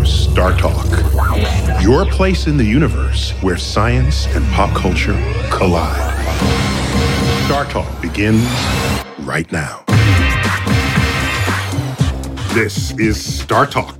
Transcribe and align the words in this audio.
to 0.00 0.06
Star 0.06 0.56
Talk, 0.56 0.86
your 1.82 2.06
place 2.06 2.46
in 2.46 2.56
the 2.56 2.64
universe 2.64 3.32
where 3.42 3.56
science 3.56 4.26
and 4.28 4.46
pop 4.52 4.74
culture 4.74 5.14
collide. 5.50 6.26
Star 7.46 7.64
Talk 7.66 8.00
begins 8.00 8.44
right 9.20 9.50
now. 9.52 9.84
This 12.54 12.92
is 12.98 13.22
Star 13.22 13.66
Talk, 13.66 13.96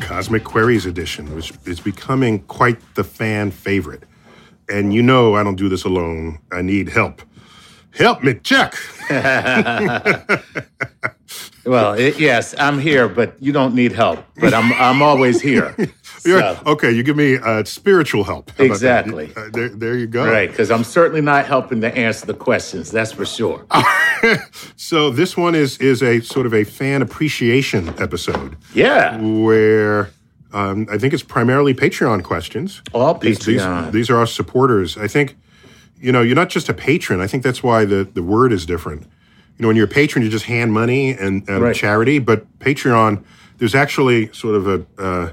Cosmic 0.00 0.44
Queries 0.44 0.86
Edition, 0.86 1.34
which 1.34 1.52
is 1.64 1.80
becoming 1.80 2.40
quite 2.44 2.78
the 2.94 3.04
fan 3.04 3.50
favorite. 3.50 4.04
And 4.68 4.92
you 4.92 5.02
know 5.02 5.34
I 5.34 5.42
don't 5.42 5.56
do 5.56 5.68
this 5.68 5.84
alone. 5.84 6.38
I 6.52 6.62
need 6.62 6.90
help. 6.90 7.22
Help 7.92 8.22
me, 8.22 8.34
Chuck. 8.34 8.76
Well, 11.68 11.92
it, 11.94 12.18
yes, 12.18 12.54
I'm 12.58 12.78
here, 12.78 13.08
but 13.08 13.36
you 13.40 13.52
don't 13.52 13.74
need 13.74 13.92
help. 13.92 14.24
But 14.40 14.54
I'm 14.54 14.72
I'm 14.74 15.02
always 15.02 15.40
here. 15.40 15.74
So, 16.20 16.58
okay, 16.66 16.90
you 16.90 17.04
give 17.04 17.16
me 17.16 17.38
uh, 17.38 17.62
spiritual 17.64 18.24
help. 18.24 18.50
How? 18.58 18.64
Exactly. 18.64 19.32
Uh, 19.36 19.48
there, 19.52 19.68
there 19.68 19.96
you 19.96 20.08
go. 20.08 20.26
right, 20.26 20.50
because 20.50 20.68
I'm 20.68 20.82
certainly 20.82 21.20
not 21.20 21.46
helping 21.46 21.80
to 21.82 21.96
answer 21.96 22.26
the 22.26 22.34
questions. 22.34 22.90
That's 22.90 23.12
for 23.12 23.24
sure. 23.24 23.64
So 24.76 25.10
this 25.10 25.36
one 25.36 25.54
is 25.54 25.78
is 25.78 26.02
a 26.02 26.20
sort 26.20 26.44
of 26.46 26.52
a 26.52 26.64
fan 26.64 27.02
appreciation 27.02 27.88
episode 28.00 28.56
Yeah. 28.74 29.16
where 29.20 30.10
um, 30.52 30.86
I 30.90 30.98
think 30.98 31.14
it's 31.14 31.22
primarily 31.22 31.72
Patreon 31.72 32.24
questions. 32.24 32.82
All 32.92 33.14
These, 33.14 33.38
these, 33.40 33.60
Patreon. 33.62 33.92
these 33.92 34.10
are 34.10 34.16
our 34.16 34.26
supporters. 34.26 34.96
I 34.98 35.06
think, 35.06 35.36
you 36.00 36.10
know, 36.10 36.20
you're 36.22 36.34
not 36.34 36.48
just 36.48 36.68
a 36.68 36.74
patron. 36.74 37.20
I 37.20 37.26
think 37.28 37.42
that's 37.44 37.62
why 37.62 37.84
the, 37.84 38.02
the 38.04 38.22
word 38.22 38.52
is 38.52 38.66
different. 38.66 39.06
You 39.58 39.62
know, 39.64 39.68
when 39.68 39.76
you're 39.76 39.86
a 39.86 39.88
patron, 39.88 40.24
you 40.24 40.30
just 40.30 40.44
hand 40.44 40.72
money 40.72 41.10
and, 41.10 41.46
and 41.48 41.62
Right. 41.62 41.74
charity. 41.74 42.18
But 42.20 42.46
Patreon, 42.60 43.24
there's 43.58 43.74
actually 43.74 44.32
sort 44.32 44.54
of 44.54 44.66
a, 44.68 44.86
uh, 45.02 45.30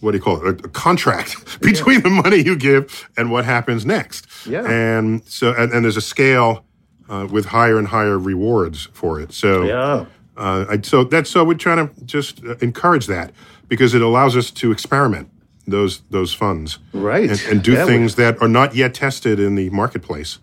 what 0.00 0.12
do 0.12 0.18
you 0.18 0.22
call 0.22 0.44
it? 0.44 0.60
A, 0.60 0.64
a 0.64 0.68
contract 0.68 1.60
between 1.60 2.02
the 2.02 2.10
money 2.10 2.38
you 2.42 2.56
give 2.56 3.08
and 3.16 3.30
what 3.30 3.44
happens 3.44 3.86
next. 3.86 4.26
Yeah. 4.46 4.64
And 4.68 5.22
so, 5.26 5.52
and, 5.56 5.72
and 5.72 5.84
there's 5.84 5.96
a 5.96 6.00
scale 6.02 6.64
uh, 7.08 7.28
with 7.30 7.46
higher 7.46 7.78
and 7.78 7.86
higher 7.88 8.18
rewards 8.18 8.88
for 8.92 9.20
it. 9.20 9.32
So, 9.32 9.62
Yeah. 9.64 10.06
uh, 10.36 10.64
I, 10.70 10.80
so 10.82 11.04
that's 11.04 11.30
so 11.30 11.44
we're 11.44 11.54
trying 11.54 11.88
to 11.88 12.04
just 12.04 12.44
uh, 12.44 12.56
encourage 12.60 13.06
that 13.06 13.30
because 13.68 13.94
it 13.94 14.02
allows 14.02 14.36
us 14.36 14.50
to 14.50 14.72
experiment 14.72 15.30
those 15.68 16.00
those 16.10 16.34
funds, 16.34 16.78
Right. 16.92 17.30
and, 17.30 17.40
and 17.48 17.62
do 17.62 17.76
would- 17.76 17.86
things 17.86 18.14
that 18.16 18.40
are 18.42 18.48
not 18.48 18.74
yet 18.74 18.94
tested 18.94 19.38
in 19.38 19.54
the 19.54 19.70
marketplace, 19.70 20.38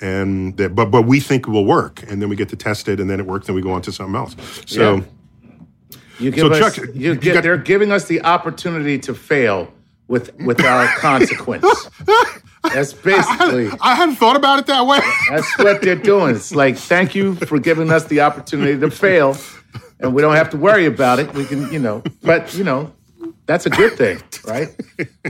and 0.00 0.56
that, 0.56 0.74
but 0.74 0.86
but 0.86 1.02
we 1.02 1.20
think 1.20 1.46
will 1.48 1.64
work, 1.64 2.02
and 2.10 2.20
then 2.22 2.28
we 2.28 2.36
get 2.36 2.48
to 2.50 2.56
test 2.56 2.88
it, 2.88 3.00
and 3.00 3.08
then 3.10 3.20
it 3.20 3.26
works, 3.26 3.48
and 3.48 3.54
we 3.56 3.62
go 3.62 3.72
on 3.72 3.82
to 3.82 3.92
something 3.92 4.14
else. 4.16 4.36
So 4.66 4.96
Yeah. 4.96 5.02
You 6.20 6.32
give 6.32 6.40
So, 6.46 6.52
us, 6.52 6.74
Chuck, 6.76 6.86
you 6.94 7.12
you 7.12 7.14
get, 7.14 7.34
got- 7.34 7.42
they're 7.44 7.56
giving 7.56 7.92
us 7.92 8.06
the 8.06 8.22
opportunity 8.24 8.98
to 9.00 9.14
fail 9.14 9.72
with 10.08 10.34
without 10.40 10.88
consequence. 10.98 11.64
That's 12.74 12.92
basically 12.92 13.70
I 13.80 13.94
hadn't 13.94 14.16
thought 14.16 14.34
about 14.36 14.58
it 14.58 14.66
that 14.66 14.84
way. 14.84 14.98
that's 15.30 15.56
what 15.58 15.80
they're 15.80 15.94
doing. 15.94 16.34
It's 16.34 16.52
like 16.52 16.76
thank 16.76 17.14
you 17.14 17.36
for 17.36 17.60
giving 17.60 17.90
us 17.92 18.04
the 18.06 18.20
opportunity 18.20 18.78
to 18.80 18.90
fail, 18.90 19.36
and 20.00 20.12
we 20.12 20.20
don't 20.22 20.34
have 20.34 20.50
to 20.50 20.56
worry 20.56 20.86
about 20.86 21.20
it. 21.20 21.32
We 21.34 21.44
can, 21.44 21.72
you 21.72 21.78
know, 21.78 22.02
but 22.22 22.52
you 22.54 22.64
know, 22.64 22.92
that's 23.46 23.66
a 23.66 23.70
good 23.70 23.96
thing, 23.96 24.20
right? 24.44 24.68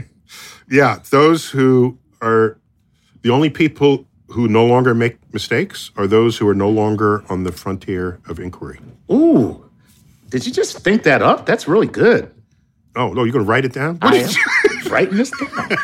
yeah, 0.71 0.99
those 1.11 1.47
who 1.49 1.99
are 2.21 2.57
the 3.21 3.29
only 3.29 3.51
people 3.51 4.07
who 4.31 4.47
no 4.47 4.65
longer 4.65 4.93
make 4.93 5.17
mistakes 5.33 5.91
are 5.97 6.07
those 6.07 6.37
who 6.37 6.47
are 6.47 6.53
no 6.55 6.69
longer 6.69 7.23
on 7.29 7.43
the 7.43 7.51
frontier 7.51 8.19
of 8.27 8.39
inquiry. 8.39 8.79
Ooh, 9.11 9.63
did 10.29 10.45
you 10.45 10.51
just 10.51 10.79
think 10.79 11.03
that 11.03 11.21
up? 11.21 11.45
That's 11.45 11.67
really 11.67 11.87
good. 11.87 12.31
Oh 12.95 13.13
no, 13.13 13.23
you're 13.23 13.33
gonna 13.33 13.45
write 13.45 13.65
it 13.65 13.73
down? 13.73 13.95
What 13.97 14.13
I 14.13 14.17
am 14.17 14.29
you- 14.29 14.89
writing 14.91 15.17
this 15.17 15.31
down. 15.31 15.77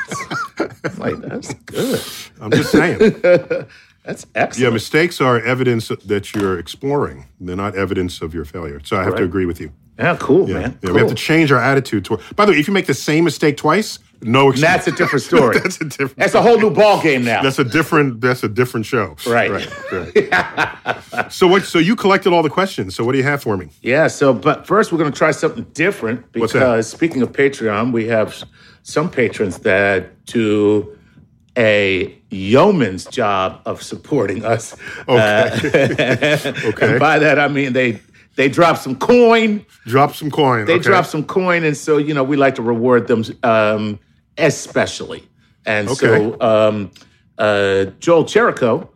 like 0.97 1.17
that's 1.17 1.53
good. 1.65 2.01
I'm 2.41 2.51
just 2.51 2.71
saying. 2.71 2.99
That's 4.05 4.27
excellent. 4.35 4.63
Yeah, 4.63 4.69
mistakes 4.71 5.19
are 5.19 5.39
evidence 5.41 5.87
that 5.87 6.35
you're 6.35 6.59
exploring. 6.59 7.25
They're 7.39 7.55
not 7.55 7.75
evidence 7.75 8.21
of 8.21 8.35
your 8.35 8.45
failure. 8.45 8.79
So 8.83 8.97
I 8.97 9.03
have 9.03 9.15
to 9.15 9.23
agree 9.23 9.47
with 9.47 9.59
you. 9.59 9.71
Yeah, 9.97 10.15
cool, 10.19 10.47
Yeah, 10.47 10.59
man. 10.59 10.79
yeah, 10.83 10.91
we 10.91 10.99
have 10.99 11.09
to 11.09 11.15
change 11.15 11.51
our 11.51 11.57
attitude 11.59 12.05
toward. 12.05 12.21
By 12.35 12.45
the 12.45 12.51
way, 12.51 12.59
if 12.59 12.67
you 12.67 12.73
make 12.75 12.85
the 12.85 12.93
same 12.93 13.23
mistake 13.23 13.57
twice, 13.57 13.97
no 14.21 14.49
excuse. 14.49 14.61
That's 14.61 14.87
a 14.87 14.91
different 14.91 15.23
story. 15.23 15.59
that's 15.63 15.79
a 15.81 15.85
different. 15.85 16.17
That's 16.17 16.33
a 16.33 16.41
whole 16.41 16.57
new 16.57 16.71
ball 16.71 17.01
game 17.01 17.23
now. 17.23 17.41
That's 17.41 17.59
a 17.59 17.63
different. 17.63 18.21
That's 18.21 18.43
a 18.43 18.49
different 18.49 18.85
show. 18.85 19.15
Right. 19.27 19.51
Right. 19.51 19.91
right. 19.91 21.31
so 21.31 21.47
what? 21.47 21.63
So 21.63 21.79
you 21.79 21.95
collected 21.95 22.33
all 22.33 22.43
the 22.43 22.49
questions. 22.49 22.95
So 22.95 23.03
what 23.03 23.13
do 23.13 23.17
you 23.17 23.23
have 23.23 23.41
for 23.41 23.57
me? 23.57 23.69
Yeah, 23.81 24.07
so 24.07 24.33
but 24.33 24.65
first 24.67 24.91
we're 24.91 24.97
going 24.97 25.11
to 25.11 25.17
try 25.17 25.31
something 25.31 25.65
different 25.73 26.21
What's 26.33 26.53
because 26.53 26.91
that? 26.91 26.97
speaking 26.97 27.21
of 27.21 27.31
Patreon, 27.31 27.91
we 27.91 28.07
have 28.07 28.43
some 28.83 29.09
patrons 29.09 29.59
that 29.59 30.25
do 30.25 30.97
a 31.57 32.21
yeoman's 32.29 33.05
job 33.05 33.61
of 33.65 33.81
supporting 33.81 34.43
us. 34.45 34.75
Okay. 35.07 36.51
Okay. 36.65 36.91
And 36.91 36.99
by 36.99 37.19
that 37.19 37.39
I 37.39 37.47
mean 37.47 37.73
they 37.73 38.01
they 38.35 38.49
drop 38.49 38.77
some 38.77 38.97
coin, 38.97 39.65
Drop 39.85 40.13
some 40.13 40.29
coin. 40.29 40.65
they 40.65 40.73
okay. 40.73 40.83
drop 40.83 41.05
some 41.05 41.23
coin, 41.23 41.63
and 41.63 41.75
so 41.77 41.97
you 41.97 42.13
know 42.13 42.23
we 42.23 42.35
like 42.35 42.55
to 42.55 42.61
reward 42.61 43.07
them 43.07 43.23
um, 43.43 43.99
especially. 44.37 45.27
And 45.65 45.89
so 45.89 46.39
um, 46.41 46.91
uh, 47.37 47.85
Joel 47.99 48.25
Cherrico 48.25 48.89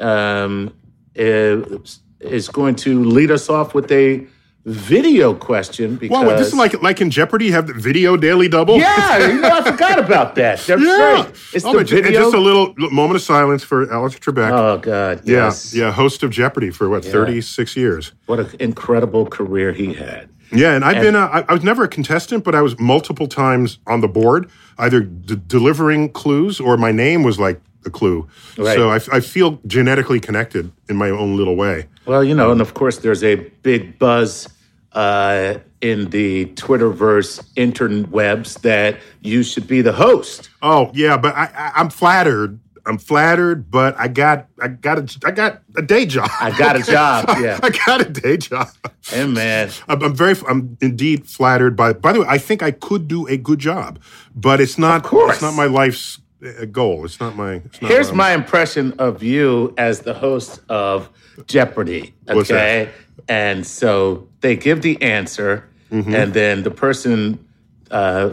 um, 0.00 0.74
is, 1.14 2.00
is 2.20 2.48
going 2.48 2.74
to 2.76 3.04
lead 3.04 3.30
us 3.30 3.48
off 3.48 3.74
with 3.74 3.90
a 3.92 4.26
video 4.64 5.32
question 5.32 5.96
because 5.96 6.24
Wow, 6.26 6.36
this 6.36 6.48
is 6.48 6.54
like 6.54 6.82
like 6.82 7.00
in 7.00 7.10
Jeopardy. 7.10 7.50
Have 7.52 7.68
the 7.68 7.72
video 7.72 8.16
daily 8.18 8.48
double. 8.48 8.76
yeah, 8.78 9.26
you 9.32 9.40
know 9.40 9.48
I 9.48 9.70
forgot 9.70 9.98
about 9.98 10.34
that. 10.34 10.58
That's 10.60 10.82
Yeah. 10.82 11.12
right. 11.12 11.30
It's 11.54 11.64
oh, 11.64 11.78
the 11.78 11.84
ju- 11.84 11.96
and 12.04 12.12
just 12.12 12.34
a 12.34 12.40
little 12.40 12.74
moment 12.76 13.16
of 13.16 13.22
silence 13.22 13.62
for 13.62 13.90
Alex 13.90 14.18
Trebek. 14.18 14.50
oh 14.50 14.76
God, 14.78 15.22
yeah, 15.24 15.44
yes. 15.46 15.74
yeah, 15.74 15.90
host 15.90 16.22
of 16.22 16.30
Jeopardy 16.30 16.70
for 16.70 16.88
what 16.90 17.04
thirty 17.04 17.40
six 17.40 17.76
years. 17.76 18.12
What 18.26 18.40
an 18.40 18.50
incredible 18.60 19.24
career 19.26 19.72
he 19.72 19.94
had. 19.94 20.28
Yeah, 20.52 20.74
and 20.74 20.84
I've 20.84 20.96
and, 20.96 21.04
been 21.04 21.14
a, 21.14 21.20
I, 21.20 21.44
I 21.48 21.52
was 21.52 21.62
never 21.62 21.84
a 21.84 21.88
contestant, 21.88 22.44
but 22.44 22.54
I 22.54 22.62
was 22.62 22.78
multiple 22.78 23.26
times 23.26 23.78
on 23.86 24.00
the 24.00 24.08
board, 24.08 24.50
either 24.78 25.00
d- 25.00 25.40
delivering 25.46 26.10
clues 26.12 26.60
or 26.60 26.76
my 26.76 26.92
name 26.92 27.22
was 27.22 27.38
like 27.38 27.60
a 27.84 27.90
clue. 27.90 28.28
Right. 28.56 28.76
So 28.76 28.90
I, 28.90 29.00
I 29.16 29.20
feel 29.20 29.60
genetically 29.66 30.20
connected 30.20 30.72
in 30.88 30.96
my 30.96 31.10
own 31.10 31.36
little 31.36 31.56
way. 31.56 31.86
Well, 32.06 32.24
you 32.24 32.34
know, 32.34 32.50
and 32.50 32.60
of 32.60 32.74
course, 32.74 32.98
there's 32.98 33.22
a 33.22 33.36
big 33.62 33.98
buzz 33.98 34.48
uh, 34.92 35.58
in 35.80 36.10
the 36.10 36.46
Twitterverse 36.46 37.44
interwebs 37.54 38.60
that 38.62 38.98
you 39.20 39.42
should 39.42 39.66
be 39.66 39.82
the 39.82 39.92
host. 39.92 40.50
Oh 40.62 40.90
yeah, 40.94 41.16
but 41.16 41.34
I, 41.34 41.50
I, 41.54 41.72
I'm 41.76 41.90
flattered 41.90 42.58
I'm 42.88 42.96
flattered, 42.96 43.70
but 43.70 43.94
I 43.98 44.08
got 44.08 44.48
I 44.60 44.68
got 44.68 44.98
a 44.98 45.18
I 45.26 45.30
got 45.30 45.62
a 45.76 45.82
day 45.82 46.06
job. 46.06 46.30
I 46.40 46.56
got 46.56 46.74
a 46.74 46.82
job. 46.82 47.26
Yeah, 47.38 47.60
I 47.62 47.68
got 47.70 48.00
a 48.00 48.08
day 48.08 48.38
job. 48.38 48.68
Hey 49.02 49.26
man, 49.26 49.70
I'm, 49.86 50.02
I'm, 50.02 50.14
very 50.14 50.34
I'm 50.48 50.78
indeed 50.80 51.26
flattered 51.26 51.76
by. 51.76 51.92
By 51.92 52.14
the 52.14 52.20
way, 52.20 52.26
I 52.28 52.38
think 52.38 52.62
I 52.62 52.70
could 52.70 53.06
do 53.06 53.26
a 53.26 53.36
good 53.36 53.58
job, 53.58 54.00
but 54.34 54.60
it's 54.60 54.78
not. 54.78 55.06
It's 55.12 55.42
not 55.42 55.54
my 55.54 55.66
life's 55.66 56.20
uh, 56.42 56.64
goal. 56.64 57.04
It's 57.04 57.20
not 57.20 57.36
my. 57.36 57.54
It's 57.56 57.82
not 57.82 57.90
Here's 57.90 58.12
my 58.12 58.32
impression 58.32 58.94
of 58.98 59.22
you 59.22 59.74
as 59.76 60.00
the 60.00 60.14
host 60.14 60.60
of 60.68 61.10
Jeopardy. 61.46 62.14
Okay, 62.28 62.88
and 63.28 63.66
so 63.66 64.26
they 64.40 64.56
give 64.56 64.80
the 64.80 65.00
answer, 65.02 65.68
mm-hmm. 65.90 66.14
and 66.14 66.32
then 66.32 66.62
the 66.62 66.70
person 66.70 67.46
uh, 67.90 68.32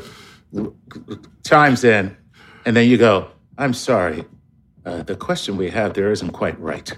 chimes 1.44 1.84
in, 1.84 2.16
and 2.66 2.76
then 2.76 2.88
you 2.88 2.98
go, 2.98 3.28
"I'm 3.58 3.74
sorry." 3.74 4.24
Uh, 4.86 5.04
the 5.04 5.16
question 5.16 5.58
we 5.58 5.70
have 5.72 5.94
there 5.94 6.12
isn't 6.12 6.32
quite 6.32 6.60
right. 6.60 6.98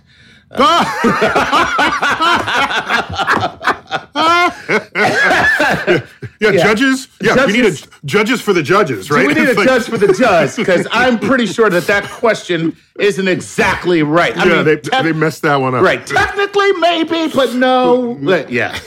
Yeah, 6.39 6.51
yeah, 6.51 6.63
judges. 6.63 7.07
Yeah, 7.21 7.35
judges, 7.35 7.55
we 7.55 7.61
need 7.61 7.73
a, 7.73 8.05
judges 8.05 8.41
for 8.41 8.53
the 8.53 8.61
judges, 8.61 9.09
right? 9.09 9.25
we 9.25 9.33
need 9.33 9.49
a 9.49 9.53
like, 9.53 9.67
judge 9.67 9.85
for 9.85 9.97
the 9.97 10.13
judge 10.13 10.55
because 10.55 10.87
I'm 10.91 11.17
pretty 11.17 11.47
sure 11.47 11.69
that 11.69 11.87
that 11.87 12.03
question 12.11 12.75
isn't 12.99 13.27
exactly 13.27 14.03
right. 14.03 14.37
I 14.37 14.45
yeah, 14.45 14.55
mean, 14.57 14.65
they, 14.65 14.77
te- 14.77 15.01
they 15.01 15.13
messed 15.13 15.41
that 15.43 15.55
one 15.55 15.73
up. 15.73 15.83
Right, 15.83 16.05
technically 16.05 16.71
maybe, 16.73 17.27
but 17.33 17.55
no. 17.55 18.17
But 18.21 18.51
yeah. 18.51 18.77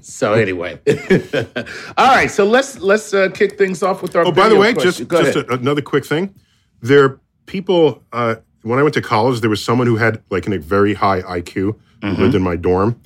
So 0.00 0.34
anyway, 0.34 0.80
all 1.96 2.14
right. 2.14 2.30
So 2.30 2.46
let's 2.46 2.78
let's 2.78 3.12
uh, 3.12 3.28
kick 3.34 3.58
things 3.58 3.82
off 3.82 4.00
with 4.00 4.16
our. 4.16 4.24
Oh, 4.24 4.32
by 4.32 4.48
the 4.48 4.56
way, 4.56 4.72
question. 4.72 5.06
just 5.08 5.34
just 5.34 5.36
a, 5.36 5.52
another 5.52 5.82
quick 5.82 6.06
thing. 6.06 6.34
There 6.80 7.20
people, 7.46 8.02
uh, 8.12 8.36
when 8.62 8.78
I 8.78 8.82
went 8.82 8.94
to 8.94 9.02
college, 9.02 9.40
there 9.40 9.50
was 9.50 9.62
someone 9.62 9.86
who 9.86 9.96
had 9.96 10.22
like 10.30 10.46
a 10.46 10.58
very 10.58 10.94
high 10.94 11.22
IQ 11.22 11.76
mm-hmm. 12.00 12.20
lived 12.20 12.34
in 12.34 12.42
my 12.42 12.56
dorm, 12.56 13.00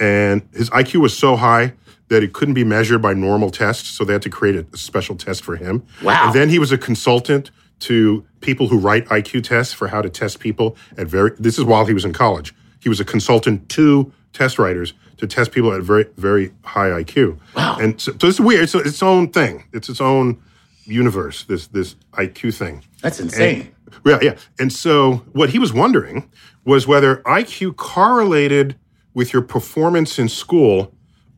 and 0.00 0.42
his 0.52 0.70
IQ 0.70 1.00
was 1.00 1.16
so 1.16 1.36
high 1.36 1.74
that 2.08 2.22
it 2.22 2.34
couldn't 2.34 2.54
be 2.54 2.64
measured 2.64 3.00
by 3.00 3.14
normal 3.14 3.50
tests, 3.50 3.88
so 3.88 4.04
they 4.04 4.12
had 4.12 4.22
to 4.22 4.30
create 4.30 4.54
a, 4.54 4.66
a 4.72 4.76
special 4.76 5.16
test 5.16 5.42
for 5.42 5.56
him. 5.56 5.82
Wow! 6.02 6.26
And 6.26 6.34
then 6.34 6.48
he 6.48 6.58
was 6.58 6.72
a 6.72 6.78
consultant 6.78 7.50
to 7.80 8.24
people 8.40 8.68
who 8.68 8.78
write 8.78 9.06
IQ 9.06 9.44
tests 9.44 9.72
for 9.72 9.88
how 9.88 10.02
to 10.02 10.10
test 10.10 10.40
people 10.40 10.76
at 10.96 11.06
very. 11.06 11.32
This 11.38 11.58
is 11.58 11.64
while 11.64 11.84
he 11.84 11.94
was 11.94 12.04
in 12.04 12.12
college. 12.12 12.54
He 12.80 12.88
was 12.88 13.00
a 13.00 13.04
consultant 13.04 13.68
to 13.70 14.12
test 14.32 14.58
writers 14.58 14.94
to 15.18 15.26
test 15.26 15.52
people 15.52 15.72
at 15.72 15.82
very 15.82 16.04
very 16.16 16.52
high 16.64 16.88
IQ. 16.88 17.38
Wow! 17.54 17.78
And 17.80 18.00
so, 18.00 18.12
so 18.20 18.28
it's 18.28 18.40
weird. 18.40 18.64
It's 18.64 18.74
its 18.74 19.02
own 19.02 19.28
thing. 19.28 19.64
It's 19.72 19.88
its 19.88 20.00
own 20.00 20.40
universe. 20.84 21.44
This 21.44 21.68
this 21.68 21.96
IQ 22.12 22.54
thing. 22.56 22.82
That's 23.00 23.20
insane. 23.20 23.60
And, 23.60 23.72
yeah, 24.04 24.18
yeah. 24.22 24.36
And 24.58 24.72
so 24.72 25.24
what 25.32 25.50
he 25.50 25.58
was 25.58 25.72
wondering 25.72 26.30
was 26.64 26.86
whether 26.86 27.16
IQ 27.18 27.76
correlated 27.76 28.76
with 29.14 29.32
your 29.32 29.42
performance 29.42 30.18
in 30.18 30.28
school 30.28 30.94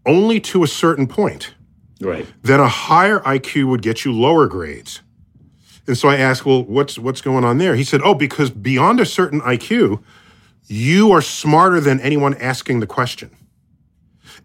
only 0.06 0.40
to 0.40 0.62
a 0.62 0.68
certain 0.68 1.06
point. 1.06 1.54
Right. 2.00 2.26
Then 2.42 2.60
a 2.60 2.68
higher 2.68 3.20
IQ 3.20 3.68
would 3.68 3.82
get 3.82 4.04
you 4.04 4.12
lower 4.12 4.46
grades. 4.46 5.00
And 5.86 5.96
so 5.96 6.08
I 6.08 6.16
asked, 6.16 6.46
well, 6.46 6.64
what's 6.64 6.98
what's 6.98 7.20
going 7.20 7.44
on 7.44 7.58
there? 7.58 7.74
He 7.74 7.84
said, 7.84 8.00
oh, 8.02 8.14
because 8.14 8.50
beyond 8.50 9.00
a 9.00 9.06
certain 9.06 9.40
IQ, 9.42 10.02
you 10.66 11.12
are 11.12 11.22
smarter 11.22 11.80
than 11.80 12.00
anyone 12.00 12.34
asking 12.34 12.80
the 12.80 12.86
question. 12.86 13.30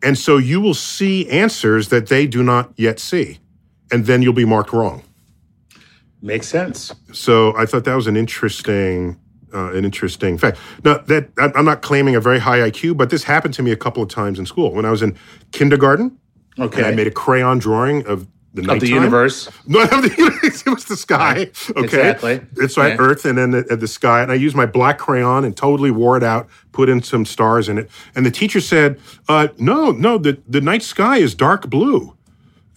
And 0.01 0.17
so 0.17 0.38
you 0.38 0.61
will 0.61 0.73
see 0.73 1.29
answers 1.29 1.89
that 1.89 2.07
they 2.07 2.27
do 2.27 2.44
not 2.44 2.73
yet 2.75 3.00
see. 3.00 3.39
And 3.91 4.06
then 4.06 4.21
you'll 4.21 4.33
be 4.33 4.45
marked 4.45 4.71
wrong. 4.71 5.03
Makes 6.21 6.48
sense. 6.48 6.94
So 7.13 7.56
I 7.56 7.66
thought 7.66 7.86
that 7.86 7.95
was 7.95 8.07
an 8.07 8.18
interesting, 8.18 9.19
uh, 9.54 9.71
an 9.74 9.86
interesting 9.86 10.38
fact. 10.38 10.57
Now 10.83 10.98
that 10.98 11.30
I'm 11.38 11.66
not 11.66 11.81
claiming 11.81 12.16
a 12.16 12.19
very 12.19 12.39
high 12.39 12.60
IQ, 12.60 12.98
but 12.98 13.10
this 13.10 13.24
happened 13.24 13.54
to 13.56 13.63
me 13.63 13.71
a 13.71 13.77
couple 13.77 14.04
of 14.04 14.10
times 14.10 14.38
in 14.38 14.45
school. 14.45 14.74
When 14.74 14.86
I 14.86 14.92
was 14.92 15.01
in 15.01 15.18
kindergarten, 15.51 16.18
okay, 16.57 16.80
And 16.80 16.88
I 16.88 16.92
made 16.92 17.07
a 17.07 17.12
crayon 17.12 17.60
drawing 17.60 18.06
of 18.06 18.27
the 18.54 18.71
of 18.71 18.80
the 18.80 18.88
universe. 18.88 19.50
No, 19.68 19.81
it 19.83 20.66
was 20.66 20.86
the 20.86 20.98
sky. 20.98 21.51
Okay, 21.69 21.83
exactly. 21.83 22.42
It's 22.57 22.77
like 22.77 22.98
yeah. 22.98 23.06
Earth, 23.06 23.25
and 23.25 23.38
then 23.38 23.51
the, 23.51 23.63
the, 23.63 23.88
sky. 23.88 24.24
And 24.24 24.31
I 24.31 24.36
used 24.36 24.56
my 24.56 24.66
black 24.66 24.98
crayon 24.98 25.45
and 25.45 25.56
totally 25.56 25.92
wore 25.92 26.18
it 26.18 26.24
out. 26.24 26.50
Put 26.71 26.89
in 26.89 27.01
some 27.04 27.25
stars 27.25 27.69
in 27.69 27.77
it. 27.77 27.89
And 28.16 28.25
the 28.25 28.31
teacher 28.31 28.60
said, 28.60 29.00
uh, 29.27 29.50
"No, 29.57 29.92
no, 29.92 30.18
the 30.18 30.42
the 30.48 30.62
night 30.62 30.81
sky 30.81 31.18
is 31.18 31.36
dark 31.36 31.69
blue." 31.69 32.16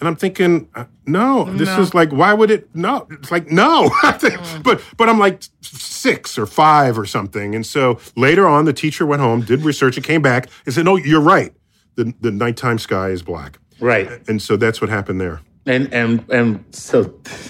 And 0.03 0.09
I'm 0.09 0.17
thinking, 0.17 0.69
uh, 0.75 0.87
no, 1.07 1.45
this 1.45 1.69
no. 1.69 1.81
is 1.81 1.95
like, 1.95 2.11
why 2.11 2.35
would 2.35 2.51
it? 2.51 2.75
No, 2.75 3.07
it's 3.09 3.31
like 3.31 3.53
no. 3.53 3.89
mm. 4.03 4.63
But 4.65 4.83
but 4.97 5.09
I'm 5.09 5.21
like 5.21 5.45
six 5.61 6.37
or 6.37 6.45
five 6.45 6.99
or 6.99 7.07
something. 7.07 7.55
And 7.55 7.65
so 7.65 8.01
later 8.17 8.49
on, 8.49 8.65
the 8.65 8.73
teacher 8.73 9.07
went 9.07 9.23
home, 9.23 9.43
did 9.43 9.61
research, 9.61 9.97
and 9.97 10.05
came 10.05 10.21
back 10.21 10.49
and 10.67 10.75
said, 10.75 10.87
no, 10.87 10.97
you're 10.97 11.21
right. 11.21 11.55
The 11.95 12.13
the 12.21 12.33
nighttime 12.33 12.81
sky 12.81 13.11
is 13.11 13.23
black. 13.23 13.61
Right. 13.79 14.11
And 14.29 14.43
so 14.43 14.57
that's 14.57 14.81
what 14.81 14.91
happened 14.91 15.21
there. 15.21 15.41
And 15.67 15.95
and 15.95 16.29
and 16.31 16.65
so 16.73 17.05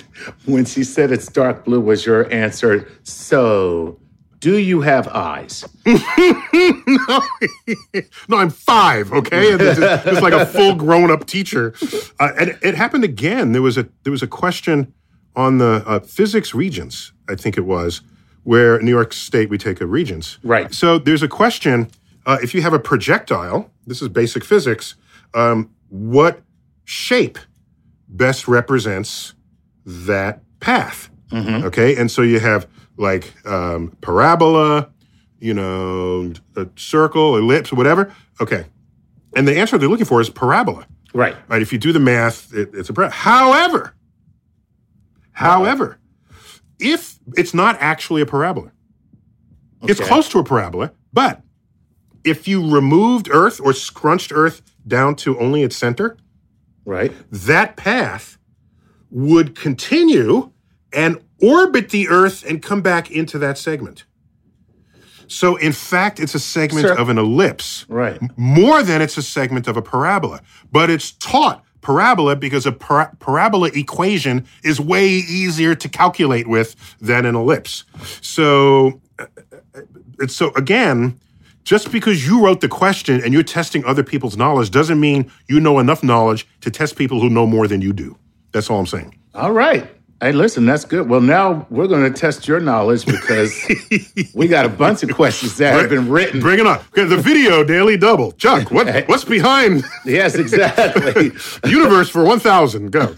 when 0.44 0.66
she 0.66 0.84
said 0.84 1.10
it's 1.10 1.28
dark 1.28 1.64
blue, 1.64 1.80
was 1.80 2.04
your 2.04 2.30
answer? 2.30 2.86
So 3.02 3.98
do 4.42 4.58
you 4.58 4.80
have 4.80 5.06
eyes? 5.06 5.64
no, 5.86 5.96
no, 8.28 8.36
I'm 8.36 8.50
five. 8.50 9.12
Okay, 9.12 9.52
and 9.52 9.62
it's, 9.62 9.78
it's 9.80 10.20
like 10.20 10.32
a 10.32 10.44
full 10.44 10.74
grown 10.84 11.12
up 11.12 11.26
teacher. 11.26 11.72
Uh, 12.18 12.30
and 12.38 12.58
it 12.60 12.74
happened 12.74 13.04
again. 13.04 13.52
There 13.52 13.62
was 13.62 13.78
a 13.78 13.88
there 14.02 14.10
was 14.10 14.22
a 14.22 14.26
question 14.26 14.92
on 15.36 15.58
the 15.58 15.84
uh, 15.86 16.00
physics 16.00 16.54
regents. 16.54 17.12
I 17.28 17.36
think 17.36 17.56
it 17.56 17.64
was 17.64 18.02
where 18.42 18.82
New 18.82 18.90
York 18.90 19.12
State 19.12 19.48
we 19.48 19.58
take 19.58 19.80
a 19.80 19.86
regents. 19.86 20.38
Right. 20.42 20.74
So 20.74 20.98
there's 20.98 21.22
a 21.22 21.28
question. 21.28 21.88
Uh, 22.26 22.38
if 22.42 22.52
you 22.52 22.62
have 22.62 22.72
a 22.72 22.80
projectile, 22.80 23.70
this 23.86 24.02
is 24.02 24.08
basic 24.08 24.44
physics. 24.44 24.96
Um, 25.34 25.70
what 25.88 26.40
shape 26.84 27.38
best 28.08 28.48
represents 28.48 29.34
that 29.86 30.42
path? 30.58 31.10
Mm-hmm. 31.30 31.64
Okay, 31.66 31.96
and 31.96 32.10
so 32.10 32.22
you 32.22 32.40
have 32.40 32.66
like 33.02 33.34
um, 33.46 33.96
parabola, 34.00 34.88
you 35.40 35.52
know, 35.52 36.32
a 36.56 36.68
circle, 36.76 37.36
ellipse, 37.36 37.72
whatever. 37.72 38.14
Okay. 38.40 38.64
And 39.36 39.46
the 39.46 39.58
answer 39.58 39.76
they're 39.76 39.88
looking 39.88 40.06
for 40.06 40.20
is 40.20 40.30
parabola. 40.30 40.86
Right. 41.12 41.36
Right. 41.48 41.60
If 41.60 41.72
you 41.72 41.78
do 41.78 41.92
the 41.92 42.00
math, 42.00 42.54
it, 42.54 42.70
it's 42.72 42.88
a 42.88 42.92
parabola. 42.92 43.14
However, 43.14 43.94
however, 45.32 45.98
if 46.78 47.18
it's 47.36 47.52
not 47.52 47.76
actually 47.80 48.22
a 48.22 48.26
parabola, 48.26 48.72
okay. 49.82 49.90
it's 49.90 50.00
close 50.00 50.28
to 50.30 50.38
a 50.38 50.44
parabola, 50.44 50.92
but 51.12 51.42
if 52.24 52.46
you 52.46 52.72
removed 52.72 53.28
Earth 53.30 53.60
or 53.60 53.72
scrunched 53.72 54.32
Earth 54.32 54.62
down 54.86 55.16
to 55.16 55.38
only 55.38 55.62
its 55.62 55.76
center, 55.76 56.16
right, 56.84 57.12
that 57.30 57.76
path 57.76 58.38
would 59.10 59.54
continue 59.54 60.50
and 60.92 61.18
orbit 61.42 61.90
the 61.90 62.08
Earth 62.08 62.44
and 62.48 62.62
come 62.62 62.80
back 62.80 63.10
into 63.10 63.38
that 63.38 63.58
segment. 63.58 64.04
So, 65.26 65.56
in 65.56 65.72
fact, 65.72 66.20
it's 66.20 66.34
a 66.34 66.38
segment 66.38 66.86
of 66.86 67.08
an 67.08 67.18
ellipse. 67.18 67.86
Right. 67.88 68.20
More 68.36 68.82
than 68.82 69.00
it's 69.00 69.16
a 69.16 69.22
segment 69.22 69.66
of 69.66 69.76
a 69.76 69.82
parabola. 69.82 70.42
But 70.70 70.90
it's 70.90 71.12
taught 71.12 71.64
parabola 71.80 72.36
because 72.36 72.66
a 72.66 72.72
para- 72.72 73.16
parabola 73.18 73.70
equation 73.74 74.46
is 74.62 74.78
way 74.78 75.08
easier 75.08 75.74
to 75.74 75.88
calculate 75.88 76.46
with 76.46 76.76
than 77.00 77.24
an 77.24 77.34
ellipse. 77.34 77.84
So, 78.20 79.00
it's 80.18 80.36
so 80.36 80.52
again, 80.54 81.18
just 81.64 81.90
because 81.90 82.26
you 82.26 82.44
wrote 82.44 82.60
the 82.60 82.68
question 82.68 83.22
and 83.22 83.32
you're 83.32 83.42
testing 83.42 83.84
other 83.84 84.02
people's 84.02 84.36
knowledge 84.36 84.70
doesn't 84.70 85.00
mean 85.00 85.30
you 85.48 85.60
know 85.60 85.78
enough 85.78 86.02
knowledge 86.02 86.46
to 86.60 86.70
test 86.70 86.96
people 86.96 87.20
who 87.20 87.30
know 87.30 87.46
more 87.46 87.66
than 87.66 87.80
you 87.80 87.92
do. 87.92 88.16
That's 88.52 88.68
all 88.68 88.78
I'm 88.78 88.86
saying. 88.86 89.16
All 89.34 89.52
right. 89.52 89.88
Hey, 90.22 90.30
listen, 90.30 90.64
that's 90.66 90.84
good. 90.84 91.08
Well, 91.08 91.20
now 91.20 91.66
we're 91.68 91.88
going 91.88 92.04
to 92.04 92.20
test 92.20 92.46
your 92.46 92.60
knowledge 92.60 93.04
because 93.04 93.52
we 94.34 94.46
got 94.46 94.64
a 94.64 94.68
bunch 94.68 95.02
of 95.02 95.12
questions 95.12 95.56
that 95.56 95.74
have 95.74 95.90
been 95.90 96.08
written. 96.08 96.38
Bring 96.38 96.60
it 96.60 96.66
on. 96.66 96.78
Okay, 96.78 97.06
the 97.06 97.16
video 97.16 97.64
daily 97.64 97.96
double. 97.96 98.30
Chuck, 98.30 98.70
what, 98.70 98.86
what's 99.08 99.24
behind? 99.24 99.82
yes, 100.04 100.36
exactly. 100.36 101.32
Universe 101.68 102.08
for 102.08 102.24
1,000. 102.24 102.92
Go. 102.92 103.16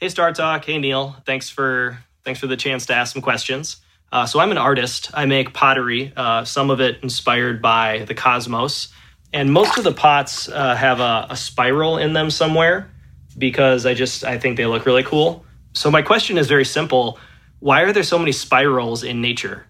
Hey, 0.00 0.08
Star 0.08 0.32
Talk. 0.32 0.64
Hey, 0.64 0.78
Neil. 0.78 1.14
Thanks 1.24 1.48
for 1.48 1.96
thanks 2.24 2.40
for 2.40 2.48
the 2.48 2.56
chance 2.56 2.84
to 2.86 2.94
ask 2.94 3.12
some 3.12 3.22
questions. 3.22 3.76
Uh, 4.10 4.26
so 4.26 4.40
I'm 4.40 4.50
an 4.50 4.58
artist. 4.58 5.12
I 5.14 5.26
make 5.26 5.54
pottery. 5.54 6.12
Uh, 6.16 6.44
some 6.44 6.70
of 6.70 6.80
it 6.80 7.00
inspired 7.04 7.62
by 7.62 8.04
the 8.08 8.14
cosmos, 8.14 8.88
and 9.32 9.52
most 9.52 9.78
of 9.78 9.84
the 9.84 9.92
pots 9.92 10.48
uh, 10.48 10.74
have 10.74 10.98
a, 10.98 11.28
a 11.30 11.36
spiral 11.36 11.98
in 11.98 12.14
them 12.14 12.30
somewhere 12.30 12.90
because 13.38 13.86
I 13.86 13.94
just 13.94 14.24
I 14.24 14.38
think 14.38 14.56
they 14.56 14.66
look 14.66 14.86
really 14.86 15.02
cool. 15.02 15.44
So 15.72 15.90
my 15.90 16.02
question 16.02 16.38
is 16.38 16.48
very 16.48 16.64
simple: 16.64 17.18
Why 17.60 17.82
are 17.82 17.92
there 17.92 18.02
so 18.02 18.18
many 18.18 18.32
spirals 18.32 19.02
in 19.02 19.20
nature? 19.20 19.66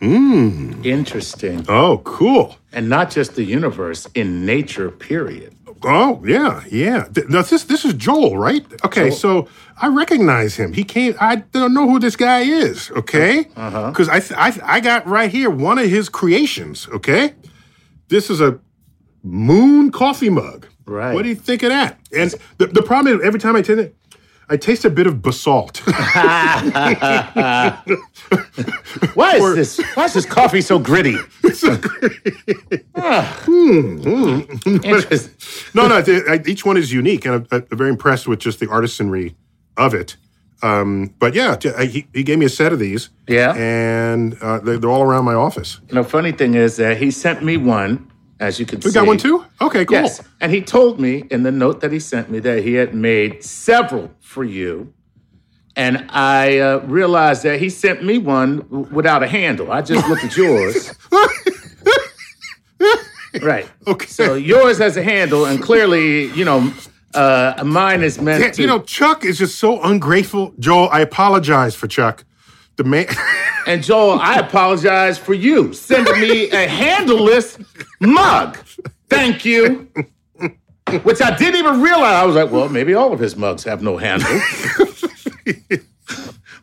Mm. 0.00 0.84
Interesting. 0.84 1.64
Oh, 1.68 1.98
cool. 2.04 2.56
And 2.72 2.88
not 2.88 3.10
just 3.10 3.34
the 3.34 3.44
universe, 3.44 4.06
in 4.14 4.44
nature, 4.44 4.90
period. 4.90 5.54
Oh, 5.82 6.22
yeah, 6.24 6.64
yeah. 6.70 7.08
Now, 7.28 7.42
this 7.42 7.64
this 7.64 7.84
is 7.84 7.94
Joel, 7.94 8.38
right? 8.38 8.64
Okay, 8.84 9.10
Joel. 9.10 9.16
so 9.16 9.48
I 9.80 9.88
recognize 9.88 10.56
him. 10.56 10.72
He 10.72 10.84
came. 10.84 11.14
I 11.20 11.36
don't 11.36 11.74
know 11.74 11.88
who 11.88 11.98
this 11.98 12.16
guy 12.16 12.40
is. 12.40 12.90
Okay, 12.92 13.42
because 13.42 14.08
uh-huh. 14.08 14.34
I, 14.36 14.48
I 14.48 14.76
I 14.76 14.80
got 14.80 15.06
right 15.06 15.30
here 15.30 15.50
one 15.50 15.78
of 15.78 15.88
his 15.88 16.08
creations. 16.08 16.88
Okay, 16.88 17.34
this 18.08 18.30
is 18.30 18.40
a 18.40 18.58
moon 19.22 19.90
coffee 19.90 20.30
mug. 20.30 20.66
Right. 20.86 21.14
What 21.14 21.22
do 21.22 21.28
you 21.28 21.34
think 21.34 21.62
of 21.62 21.70
that? 21.70 21.98
And 22.16 22.34
the, 22.58 22.66
the 22.68 22.82
problem 22.82 23.18
is 23.18 23.26
every 23.26 23.40
time 23.40 23.56
I 23.56 23.62
taste 23.62 23.80
it, 23.80 23.96
I 24.48 24.56
taste 24.56 24.84
a 24.84 24.90
bit 24.90 25.08
of 25.08 25.22
basalt. 25.22 25.78
why 25.86 27.82
is 29.34 29.42
or, 29.42 29.54
this? 29.54 29.80
Why 29.94 30.04
is 30.04 30.14
this 30.14 30.24
coffee 30.24 30.60
so 30.60 30.78
gritty? 30.78 31.16
so 31.52 31.76
gritty. 31.76 32.84
ah. 32.94 33.42
hmm, 33.44 33.96
hmm. 33.98 34.76
no, 35.74 35.88
no. 35.88 35.96
I, 36.28 36.40
each 36.46 36.64
one 36.64 36.76
is 36.76 36.92
unique, 36.92 37.24
and 37.24 37.34
I'm, 37.34 37.46
I'm, 37.50 37.76
very 37.76 37.90
impressed 37.90 38.28
with 38.28 38.38
just 38.38 38.60
the 38.60 38.68
artisanry 38.68 39.34
of 39.76 39.94
it. 39.94 40.16
Um, 40.62 41.12
but 41.18 41.34
yeah, 41.34 41.58
he, 41.82 42.06
he, 42.14 42.22
gave 42.22 42.38
me 42.38 42.46
a 42.46 42.48
set 42.48 42.72
of 42.72 42.78
these. 42.78 43.10
Yeah, 43.26 43.52
and 43.56 44.38
uh, 44.40 44.60
they're, 44.60 44.78
they're 44.78 44.90
all 44.90 45.02
around 45.02 45.24
my 45.24 45.34
office. 45.34 45.80
You 45.88 45.96
know, 45.96 46.04
funny 46.04 46.30
thing 46.30 46.54
is 46.54 46.76
that 46.76 46.98
he 46.98 47.10
sent 47.10 47.42
me 47.42 47.56
one 47.56 48.12
as 48.40 48.60
you 48.60 48.66
can 48.66 48.78
we 48.78 48.82
see. 48.82 48.88
We 48.88 48.94
got 48.94 49.06
one 49.06 49.18
too? 49.18 49.44
Okay, 49.60 49.84
cool. 49.84 49.98
Yes. 49.98 50.22
And 50.40 50.52
he 50.52 50.60
told 50.60 51.00
me 51.00 51.24
in 51.30 51.42
the 51.42 51.52
note 51.52 51.80
that 51.80 51.92
he 51.92 52.00
sent 52.00 52.30
me 52.30 52.38
that 52.40 52.62
he 52.62 52.74
had 52.74 52.94
made 52.94 53.42
several 53.42 54.10
for 54.20 54.44
you. 54.44 54.92
And 55.74 56.06
I 56.10 56.58
uh, 56.58 56.78
realized 56.86 57.42
that 57.42 57.60
he 57.60 57.68
sent 57.68 58.02
me 58.02 58.18
one 58.18 58.90
without 58.90 59.22
a 59.22 59.26
handle. 59.26 59.70
I 59.70 59.82
just 59.82 60.08
looked 60.08 60.24
at 60.24 60.36
yours. 60.36 60.94
right. 63.42 63.68
Okay. 63.86 64.06
So 64.06 64.34
yours 64.34 64.78
has 64.78 64.96
a 64.96 65.02
handle, 65.02 65.44
and 65.44 65.62
clearly, 65.62 66.32
you 66.32 66.46
know, 66.46 66.72
uh, 67.12 67.62
mine 67.64 68.02
is 68.02 68.18
meant 68.18 68.42
yeah, 68.42 68.50
to. 68.52 68.62
You 68.62 68.68
know, 68.68 68.80
Chuck 68.80 69.24
is 69.24 69.36
just 69.36 69.58
so 69.58 69.82
ungrateful. 69.82 70.54
Joel, 70.58 70.88
I 70.90 71.00
apologize 71.00 71.74
for 71.74 71.88
Chuck. 71.88 72.24
The 72.76 72.84
man. 72.84 73.06
And 73.66 73.82
Joel, 73.82 74.20
I 74.20 74.36
apologize 74.36 75.18
for 75.18 75.34
you 75.34 75.72
sending 75.72 76.20
me 76.20 76.48
a 76.52 76.68
handleless 76.68 77.58
mug. 77.98 78.56
Thank 79.10 79.44
you. 79.44 79.90
Which 81.02 81.20
I 81.20 81.36
didn't 81.36 81.56
even 81.56 81.82
realize. 81.82 82.14
I 82.14 82.24
was 82.24 82.36
like, 82.36 82.52
well, 82.52 82.68
maybe 82.68 82.94
all 82.94 83.12
of 83.12 83.18
his 83.18 83.34
mugs 83.34 83.64
have 83.64 83.82
no 83.82 83.96
handle. 83.96 84.30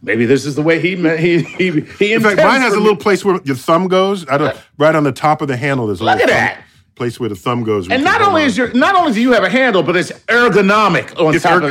maybe 0.01 0.25
this 0.25 0.45
is 0.45 0.55
the 0.55 0.61
way 0.61 0.79
he 0.79 0.95
meant. 0.95 1.19
He 1.19 1.41
he 1.41 1.81
he. 1.81 2.13
In 2.13 2.21
fact, 2.21 2.37
mine 2.37 2.61
has 2.61 2.73
a 2.73 2.79
little 2.79 2.95
place 2.95 3.25
where 3.25 3.41
your 3.43 3.57
thumb 3.57 3.89
goes. 3.89 4.25
I 4.29 4.37
don't, 4.37 4.55
right 4.77 4.95
on 4.95 5.03
the 5.03 5.11
top 5.11 5.41
of 5.41 5.49
the 5.49 5.57
handle. 5.57 5.87
There's 5.87 5.99
a 5.99 6.05
Look 6.05 6.21
at 6.21 6.29
that 6.29 6.63
place 6.95 7.19
where 7.19 7.27
the 7.27 7.35
thumb 7.35 7.65
goes. 7.65 7.89
And 7.89 8.01
not 8.01 8.21
only 8.21 8.43
is 8.43 8.57
your 8.57 8.71
not 8.73 8.95
only 8.95 9.11
do 9.11 9.21
you 9.21 9.33
have 9.33 9.43
a 9.43 9.49
handle, 9.49 9.83
but 9.83 9.97
it's 9.97 10.13
ergonomic 10.27 11.19
on 11.19 11.35
it's 11.35 11.43
top 11.43 11.61
ergon- 11.61 11.65
of 11.65 11.69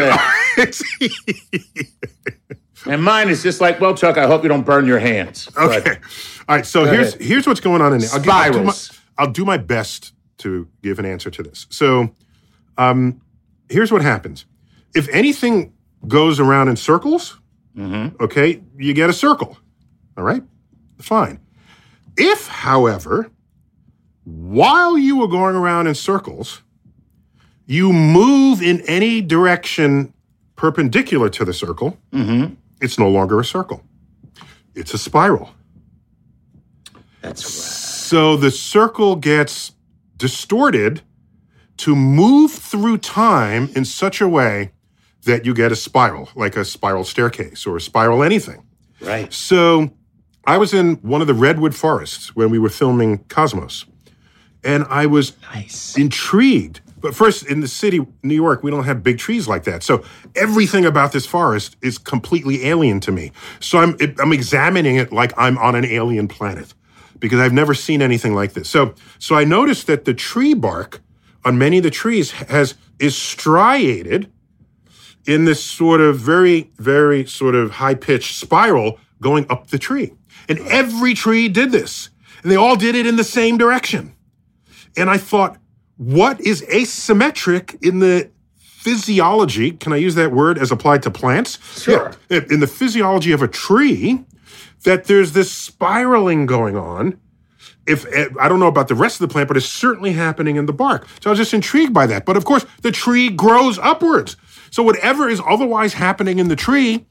that. 0.56 0.82
And 2.86 3.02
mine 3.02 3.28
is 3.28 3.42
just 3.42 3.60
like, 3.60 3.80
well, 3.80 3.94
Chuck, 3.94 4.18
I 4.18 4.26
hope 4.26 4.42
you 4.42 4.48
don't 4.48 4.64
burn 4.64 4.86
your 4.86 4.98
hands. 4.98 5.48
Okay. 5.56 5.80
But, 5.80 5.98
All 6.48 6.56
right. 6.56 6.66
So 6.66 6.84
here's 6.84 7.14
ahead. 7.14 7.26
here's 7.26 7.46
what's 7.46 7.60
going 7.60 7.80
on 7.80 7.92
in 7.92 8.00
there. 8.00 8.10
I'll, 8.12 8.20
give, 8.20 8.30
I'll, 8.32 8.52
do 8.52 8.62
my, 8.64 8.72
I'll, 9.18 9.30
do 9.30 9.44
my, 9.44 9.56
best 9.56 10.12
to 10.38 10.68
give 10.82 10.98
an 10.98 11.04
answer 11.04 11.30
to 11.30 11.42
this. 11.42 11.66
So 11.70 12.14
um, 12.78 13.20
here's 13.68 13.92
what 13.92 14.02
happens. 14.02 14.46
If 14.94 15.08
anything 15.10 15.72
goes 16.08 16.40
around 16.40 16.68
in 16.68 16.76
circles, 16.76 17.38
mm-hmm. 17.76 18.22
okay, 18.22 18.62
you 18.76 18.94
get 18.94 19.08
a 19.08 19.12
circle. 19.12 19.56
All 20.16 20.24
right? 20.24 20.42
Fine. 20.98 21.40
If, 22.16 22.46
however, 22.48 23.30
while 24.24 24.98
you 24.98 25.18
were 25.18 25.28
going 25.28 25.54
around 25.54 25.86
in 25.86 25.94
circles, 25.94 26.62
you 27.66 27.92
move 27.92 28.60
in 28.60 28.80
any 28.82 29.20
direction 29.20 30.12
perpendicular 30.56 31.28
to 31.30 31.44
the 31.44 31.54
circle, 31.54 31.96
mm-hmm 32.12 32.54
it's 32.82 32.98
no 32.98 33.08
longer 33.08 33.40
a 33.40 33.44
circle. 33.44 33.82
It's 34.74 34.92
a 34.92 34.98
spiral. 34.98 35.54
That's 37.22 37.44
right. 37.44 37.52
So 38.12 38.36
the 38.36 38.50
circle 38.50 39.16
gets 39.16 39.72
distorted 40.18 41.00
to 41.78 41.96
move 41.96 42.52
through 42.52 42.98
time 42.98 43.70
in 43.74 43.84
such 43.86 44.20
a 44.20 44.28
way 44.28 44.72
that 45.24 45.46
you 45.46 45.54
get 45.54 45.72
a 45.72 45.76
spiral, 45.76 46.28
like 46.34 46.56
a 46.56 46.64
spiral 46.64 47.04
staircase 47.04 47.66
or 47.66 47.76
a 47.76 47.80
spiral 47.80 48.22
anything. 48.22 48.66
Right. 49.00 49.32
So 49.32 49.90
I 50.46 50.58
was 50.58 50.74
in 50.74 50.96
one 50.96 51.20
of 51.20 51.26
the 51.26 51.34
redwood 51.34 51.74
forests 51.74 52.36
when 52.36 52.50
we 52.50 52.58
were 52.58 52.68
filming 52.68 53.24
Cosmos. 53.24 53.86
And 54.62 54.84
I 54.90 55.06
was 55.06 55.32
nice. 55.54 55.96
intrigued 55.96 56.81
but 57.02 57.14
first, 57.14 57.44
in 57.46 57.60
the 57.60 57.68
city, 57.68 58.06
New 58.22 58.34
York, 58.34 58.62
we 58.62 58.70
don't 58.70 58.84
have 58.84 59.02
big 59.02 59.18
trees 59.18 59.48
like 59.48 59.64
that. 59.64 59.82
So 59.82 60.04
everything 60.36 60.86
about 60.86 61.12
this 61.12 61.26
forest 61.26 61.76
is 61.82 61.98
completely 61.98 62.64
alien 62.64 63.00
to 63.00 63.12
me. 63.12 63.32
So 63.60 63.78
I'm 63.78 63.96
I'm 64.18 64.32
examining 64.32 64.96
it 64.96 65.12
like 65.12 65.32
I'm 65.36 65.58
on 65.58 65.74
an 65.74 65.84
alien 65.84 66.28
planet 66.28 66.74
because 67.18 67.40
I've 67.40 67.52
never 67.52 67.74
seen 67.74 68.00
anything 68.00 68.34
like 68.34 68.52
this. 68.52 68.70
So 68.70 68.94
so 69.18 69.34
I 69.34 69.44
noticed 69.44 69.86
that 69.88 70.04
the 70.04 70.14
tree 70.14 70.54
bark 70.54 71.02
on 71.44 71.58
many 71.58 71.78
of 71.78 71.82
the 71.82 71.90
trees 71.90 72.30
has 72.30 72.76
is 72.98 73.16
striated 73.16 74.32
in 75.26 75.44
this 75.44 75.62
sort 75.62 76.00
of 76.00 76.18
very 76.18 76.70
very 76.78 77.26
sort 77.26 77.56
of 77.56 77.72
high 77.72 77.94
pitched 77.94 78.36
spiral 78.36 78.98
going 79.20 79.46
up 79.50 79.68
the 79.68 79.78
tree. 79.78 80.12
And 80.48 80.58
every 80.60 81.14
tree 81.14 81.48
did 81.48 81.72
this. 81.72 82.10
And 82.42 82.50
they 82.50 82.56
all 82.56 82.76
did 82.76 82.94
it 82.94 83.06
in 83.06 83.16
the 83.16 83.24
same 83.24 83.56
direction. 83.56 84.14
And 84.96 85.08
I 85.08 85.16
thought, 85.16 85.56
what 86.02 86.40
is 86.40 86.62
asymmetric 86.62 87.80
in 87.86 88.00
the 88.00 88.28
physiology? 88.58 89.70
Can 89.70 89.92
I 89.92 89.96
use 89.96 90.16
that 90.16 90.32
word 90.32 90.58
as 90.58 90.72
applied 90.72 91.04
to 91.04 91.10
plants? 91.12 91.58
Sure. 91.80 92.12
Yeah, 92.28 92.40
in 92.50 92.58
the 92.58 92.66
physiology 92.66 93.30
of 93.30 93.40
a 93.40 93.46
tree, 93.46 94.24
that 94.82 95.04
there's 95.04 95.32
this 95.32 95.52
spiraling 95.52 96.46
going 96.46 96.76
on. 96.76 97.20
If 97.86 98.04
eh, 98.12 98.28
I 98.40 98.48
don't 98.48 98.58
know 98.58 98.66
about 98.66 98.88
the 98.88 98.96
rest 98.96 99.20
of 99.20 99.28
the 99.28 99.32
plant, 99.32 99.46
but 99.46 99.56
it's 99.56 99.66
certainly 99.66 100.12
happening 100.12 100.56
in 100.56 100.66
the 100.66 100.72
bark. 100.72 101.06
So 101.20 101.30
I 101.30 101.32
was 101.32 101.38
just 101.38 101.54
intrigued 101.54 101.94
by 101.94 102.06
that. 102.06 102.24
But 102.24 102.36
of 102.36 102.44
course, 102.44 102.66
the 102.82 102.90
tree 102.90 103.28
grows 103.28 103.78
upwards. 103.78 104.36
So 104.72 104.82
whatever 104.82 105.28
is 105.28 105.40
otherwise 105.46 105.94
happening 105.94 106.40
in 106.40 106.48
the 106.48 106.56
tree 106.56 107.06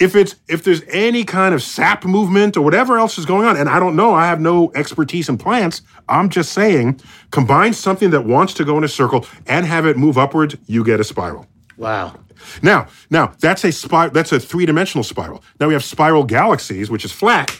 if 0.00 0.16
it's 0.16 0.36
if 0.48 0.64
there's 0.64 0.82
any 0.88 1.24
kind 1.24 1.54
of 1.54 1.62
sap 1.62 2.04
movement 2.04 2.56
or 2.56 2.62
whatever 2.62 2.98
else 2.98 3.16
is 3.18 3.24
going 3.24 3.46
on 3.46 3.56
and 3.56 3.68
i 3.68 3.78
don't 3.78 3.94
know 3.94 4.14
i 4.14 4.26
have 4.26 4.40
no 4.40 4.72
expertise 4.74 5.28
in 5.28 5.38
plants 5.38 5.82
i'm 6.08 6.28
just 6.28 6.52
saying 6.52 7.00
combine 7.30 7.72
something 7.72 8.10
that 8.10 8.22
wants 8.22 8.54
to 8.54 8.64
go 8.64 8.76
in 8.76 8.84
a 8.84 8.88
circle 8.88 9.26
and 9.46 9.66
have 9.66 9.86
it 9.86 9.96
move 9.96 10.18
upwards 10.18 10.56
you 10.66 10.84
get 10.84 11.00
a 11.00 11.04
spiral. 11.04 11.46
Wow. 11.76 12.18
Now 12.62 12.88
now 13.10 13.34
that's 13.38 13.64
a 13.64 13.72
spiral 13.72 14.10
that's 14.12 14.32
a 14.32 14.40
three-dimensional 14.40 15.04
spiral. 15.04 15.42
Now 15.60 15.68
we 15.68 15.74
have 15.74 15.84
spiral 15.84 16.24
galaxies 16.24 16.90
which 16.90 17.04
is 17.04 17.12
flat. 17.12 17.56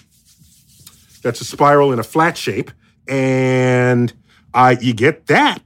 That's 1.23 1.41
a 1.41 1.45
spiral 1.45 1.93
in 1.93 1.99
a 1.99 2.03
flat 2.03 2.37
shape 2.37 2.71
and 3.09 4.13
uh, 4.53 4.77
you 4.81 4.95
get 4.95 5.27
that 5.27 5.61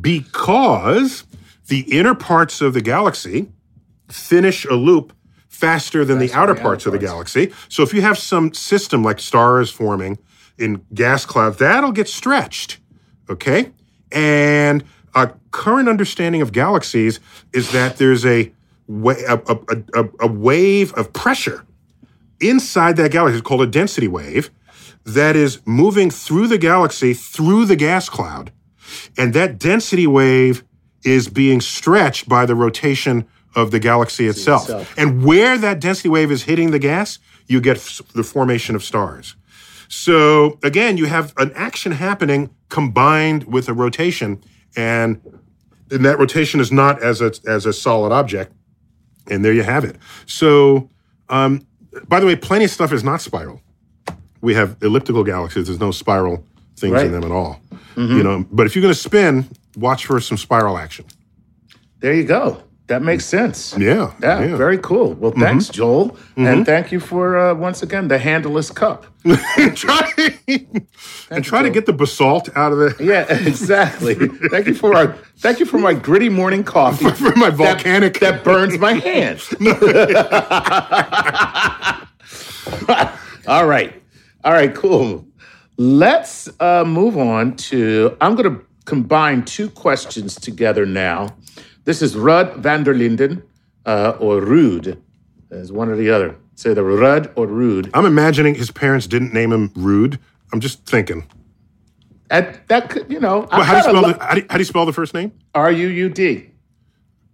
because 0.00 1.24
the 1.68 1.80
inner 1.96 2.14
parts 2.14 2.60
of 2.60 2.74
the 2.74 2.80
galaxy 2.80 3.50
finish 4.08 4.64
a 4.64 4.74
loop 4.74 5.12
faster 5.60 6.06
than 6.06 6.18
the 6.18 6.32
outer 6.32 6.54
parts 6.54 6.86
of 6.86 6.92
the 6.92 6.98
galaxy. 6.98 7.52
So 7.68 7.82
if 7.82 7.92
you 7.92 8.00
have 8.00 8.16
some 8.16 8.54
system 8.54 9.04
like 9.04 9.20
stars 9.20 9.70
forming 9.70 10.18
in 10.58 10.84
gas 10.94 11.26
clouds, 11.26 11.58
that'll 11.58 11.92
get 11.92 12.08
stretched. 12.08 12.78
Okay? 13.28 13.70
And 14.10 14.82
a 15.14 15.32
current 15.50 15.88
understanding 15.88 16.40
of 16.40 16.52
galaxies 16.52 17.20
is 17.52 17.72
that 17.72 17.98
there's 17.98 18.24
a, 18.24 18.52
a, 18.88 19.58
a, 19.94 20.08
a 20.20 20.26
wave 20.26 20.94
of 20.94 21.12
pressure 21.12 21.66
inside 22.40 22.96
that 22.96 23.10
galaxy. 23.10 23.38
It's 23.38 23.46
called 23.46 23.62
a 23.62 23.66
density 23.66 24.08
wave 24.08 24.50
that 25.04 25.36
is 25.36 25.60
moving 25.66 26.10
through 26.10 26.46
the 26.46 26.58
galaxy 26.58 27.12
through 27.12 27.66
the 27.66 27.76
gas 27.76 28.08
cloud. 28.08 28.50
And 29.16 29.34
that 29.34 29.58
density 29.58 30.06
wave 30.06 30.64
is 31.04 31.28
being 31.28 31.60
stretched 31.60 32.28
by 32.28 32.46
the 32.46 32.54
rotation 32.54 33.26
of 33.54 33.70
the 33.70 33.78
galaxy 33.78 34.26
itself. 34.26 34.62
itself. 34.62 34.94
And 34.96 35.24
where 35.24 35.58
that 35.58 35.80
density 35.80 36.08
wave 36.08 36.30
is 36.30 36.44
hitting 36.44 36.70
the 36.70 36.78
gas, 36.78 37.18
you 37.46 37.60
get 37.60 37.78
the 38.14 38.22
formation 38.22 38.74
of 38.76 38.84
stars. 38.84 39.34
So 39.88 40.58
again, 40.62 40.96
you 40.96 41.06
have 41.06 41.34
an 41.36 41.50
action 41.54 41.92
happening 41.92 42.50
combined 42.68 43.44
with 43.44 43.68
a 43.68 43.74
rotation, 43.74 44.42
and, 44.76 45.20
and 45.90 46.04
that 46.04 46.18
rotation 46.18 46.60
is 46.60 46.70
not 46.70 47.02
as 47.02 47.20
a 47.20 47.32
as 47.46 47.66
a 47.66 47.72
solid 47.72 48.12
object. 48.12 48.52
And 49.28 49.44
there 49.44 49.52
you 49.52 49.64
have 49.64 49.84
it. 49.84 49.96
So, 50.26 50.88
um, 51.28 51.66
by 52.06 52.20
the 52.20 52.26
way, 52.26 52.36
plenty 52.36 52.64
of 52.64 52.70
stuff 52.70 52.92
is 52.92 53.02
not 53.02 53.20
spiral. 53.20 53.60
We 54.40 54.54
have 54.54 54.76
elliptical 54.80 55.24
galaxies. 55.24 55.66
There's 55.66 55.80
no 55.80 55.90
spiral 55.90 56.44
things 56.76 56.94
right. 56.94 57.06
in 57.06 57.12
them 57.12 57.24
at 57.24 57.30
all. 57.32 57.60
Mm-hmm. 57.96 58.16
You 58.16 58.22
know, 58.22 58.46
but 58.50 58.66
if 58.66 58.74
you're 58.74 58.82
going 58.82 58.94
to 58.94 59.00
spin, 59.00 59.48
watch 59.76 60.06
for 60.06 60.20
some 60.20 60.38
spiral 60.38 60.78
action. 60.78 61.04
There 61.98 62.14
you 62.14 62.24
go. 62.24 62.62
That 62.90 63.02
makes 63.02 63.24
sense. 63.24 63.78
Yeah. 63.78 64.12
Yeah. 64.20 64.40
yeah. 64.40 64.56
Very 64.56 64.76
cool. 64.78 65.14
Well, 65.14 65.30
mm-hmm. 65.30 65.42
thanks, 65.42 65.68
Joel. 65.68 66.10
Mm-hmm. 66.10 66.46
And 66.46 66.66
thank 66.66 66.90
you 66.90 66.98
for, 66.98 67.38
uh, 67.38 67.54
once 67.54 67.84
again, 67.84 68.08
the 68.08 68.18
handleless 68.18 68.74
cup. 68.74 69.06
try, 69.76 70.12
and 71.30 71.44
try 71.44 71.62
to 71.62 71.70
get 71.70 71.86
the 71.86 71.92
basalt 71.92 72.48
out 72.56 72.72
of 72.72 72.80
it. 72.80 73.00
Yeah, 73.00 73.32
exactly. 73.32 74.16
thank 74.16 74.66
you 74.66 74.74
for 74.74 74.96
our 74.96 75.12
thank 75.36 75.60
you 75.60 75.66
for 75.66 75.78
my 75.78 75.94
gritty 75.94 76.30
morning 76.30 76.64
coffee. 76.64 77.04
for, 77.04 77.14
for 77.30 77.36
my 77.36 77.50
volcanic 77.50 78.18
that, 78.18 78.42
that 78.42 78.44
burns 78.44 78.76
my 78.76 78.94
hands. 78.94 79.54
All 83.46 83.66
right. 83.66 84.02
All 84.42 84.52
right, 84.52 84.74
cool. 84.74 85.24
Let's 85.76 86.48
uh, 86.58 86.84
move 86.84 87.16
on 87.16 87.54
to 87.68 88.16
I'm 88.20 88.34
gonna 88.34 88.58
combine 88.84 89.44
two 89.44 89.70
questions 89.70 90.34
together 90.34 90.84
now 90.86 91.36
this 91.84 92.02
is 92.02 92.16
Rud 92.16 92.56
van 92.56 92.84
der 92.84 92.94
Linden 92.94 93.42
uh, 93.86 94.16
or 94.18 94.40
Rude, 94.40 95.02
as 95.50 95.72
one 95.72 95.88
or 95.88 95.96
the 95.96 96.10
other. 96.10 96.36
Say 96.54 96.74
the 96.74 96.84
Rud 96.84 97.30
or 97.36 97.46
Rude. 97.46 97.90
I'm 97.94 98.04
imagining 98.04 98.54
his 98.54 98.70
parents 98.70 99.06
didn't 99.06 99.32
name 99.32 99.52
him 99.52 99.70
Rude. 99.74 100.18
I'm 100.52 100.60
just 100.60 100.84
thinking. 100.84 101.26
At, 102.30 102.68
that 102.68 102.90
could, 102.90 103.10
you 103.10 103.18
know. 103.18 103.48
Well, 103.50 103.62
how, 103.62 103.72
do 103.72 103.76
you 103.78 103.82
spell 103.82 104.02
lo- 104.02 104.12
the, 104.12 104.24
how, 104.24 104.34
do 104.34 104.40
you, 104.40 104.46
how 104.50 104.56
do 104.56 104.60
you 104.60 104.64
spell 104.64 104.86
the 104.86 104.92
first 104.92 105.14
name? 105.14 105.32
R 105.54 105.72
U 105.72 105.88
U 105.88 106.08
D. 106.08 106.50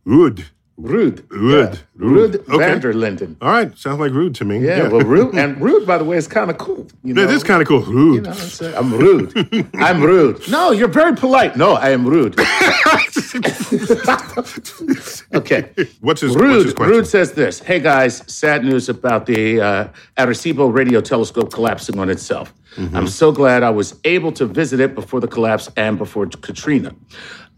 Rude. 0.05 0.47
Rude. 0.79 1.25
Rude. 1.31 1.75
Yeah. 1.75 1.81
Rude 1.95 2.37
okay. 2.51 2.59
van 2.59 2.81
der 2.81 2.93
Linden. 2.93 3.37
All 3.41 3.51
right. 3.51 3.77
Sounds 3.79 3.99
like 3.99 4.13
rude 4.13 4.35
to 4.35 4.45
me. 4.45 4.59
Yeah, 4.59 4.77
yeah. 4.77 4.89
well, 4.89 5.01
rude. 5.01 5.35
And 5.47 5.59
rude, 5.61 5.87
by 5.87 5.97
the 5.97 6.05
way, 6.05 6.19
is 6.19 6.29
kind 6.29 6.51
of 6.51 6.59
cool. 6.59 6.87
You 7.03 7.15
know? 7.15 7.23
It 7.23 7.31
is 7.31 7.43
kind 7.43 7.63
of 7.63 7.69
cool. 7.69 7.81
Rude. 7.81 8.27
You 8.27 8.33
know, 8.33 8.35
I'm 8.77 8.93
rude. 8.93 9.33
I'm 9.75 10.03
rude. 10.03 10.47
No, 10.51 10.73
you're 10.73 10.89
very 10.89 11.17
polite. 11.17 11.57
No, 11.57 11.75
I 11.75 11.91
am 11.91 12.07
rude. 12.07 12.39
okay. 15.35 15.71
What's 16.01 16.21
his, 16.21 16.35
rude, 16.35 16.51
what's 16.51 16.65
his 16.65 16.75
question? 16.75 16.97
Rude 16.97 17.07
says 17.07 17.33
this 17.33 17.61
Hey, 17.61 17.81
guys, 17.81 18.23
sad 18.27 18.63
news 18.63 18.91
about 18.91 19.25
the 19.25 19.61
uh, 19.61 19.89
Arecibo 20.19 20.73
radio 20.73 21.01
telescope 21.01 21.53
collapsing 21.53 21.99
on 21.99 22.11
itself. 22.11 22.53
Mm-hmm. 22.77 22.97
I'm 22.97 23.09
so 23.09 23.33
glad 23.33 23.63
I 23.63 23.71
was 23.71 23.99
able 24.05 24.33
to 24.33 24.47
visit 24.47 24.81
it 24.81 24.95
before 24.95 25.21
the 25.21 25.29
collapse 25.29 25.71
and 25.77 25.99
before 25.99 26.27
Katrina. 26.27 26.95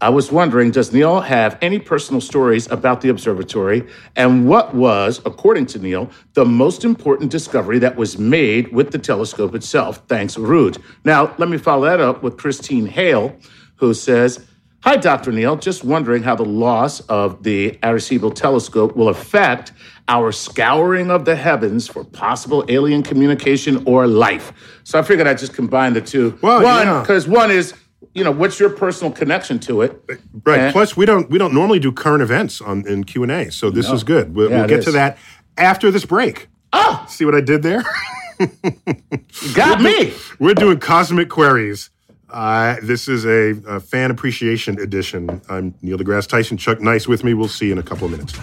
I 0.01 0.07
was 0.07 0.31
wondering, 0.31 0.71
does 0.71 0.93
Neil 0.93 1.19
have 1.19 1.57
any 1.61 1.77
personal 1.77 2.21
stories 2.21 2.71
about 2.71 3.01
the 3.01 3.09
observatory? 3.09 3.85
And 4.15 4.47
what 4.47 4.73
was, 4.73 5.21
according 5.25 5.65
to 5.67 5.79
Neil, 5.79 6.09
the 6.35 6.45
most 6.45 6.85
important 6.85 7.31
discovery 7.31 7.79
that 7.79 7.97
was 7.97 8.17
made 8.17 8.71
with 8.71 8.91
the 8.91 8.97
telescope 8.97 9.53
itself? 9.55 10.01
Thanks, 10.07 10.37
Rude. 10.37 10.77
Now, 11.03 11.35
let 11.37 11.49
me 11.49 11.57
follow 11.57 11.85
that 11.85 11.99
up 11.99 12.23
with 12.23 12.37
Christine 12.37 12.85
Hale, 12.85 13.35
who 13.75 13.93
says, 13.93 14.47
Hi, 14.83 14.95
Dr. 14.95 15.33
Neil. 15.33 15.57
Just 15.57 15.83
wondering 15.83 16.23
how 16.23 16.35
the 16.35 16.45
loss 16.45 17.01
of 17.01 17.43
the 17.43 17.71
Arecibo 17.83 18.33
telescope 18.33 18.95
will 18.95 19.09
affect 19.09 19.73
our 20.07 20.31
scouring 20.31 21.11
of 21.11 21.25
the 21.25 21.35
heavens 21.35 21.87
for 21.87 22.05
possible 22.05 22.63
alien 22.69 23.03
communication 23.03 23.83
or 23.85 24.07
life. 24.07 24.53
So 24.85 24.97
I 24.97 25.01
figured 25.01 25.27
I'd 25.27 25.37
just 25.37 25.53
combine 25.53 25.93
the 25.93 26.01
two. 26.01 26.39
Well, 26.41 26.63
one, 26.63 27.01
because 27.01 27.27
yeah. 27.27 27.33
one 27.33 27.51
is 27.51 27.73
you 28.13 28.23
know 28.23 28.31
what's 28.31 28.59
your 28.59 28.69
personal 28.69 29.11
connection 29.11 29.59
to 29.59 29.81
it 29.81 30.01
right 30.45 30.59
and, 30.59 30.73
plus 30.73 30.95
we 30.95 31.05
don't 31.05 31.29
we 31.29 31.37
don't 31.37 31.53
normally 31.53 31.79
do 31.79 31.91
current 31.91 32.23
events 32.23 32.61
on 32.61 32.87
in 32.87 33.03
q&a 33.03 33.51
so 33.51 33.69
this 33.69 33.87
no. 33.87 33.93
is 33.93 34.03
good 34.03 34.33
we'll, 34.33 34.49
yeah, 34.49 34.59
we'll 34.59 34.67
get 34.67 34.79
is. 34.79 34.85
to 34.85 34.91
that 34.91 35.17
after 35.57 35.91
this 35.91 36.05
break 36.05 36.47
oh 36.73 37.05
see 37.07 37.25
what 37.25 37.35
i 37.35 37.41
did 37.41 37.61
there 37.61 37.83
got 39.53 39.79
we're 39.79 39.83
me 39.83 40.05
do, 40.05 40.15
we're 40.39 40.53
doing 40.53 40.79
cosmic 40.79 41.29
queries 41.29 41.89
uh, 42.31 42.75
this 42.81 43.07
is 43.07 43.25
a, 43.25 43.61
a 43.67 43.79
fan 43.79 44.11
appreciation 44.11 44.79
edition. 44.79 45.41
I'm 45.49 45.73
neil 45.81 45.97
degrasse 45.97 46.27
tyson. 46.27 46.57
Chuck 46.57 46.79
nice 46.81 47.07
with 47.07 47.23
me. 47.23 47.33
We'll 47.33 47.47
see 47.47 47.67
you 47.67 47.73
in 47.73 47.77
a 47.77 47.83
couple 47.83 48.05
of 48.05 48.11
minutes. 48.11 48.33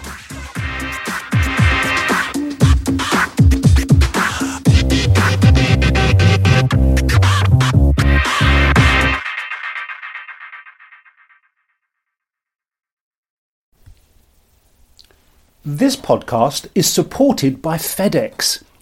This 15.69 15.97
podcast 15.97 16.69
is 16.75 16.89
supported 16.89 17.61
by 17.61 17.77
FedEx. 17.77 18.63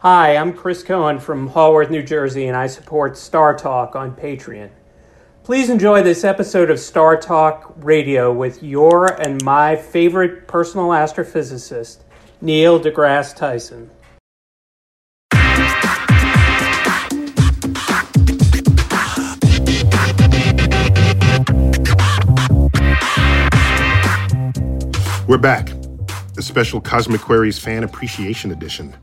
Hi, 0.00 0.36
I'm 0.36 0.52
Chris 0.52 0.82
Cohen 0.82 1.18
from 1.18 1.48
Haworth, 1.48 1.88
New 1.88 2.02
Jersey, 2.02 2.48
and 2.48 2.56
I 2.56 2.66
support 2.66 3.16
Star 3.16 3.56
Talk 3.56 3.96
on 3.96 4.14
Patreon. 4.14 4.68
Please 5.42 5.70
enjoy 5.70 6.02
this 6.02 6.22
episode 6.22 6.70
of 6.70 6.78
Star 6.78 7.16
Talk 7.16 7.72
Radio 7.78 8.30
with 8.30 8.62
your 8.62 9.06
and 9.18 9.42
my 9.42 9.74
favorite 9.74 10.46
personal 10.46 10.88
astrophysicist, 10.88 12.00
Neil 12.42 12.78
deGrasse 12.78 13.34
Tyson. 13.34 13.90
We're 25.26 25.38
back. 25.38 25.70
A 26.36 26.42
special 26.42 26.82
Cosmic 26.82 27.22
Queries 27.22 27.58
Fan 27.58 27.82
Appreciation 27.82 28.50
Edition. 28.52 28.94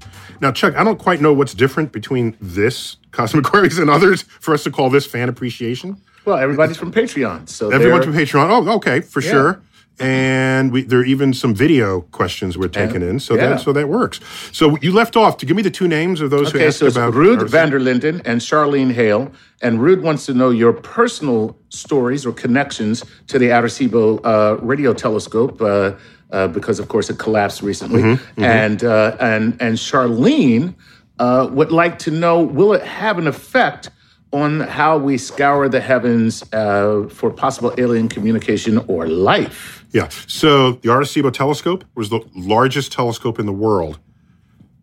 Now, 0.42 0.52
Chuck, 0.52 0.76
I 0.76 0.84
don't 0.84 1.00
quite 1.00 1.22
know 1.22 1.34
what's 1.34 1.54
different 1.54 1.92
between 1.92 2.38
this 2.42 2.98
Cosmic 3.12 3.46
Queries 3.52 3.78
and 3.78 3.90
others 3.90 4.24
for 4.24 4.54
us 4.54 4.64
to 4.64 4.72
call 4.72 4.90
this 4.90 5.06
fan 5.06 5.30
appreciation. 5.30 5.98
Well, 6.26 6.38
everybody's 6.38 6.78
from 6.78 6.92
Patreon, 6.92 7.50
so 7.50 7.70
everyone's 7.70 8.06
from 8.06 8.14
Patreon. 8.14 8.50
Oh, 8.50 8.76
okay, 8.76 9.02
for 9.02 9.22
yeah. 9.22 9.32
sure. 9.32 9.62
And 10.00 10.72
we, 10.72 10.82
there 10.82 11.00
are 11.00 11.06
even 11.06 11.34
some 11.34 11.54
video 11.54 12.02
questions 12.02 12.58
we're 12.58 12.68
taking 12.68 13.02
yeah. 13.02 13.10
in, 13.10 13.20
so 13.20 13.36
yeah. 13.36 13.50
that 13.50 13.62
so 13.62 13.72
that 13.74 13.90
works. 13.90 14.20
So 14.52 14.76
you 14.82 14.92
left 14.92 15.16
off 15.16 15.38
to 15.38 15.46
give 15.46 15.56
me 15.56 15.62
the 15.62 15.70
two 15.70 15.88
names 15.88 16.20
of 16.20 16.32
those 16.32 16.50
okay, 16.50 16.60
who 16.60 16.66
asked 16.66 16.80
so 16.80 16.88
it's 16.88 16.96
about 16.96 17.14
Rude 17.14 17.40
Vanderlinden 17.42 18.22
and 18.26 18.42
Charlene 18.42 18.92
Hale. 18.92 19.32
And 19.62 19.82
Rude 19.82 20.02
wants 20.02 20.26
to 20.26 20.34
know 20.34 20.50
your 20.50 20.74
personal 20.74 21.56
stories 21.70 22.26
or 22.26 22.34
connections 22.34 23.04
to 23.28 23.38
the 23.38 23.50
Arecibo 23.50 24.20
uh, 24.26 24.58
radio 24.62 24.94
telescope. 24.94 25.62
Uh, 25.62 25.92
uh, 26.34 26.48
because 26.50 26.80
of 26.80 26.90
course 26.90 27.10
it 27.10 27.18
collapsed 27.18 27.62
recently, 27.62 28.02
mm-hmm, 28.02 28.12
mm-hmm. 28.14 28.44
and 28.44 28.84
uh, 28.84 29.16
and 29.20 29.56
and 29.62 29.78
Charlene 29.78 30.76
uh, 31.20 31.48
would 31.52 31.72
like 31.72 32.00
to 32.00 32.12
know: 32.12 32.42
Will 32.42 32.74
it 32.74 32.84
have 32.84 33.18
an 33.18 33.28
effect 33.28 33.90
on 34.34 34.62
how 34.62 34.98
we 34.98 35.18
scour 35.18 35.70
the 35.70 35.80
heavens 35.80 36.44
uh, 36.54 37.08
for 37.10 37.30
possible 37.30 37.74
alien 37.78 38.10
communication 38.10 38.80
or 38.88 39.08
life. 39.08 39.86
Yeah. 39.92 40.10
So 40.26 40.74
the 40.74 40.90
Arecibo 40.90 41.32
telescope 41.32 41.86
was 41.94 42.10
the 42.10 42.20
largest 42.36 42.92
telescope 42.92 43.40
in 43.40 43.46
the 43.46 43.54
world 43.54 44.00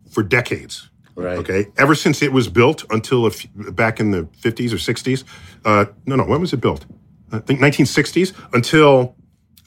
for 0.09 0.23
decades. 0.23 0.89
Right. 1.17 1.37
Okay. 1.39 1.67
Ever 1.77 1.97
since 1.97 2.23
it 2.23 2.33
was 2.33 2.49
built 2.49 2.85
until 2.91 3.29
back 3.73 3.99
in 3.99 4.13
the 4.13 4.23
50s 4.41 4.73
or 4.73 4.77
60s. 4.77 5.25
Uh, 5.65 5.87
no, 6.07 6.15
no. 6.15 6.25
When 6.25 6.41
was 6.41 6.53
it 6.53 6.61
built? 6.61 6.87
I 7.33 7.41
think 7.41 7.61
1960s 7.61 8.33
until 8.55 9.17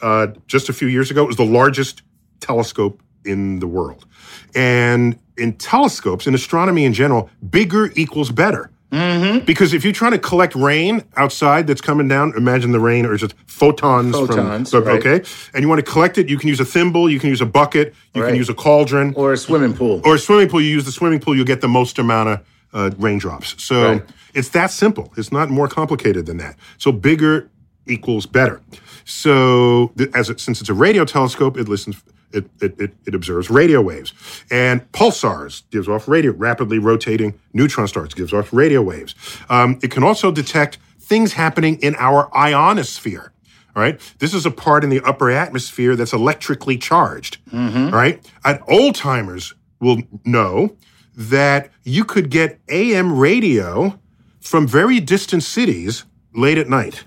uh, 0.04 0.28
just 0.46 0.70
a 0.70 0.74
few 0.74 0.88
years 0.88 1.10
ago. 1.10 1.24
It 1.24 1.28
was 1.28 1.38
the 1.38 1.46
largest 1.46 2.04
telescope 2.40 3.02
in 3.26 3.60
the 3.60 3.68
world. 3.68 4.06
And 4.54 5.18
in 5.38 5.54
telescopes, 5.54 6.28
in 6.28 6.36
astronomy 6.36 6.86
in 6.86 6.94
general, 6.94 7.30
bigger 7.50 7.92
equals 7.96 8.30
better. 8.30 8.70
Mm-hmm. 8.92 9.44
Because 9.46 9.74
if 9.74 9.84
you're 9.84 9.94
trying 9.94 10.12
to 10.12 10.20
collect 10.20 10.54
rain 10.54 11.04
outside 11.16 11.66
that's 11.66 11.82
coming 11.82 12.08
down, 12.08 12.34
imagine 12.38 12.74
the 12.74 12.80
rain 12.80 13.08
or 13.08 13.18
just 13.18 13.34
photons, 13.48 14.14
photons 14.14 14.70
from 14.70 14.84
right. 14.84 15.00
okay, 15.00 15.28
and 15.56 15.64
you 15.64 15.68
want 15.68 15.84
to 15.84 15.92
collect 15.92 16.20
it, 16.20 16.30
you 16.30 16.38
can 16.38 16.48
use 16.48 16.60
a 16.60 16.66
thimble, 16.66 17.10
you 17.10 17.20
can 17.20 17.30
use 17.30 17.42
a 17.42 17.46
bucket, 17.46 17.96
you 18.14 18.22
right. 18.22 18.28
can 18.28 18.36
use 18.36 18.50
a 18.50 18.54
cauldron, 18.54 19.16
or 19.16 19.34
a 19.34 19.38
swimming 19.38 19.74
pool, 19.74 20.00
or 20.06 20.14
a 20.14 20.20
swimming 20.20 20.48
pool. 20.48 20.62
You 20.62 20.70
use 20.70 20.86
the 20.86 20.92
swimming 20.92 21.20
pool, 21.20 21.36
you 21.36 21.44
get 21.44 21.62
the 21.62 21.68
most 21.68 21.98
amount 21.98 22.30
of 22.30 22.46
uh, 22.74 22.92
raindrops. 23.00 23.56
So 23.64 23.94
right. 23.94 24.04
it's 24.36 24.50
that 24.50 24.70
simple. 24.70 25.12
It's 25.18 25.32
not 25.32 25.50
more 25.50 25.68
complicated 25.68 26.28
than 26.28 26.38
that. 26.38 26.56
So 26.78 26.92
bigger 26.92 27.50
equals 27.88 28.28
better. 28.28 28.62
So 29.06 29.94
as 30.14 30.30
it, 30.30 30.40
since 30.40 30.62
it's 30.62 30.70
a 30.70 30.74
radio 30.74 31.06
telescope, 31.06 31.58
it 31.58 31.68
listens 31.68 32.02
it, 32.34 32.50
it, 32.62 32.94
it, 33.06 33.14
observes 33.14 33.50
radio 33.50 33.80
waves. 33.82 34.14
And 34.50 34.92
pulsars 34.92 35.64
gives 35.70 35.88
off 35.88 36.08
radio, 36.08 36.32
rapidly 36.32 36.80
rotating 36.80 37.40
neutron 37.54 37.88
stars 37.88 38.14
gives 38.14 38.34
off 38.34 38.52
radio 38.52 38.82
waves. 38.82 39.14
Um, 39.50 39.80
it 39.84 39.92
can 39.92 40.04
also 40.04 40.32
detect 40.32 40.80
things 41.00 41.34
happening 41.34 41.78
in 41.82 41.96
our 41.98 42.36
ionosphere. 42.36 43.32
All 43.76 43.82
right. 43.82 44.00
This 44.20 44.34
is 44.34 44.46
a 44.46 44.52
part 44.52 44.84
in 44.84 44.90
the 44.90 45.02
upper 45.02 45.32
atmosphere 45.32 45.96
that's 45.96 46.14
electrically 46.14 46.78
charged. 46.78 47.38
Mm-hmm. 47.52 47.94
Right. 47.94 48.32
And 48.46 48.60
old 48.68 48.96
timers 48.96 49.54
will 49.80 50.02
know 50.26 50.76
that 51.16 51.70
you 51.84 52.04
could 52.04 52.30
get 52.30 52.60
AM 52.70 53.18
radio 53.18 54.00
from 54.42 54.68
very 54.68 55.00
distant 55.00 55.44
cities 55.44 56.06
late 56.34 56.58
at 56.58 56.70
night. 56.70 57.06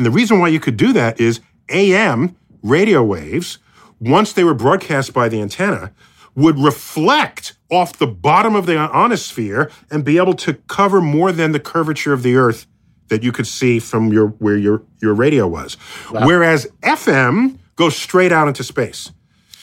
And 0.00 0.06
the 0.06 0.10
reason 0.10 0.40
why 0.40 0.48
you 0.48 0.60
could 0.60 0.78
do 0.78 0.94
that 0.94 1.20
is 1.20 1.40
AM 1.68 2.34
radio 2.62 3.02
waves 3.04 3.58
once 4.00 4.32
they 4.32 4.42
were 4.42 4.54
broadcast 4.54 5.12
by 5.12 5.28
the 5.28 5.42
antenna, 5.42 5.92
would 6.34 6.58
reflect 6.58 7.52
off 7.70 7.98
the 7.98 8.06
bottom 8.06 8.54
of 8.56 8.64
the 8.64 8.78
ionosphere 8.78 9.70
and 9.90 10.02
be 10.02 10.16
able 10.16 10.32
to 10.32 10.54
cover 10.68 11.02
more 11.02 11.32
than 11.32 11.52
the 11.52 11.60
curvature 11.60 12.14
of 12.14 12.22
the 12.22 12.34
Earth 12.34 12.66
that 13.08 13.22
you 13.22 13.30
could 13.30 13.46
see 13.46 13.78
from 13.78 14.10
your 14.10 14.28
where 14.38 14.56
your 14.56 14.80
your 15.02 15.12
radio 15.12 15.46
was. 15.46 15.76
Wow. 16.10 16.26
Whereas 16.26 16.66
FM 16.80 17.58
goes 17.76 17.94
straight 17.94 18.32
out 18.32 18.48
into 18.48 18.64
space. 18.64 19.12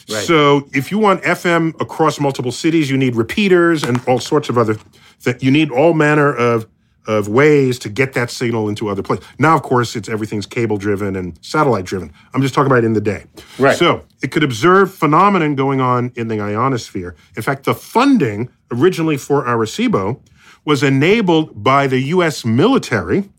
Right. 0.08 0.23
So 0.23 0.69
if 0.71 0.91
you 0.91 1.00
want 1.00 1.23
FM 1.23 1.82
across 1.82 2.19
multiple 2.19 2.52
cities, 2.52 2.91
you 2.91 2.97
need 2.97 3.15
repeaters 3.15 3.82
and 3.82 4.00
all 4.08 4.19
sorts 4.19 4.50
of 4.50 4.58
other 4.60 4.78
that 5.23 5.41
you 5.41 5.50
need 5.50 5.71
all 5.71 5.95
manner 5.95 6.32
of 6.32 6.67
of 7.08 7.28
ways 7.30 7.80
to 7.80 7.89
get 7.89 8.13
that 8.13 8.30
signal 8.30 8.67
into 8.70 8.89
other 8.89 9.02
places. 9.02 9.26
Now, 9.39 9.56
of 9.56 9.63
course, 9.63 9.96
it's 9.96 10.10
everything's 10.10 10.46
cable 10.46 10.78
driven 10.78 11.15
and 11.15 11.39
satellite 11.41 11.86
driven. 11.86 12.12
I'm 12.34 12.41
just 12.41 12.54
talking 12.54 12.72
about 12.72 12.84
in 12.84 12.93
the 12.93 13.02
day. 13.02 13.26
Right. 13.58 13.78
So 13.78 14.06
it 14.22 14.32
could 14.32 14.43
observe 14.43 14.93
phenomenon 14.93 15.56
going 15.56 15.80
on 15.82 16.12
in 16.15 16.28
the 16.28 16.39
ionosphere. 16.39 17.15
In 17.36 17.41
fact, 17.41 17.63
the 17.63 17.74
funding 17.74 18.50
originally 18.72 19.17
for 19.17 19.46
Arecibo 19.46 20.20
was 20.65 20.84
enabled 20.84 21.63
by 21.63 21.88
the 21.88 22.00
U.S. 22.00 22.43
military 22.43 23.30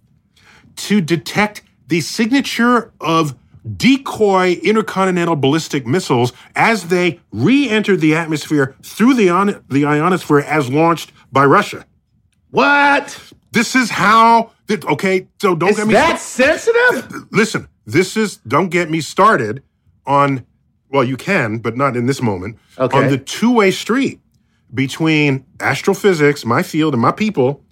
to 0.77 1.01
detect 1.01 1.63
the 1.89 2.01
signature 2.01 2.93
of 3.01 3.37
decoy 3.77 4.53
intercontinental 4.63 5.37
ballistic 5.37 5.87
missiles 5.87 6.33
as 6.57 6.89
they 6.89 7.21
re-entered 7.33 8.01
the 8.01 8.15
atmosphere 8.15 8.75
through 8.83 9.13
the, 9.13 9.29
on- 9.29 9.63
the 9.69 9.85
ionosphere 9.85 10.41
as 10.41 10.71
launched 10.71 11.13
by 11.31 11.45
Russia. 11.45 11.85
What? 12.51 13.33
This 13.53 13.75
is 13.75 13.91
how. 13.91 14.53
Okay, 14.71 15.27
so 15.41 15.55
don't 15.55 15.71
is 15.71 15.77
get 15.77 15.87
me 15.87 15.95
that 15.95 16.21
sensitive. 16.21 17.27
Listen, 17.31 17.69
this 17.87 18.17
is 18.17 18.37
don't 18.39 18.69
get 18.69 18.91
me 18.91 19.01
started 19.01 19.63
on. 20.07 20.45
Well, 20.91 21.05
you 21.05 21.17
can, 21.17 21.59
but 21.59 21.77
not 21.77 21.97
in 21.97 22.07
this 22.07 22.23
moment. 22.23 22.59
Okay. 22.79 22.97
On 22.97 23.09
the 23.09 23.19
two-way 23.19 23.71
street 23.71 24.21
between 24.73 25.45
astrophysics, 25.61 26.47
my 26.47 26.63
field, 26.63 26.95
and 26.95 27.03
my 27.03 27.13
people, 27.13 27.63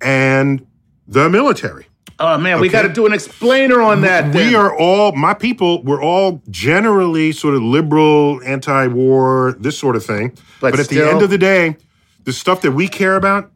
and 0.00 0.66
the 1.06 1.30
military. 1.30 1.86
Oh 2.20 2.36
man, 2.36 2.54
okay. 2.54 2.62
we 2.62 2.68
got 2.68 2.82
to 2.82 2.88
do 2.88 3.06
an 3.06 3.12
explainer 3.12 3.80
on 3.80 4.00
that. 4.00 4.34
We 4.34 4.50
then. 4.50 4.54
are 4.56 4.76
all 4.76 5.12
my 5.12 5.34
people. 5.34 5.82
We're 5.84 6.02
all 6.02 6.42
generally 6.50 7.30
sort 7.32 7.54
of 7.54 7.62
liberal, 7.62 8.42
anti-war, 8.44 9.56
this 9.60 9.78
sort 9.78 9.94
of 9.94 10.04
thing. 10.04 10.30
But, 10.60 10.72
but 10.72 10.80
at 10.80 10.86
still, 10.86 11.04
the 11.04 11.12
end 11.12 11.22
of 11.22 11.30
the 11.30 11.38
day, 11.38 11.76
the 12.24 12.32
stuff 12.32 12.60
that 12.62 12.72
we 12.72 12.88
care 12.88 13.14
about 13.14 13.52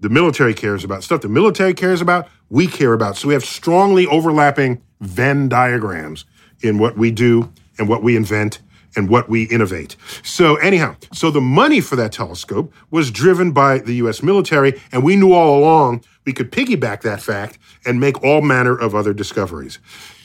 the 0.00 0.08
military 0.08 0.54
cares 0.54 0.84
about, 0.84 1.02
stuff 1.02 1.20
the 1.20 1.28
military 1.28 1.74
cares 1.74 2.00
about, 2.00 2.28
we 2.50 2.66
care 2.66 2.92
about. 2.92 3.16
So 3.16 3.28
we 3.28 3.34
have 3.34 3.44
strongly 3.44 4.06
overlapping 4.06 4.82
Venn 5.00 5.48
diagrams 5.48 6.24
in 6.62 6.78
what 6.78 6.96
we 6.96 7.10
do 7.10 7.52
and 7.78 7.88
what 7.88 8.02
we 8.02 8.16
invent 8.16 8.60
and 8.96 9.08
what 9.10 9.28
we 9.28 9.44
innovate. 9.44 9.94
So, 10.22 10.56
anyhow, 10.56 10.96
so 11.12 11.30
the 11.30 11.40
money 11.40 11.80
for 11.80 11.96
that 11.96 12.12
telescope 12.12 12.72
was 12.90 13.10
driven 13.10 13.52
by 13.52 13.78
the 13.78 13.94
US 13.96 14.22
military, 14.22 14.80
and 14.90 15.04
we 15.04 15.16
knew 15.16 15.32
all 15.32 15.58
along 15.58 16.02
we 16.24 16.32
could 16.32 16.50
piggyback 16.50 17.02
that 17.02 17.20
fact 17.20 17.58
and 17.84 18.00
make 18.00 18.22
all 18.24 18.40
manner 18.40 18.76
of 18.76 18.94
other 18.94 19.12
discoveries. 19.12 19.78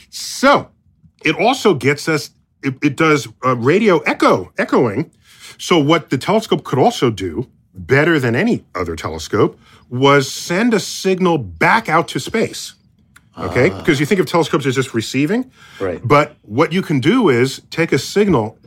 So, 0.10 0.70
it 1.24 1.36
also 1.36 1.74
gets 1.74 2.08
us, 2.08 2.32
it, 2.64 2.76
it 2.82 2.96
does 2.96 3.28
uh, 3.46 3.56
radio 3.58 4.00
echo, 4.00 4.52
echoing. 4.58 5.12
So, 5.58 5.78
what 5.78 6.10
the 6.10 6.18
telescope 6.18 6.64
could 6.64 6.80
also 6.80 7.12
do 7.12 7.50
better 7.74 8.20
than 8.20 8.36
any 8.36 8.66
other 8.76 8.96
telescope 8.96 9.60
was 9.90 10.32
send 10.32 10.74
a 10.74 10.80
signal 10.80 11.38
back 11.38 11.90
out 11.90 12.08
to 12.10 12.20
space. 12.20 12.74
Okay? 13.38 13.70
Ah. 13.70 13.78
Because 13.78 14.00
you 14.00 14.06
think 14.06 14.20
of 14.20 14.26
telescopes 14.26 14.66
as 14.66 14.76
just 14.76 14.94
receiving. 14.94 15.52
Right. 15.80 16.02
But 16.04 16.36
what 16.42 16.74
you 16.74 16.82
can 16.82 17.00
do 17.00 17.30
is 17.30 17.62
take 17.70 17.92
a 17.92 18.00
signal, 18.00 18.58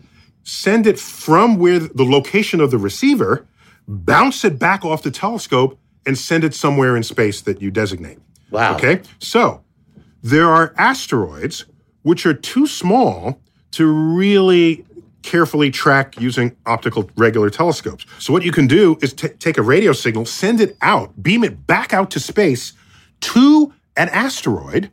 send 0.43 0.87
it 0.87 0.99
from 0.99 1.57
where 1.57 1.79
the 1.79 2.05
location 2.05 2.61
of 2.61 2.71
the 2.71 2.79
receiver, 2.79 3.47
bounce 3.87 4.45
it 4.45 4.59
back 4.59 4.85
off 4.85 5.03
the 5.03 5.11
telescope, 5.11 5.79
and 6.07 6.19
send 6.19 6.45
it 6.45 6.55
somewhere 6.55 6.97
in 6.97 7.03
space 7.03 7.41
that 7.43 7.63
you 7.63 7.71
designate. 7.71 8.19
Wow. 8.51 8.77
Okay? 8.77 9.03
So 9.19 9.63
there 10.23 10.49
are 10.49 10.75
asteroids 10.77 11.65
which 12.03 12.27
are 12.27 12.35
too 12.35 12.67
small 12.67 13.41
to 13.73 13.87
really 13.87 14.85
carefully 15.25 15.71
track 15.71 16.21
using 16.21 16.55
optical 16.67 17.11
regular 17.17 17.51
telescopes. 17.51 18.07
So 18.19 18.33
what 18.33 18.45
you 18.45 18.53
can 18.53 18.67
do 18.67 18.99
is 19.03 19.13
t- 19.13 19.29
take 19.29 19.59
a 19.59 19.63
radio 19.63 19.93
signal, 19.93 20.27
send 20.27 20.61
it 20.61 20.77
out, 20.83 21.21
beam 21.23 21.43
it 21.43 21.67
back 21.67 21.93
out 21.93 22.11
to 22.13 22.21
space 22.21 22.75
to 23.21 23.73
an 23.97 24.11
asteroid, 24.11 24.91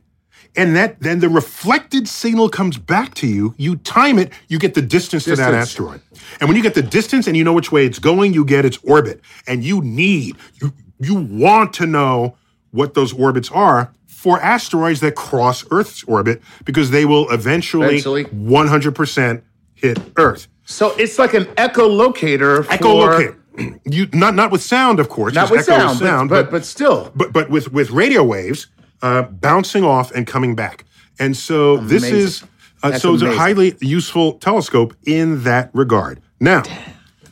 and 0.56 0.74
that 0.74 1.00
then 1.00 1.20
the 1.20 1.28
reflected 1.28 2.08
signal 2.08 2.48
comes 2.48 2.78
back 2.78 3.14
to 3.16 3.26
you. 3.26 3.54
You 3.58 3.76
time 3.76 4.18
it, 4.18 4.32
you 4.48 4.58
get 4.58 4.74
the 4.74 4.82
distance, 4.82 5.24
distance, 5.24 5.38
to 5.38 5.52
that 5.52 5.54
asteroid. 5.54 6.00
And 6.40 6.48
when 6.48 6.56
you 6.56 6.62
get 6.62 6.74
the 6.74 6.82
distance 6.82 7.26
and 7.26 7.36
you 7.36 7.44
know 7.44 7.52
which 7.52 7.70
way 7.70 7.84
it's 7.84 7.98
going, 7.98 8.32
you 8.32 8.44
get 8.44 8.64
its 8.64 8.78
orbit. 8.82 9.20
And 9.46 9.62
you 9.62 9.82
need 9.82 10.36
you 10.60 10.72
you 10.98 11.14
want 11.14 11.74
to 11.74 11.86
know 11.86 12.36
what 12.70 12.94
those 12.94 13.12
orbits 13.12 13.50
are 13.50 13.92
for 14.06 14.40
asteroids 14.40 15.00
that 15.00 15.14
cross 15.14 15.64
Earth's 15.70 16.04
orbit 16.04 16.40
because 16.64 16.90
they 16.90 17.04
will 17.04 17.28
eventually, 17.30 17.96
Eventually. 17.96 18.24
100% 18.24 19.42
hit 19.82 19.98
Earth. 20.16 20.48
So 20.64 20.94
it's 20.96 21.18
like 21.18 21.34
an 21.34 21.44
echolocator. 21.56 22.64
For, 22.64 22.72
Echolocate. 22.72 23.36
You 23.84 24.08
not 24.14 24.34
not 24.34 24.50
with 24.50 24.62
sound, 24.62 24.98
of 24.98 25.10
course. 25.10 25.34
Not 25.34 25.50
with 25.50 25.68
echo 25.68 25.92
sound, 25.92 26.30
but, 26.30 26.44
but, 26.44 26.50
but 26.50 26.64
still. 26.64 27.12
but 27.14 27.34
but 27.34 27.50
with 27.50 27.70
with 27.70 27.90
radio 27.90 28.24
waves 28.24 28.68
uh, 29.02 29.22
bouncing 29.22 29.84
off 29.84 30.10
and 30.12 30.26
coming 30.26 30.54
back. 30.54 30.86
And 31.18 31.36
so 31.36 31.76
this 31.76 32.04
is 32.04 32.44
uh, 32.82 32.98
so 32.98 33.12
it's 33.12 33.22
a 33.22 33.34
highly 33.36 33.76
useful 33.80 34.34
telescope 34.34 34.96
in 35.04 35.42
that 35.44 35.70
regard. 35.74 36.22
Now, 36.40 36.62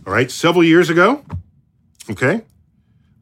all 0.06 0.12
right, 0.12 0.30
several 0.30 0.62
years 0.62 0.90
ago, 0.90 1.24
okay, 2.10 2.42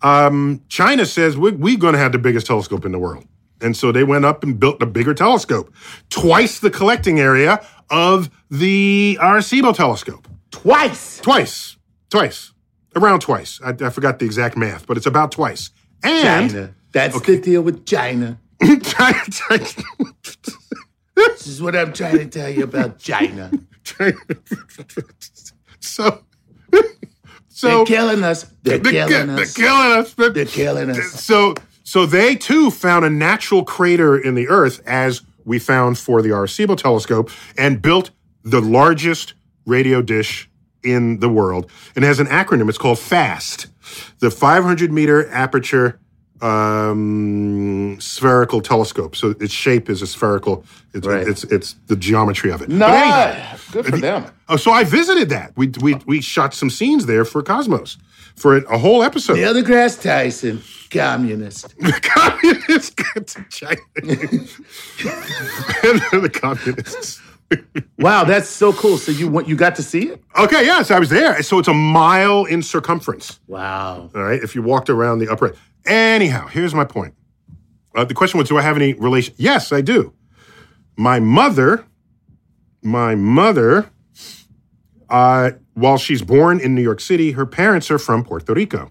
um, 0.02 0.62
China 0.68 1.06
says 1.06 1.36
we're, 1.36 1.54
we're 1.54 1.78
going 1.78 1.94
to 1.94 1.98
have 1.98 2.12
the 2.12 2.18
biggest 2.18 2.46
telescope 2.46 2.84
in 2.84 2.92
the 2.92 2.98
world. 2.98 3.24
And 3.60 3.76
so 3.76 3.92
they 3.92 4.04
went 4.04 4.24
up 4.24 4.42
and 4.42 4.58
built 4.58 4.80
a 4.82 4.86
bigger 4.86 5.14
telescope, 5.14 5.72
twice 6.10 6.60
the 6.60 6.70
collecting 6.70 7.18
area 7.18 7.64
of 7.90 8.30
the 8.50 9.18
uh, 9.20 9.24
Arecibo 9.24 9.74
telescope. 9.74 10.28
Twice. 10.50 11.18
Twice, 11.20 11.76
twice, 12.10 12.52
around 12.96 13.20
twice. 13.20 13.60
I, 13.64 13.70
I 13.80 13.90
forgot 13.90 14.18
the 14.18 14.26
exact 14.26 14.56
math, 14.56 14.86
but 14.86 14.96
it's 14.96 15.06
about 15.06 15.32
twice. 15.32 15.70
And 16.02 16.50
China. 16.50 16.74
That's 16.92 17.20
the 17.20 17.40
deal 17.40 17.62
with 17.62 17.84
China. 17.84 18.40
China, 18.62 19.20
China. 19.30 19.66
This 21.14 21.46
is 21.46 21.60
what 21.60 21.74
I'm 21.76 21.92
trying 21.92 22.18
to 22.18 22.26
tell 22.26 22.48
you 22.48 22.64
about 22.64 22.98
China. 22.98 23.50
so, 25.80 26.22
So, 27.58 27.78
They're 27.78 27.86
killing 27.86 28.22
us. 28.22 28.44
They're 28.62 28.78
they're, 28.78 29.08
killing 29.08 29.30
ki- 29.30 29.34
they're 29.34 29.46
killing 29.46 29.98
us. 29.98 30.14
They're 30.14 30.44
killing 30.44 30.90
us. 30.90 31.24
So, 31.24 31.54
so 31.88 32.05
they 32.05 32.37
too 32.37 32.70
found 32.70 33.07
a 33.07 33.09
natural 33.09 33.64
crater 33.64 34.18
in 34.18 34.35
the 34.35 34.46
Earth, 34.48 34.83
as 34.87 35.22
we 35.46 35.59
found 35.59 35.98
for 35.98 36.20
the 36.20 36.29
Arecibo 36.29 36.77
telescope, 36.77 37.31
and 37.57 37.81
built 37.81 38.11
the 38.44 38.61
largest 38.61 39.33
radio 39.64 40.03
dish 40.03 40.51
in 40.85 41.20
the 41.20 41.31
world. 41.31 41.70
And 41.96 42.05
it 42.05 42.09
has 42.09 42.20
an 42.20 42.27
acronym. 42.27 42.68
It's 42.68 42.77
called 42.77 42.98
FAST, 42.98 43.68
the 44.18 44.31
500 44.31 44.92
meter 44.92 45.31
aperture 45.31 45.98
um, 46.42 47.98
spherical 48.01 48.61
telescope. 48.61 49.16
So 49.16 49.35
its 49.40 49.55
shape 49.55 49.88
is 49.88 50.03
a 50.03 50.07
spherical. 50.07 50.66
It's 50.92 51.07
Right. 51.07 51.27
it's 51.27 51.44
it's 51.44 51.74
the 51.87 51.96
geometry 51.96 52.53
of 52.53 52.61
it. 52.61 52.68
No, 52.68 52.87
anyhow, 52.87 53.57
good 53.72 53.87
for 53.87 53.96
them. 53.96 54.27
Oh, 54.51 54.57
so 54.57 54.72
I 54.72 54.85
visited 54.85 55.31
that. 55.31 55.53
We 55.57 55.72
we 55.81 55.94
we 56.07 56.20
shot 56.20 56.53
some 56.53 56.68
scenes 56.68 57.07
there 57.07 57.24
for 57.24 57.42
Cosmos 57.42 57.96
for 58.38 58.57
a, 58.57 58.79
whole 58.79 59.03
episode. 59.03 59.35
Neil 59.35 59.55
deGrasse 59.55 60.03
Tyson, 60.03 60.62
communist. 60.90 61.74
The 61.79 62.01
communists 62.03 62.90
get 62.90 63.27
to 63.27 63.44
China. 63.51 63.81
and 63.96 64.09
the 66.22 66.31
communists. 66.33 67.20
Wow, 67.98 68.24
that's 68.24 68.48
so 68.48 68.72
cool. 68.72 68.98
So 68.98 69.11
you 69.11 69.42
you 69.44 69.57
got 69.57 69.74
to 69.77 69.83
see 69.83 70.09
it? 70.09 70.22
Okay, 70.38 70.64
yes, 70.64 70.90
I 70.90 70.98
was 70.98 71.09
there. 71.09 71.42
So 71.42 71.59
it's 71.59 71.68
a 71.68 71.74
mile 71.74 72.44
in 72.44 72.62
circumference. 72.62 73.40
Wow. 73.46 74.11
All 74.14 74.22
right, 74.22 74.42
if 74.42 74.55
you 74.55 74.62
walked 74.62 74.90
around 74.90 75.18
the 75.18 75.29
upper. 75.29 75.55
Anyhow, 75.87 76.48
here's 76.48 76.74
my 76.74 76.85
point. 76.85 77.14
Uh, 77.94 78.05
the 78.05 78.14
question 78.14 78.38
was, 78.38 78.48
do 78.48 78.59
I 78.59 78.62
have 78.62 78.77
any 78.77 78.92
relation? 78.92 79.35
Yes, 79.38 79.72
I 79.72 79.81
do. 79.81 80.12
My 80.96 81.20
mother, 81.20 81.87
my 82.83 83.14
mother, 83.14 83.90
uh, 85.09 85.53
while 85.78 85.98
she's 85.98 86.22
born 86.22 86.60
in 86.60 86.74
New 86.74 86.82
York 86.82 87.00
City, 87.00 87.32
her 87.32 87.46
parents 87.46 87.90
are 87.90 87.98
from 87.98 88.24
Puerto 88.24 88.52
Rico. 88.52 88.90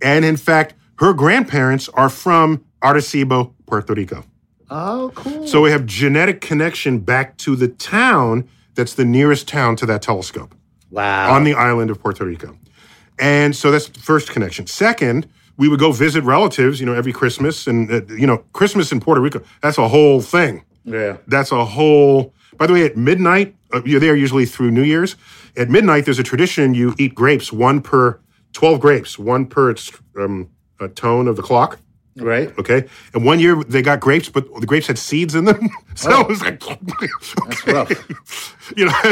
And 0.00 0.24
in 0.24 0.36
fact, 0.36 0.74
her 0.98 1.12
grandparents 1.12 1.88
are 1.90 2.08
from 2.08 2.64
Arecibo, 2.82 3.52
Puerto 3.66 3.94
Rico. 3.94 4.24
Oh, 4.70 5.12
cool. 5.14 5.46
So 5.46 5.62
we 5.62 5.70
have 5.70 5.86
genetic 5.86 6.40
connection 6.40 6.98
back 6.98 7.36
to 7.38 7.56
the 7.56 7.68
town 7.68 8.48
that's 8.74 8.94
the 8.94 9.04
nearest 9.04 9.48
town 9.48 9.76
to 9.76 9.86
that 9.86 10.02
telescope 10.02 10.54
wow. 10.90 11.34
on 11.34 11.44
the 11.44 11.54
island 11.54 11.90
of 11.90 12.00
Puerto 12.00 12.24
Rico. 12.24 12.56
And 13.18 13.54
so 13.56 13.70
that's 13.70 13.88
the 13.88 13.98
first 13.98 14.30
connection. 14.30 14.66
Second, 14.66 15.28
we 15.56 15.68
would 15.68 15.80
go 15.80 15.90
visit 15.90 16.22
relatives, 16.22 16.78
you 16.78 16.86
know, 16.86 16.94
every 16.94 17.12
Christmas. 17.12 17.66
And, 17.66 17.90
uh, 17.90 18.02
you 18.14 18.26
know, 18.26 18.38
Christmas 18.52 18.92
in 18.92 19.00
Puerto 19.00 19.20
Rico, 19.20 19.42
that's 19.60 19.78
a 19.78 19.88
whole 19.88 20.20
thing. 20.20 20.64
yeah. 20.84 21.16
That's 21.26 21.50
a 21.50 21.64
whole. 21.64 22.32
By 22.56 22.66
the 22.66 22.72
way, 22.72 22.84
at 22.84 22.96
midnight, 22.96 23.56
uh, 23.72 23.82
you're 23.84 24.00
there 24.00 24.16
usually 24.16 24.46
through 24.46 24.70
New 24.70 24.82
Year's. 24.82 25.16
At 25.56 25.68
midnight, 25.70 26.04
there's 26.04 26.18
a 26.18 26.22
tradition 26.24 26.74
you 26.74 26.94
eat 26.98 27.14
grapes, 27.14 27.52
one 27.52 27.80
per 27.80 28.20
12 28.52 28.80
grapes, 28.80 29.18
one 29.18 29.46
per 29.46 29.74
um, 30.18 30.48
tone 30.94 31.28
of 31.28 31.36
the 31.36 31.42
clock. 31.42 31.78
Right. 32.16 32.56
Okay. 32.58 32.86
And 33.14 33.24
one 33.24 33.38
year 33.38 33.62
they 33.62 33.82
got 33.82 34.00
grapes, 34.00 34.28
but 34.28 34.52
the 34.60 34.66
grapes 34.66 34.86
had 34.86 34.98
seeds 34.98 35.34
in 35.34 35.44
them. 35.44 35.68
So 35.98 36.20
it 36.20 36.28
was 36.28 36.40
like, 36.40 36.62
okay. 36.70 37.72
rough. 37.72 38.72
You 38.76 38.84
know, 38.84 38.94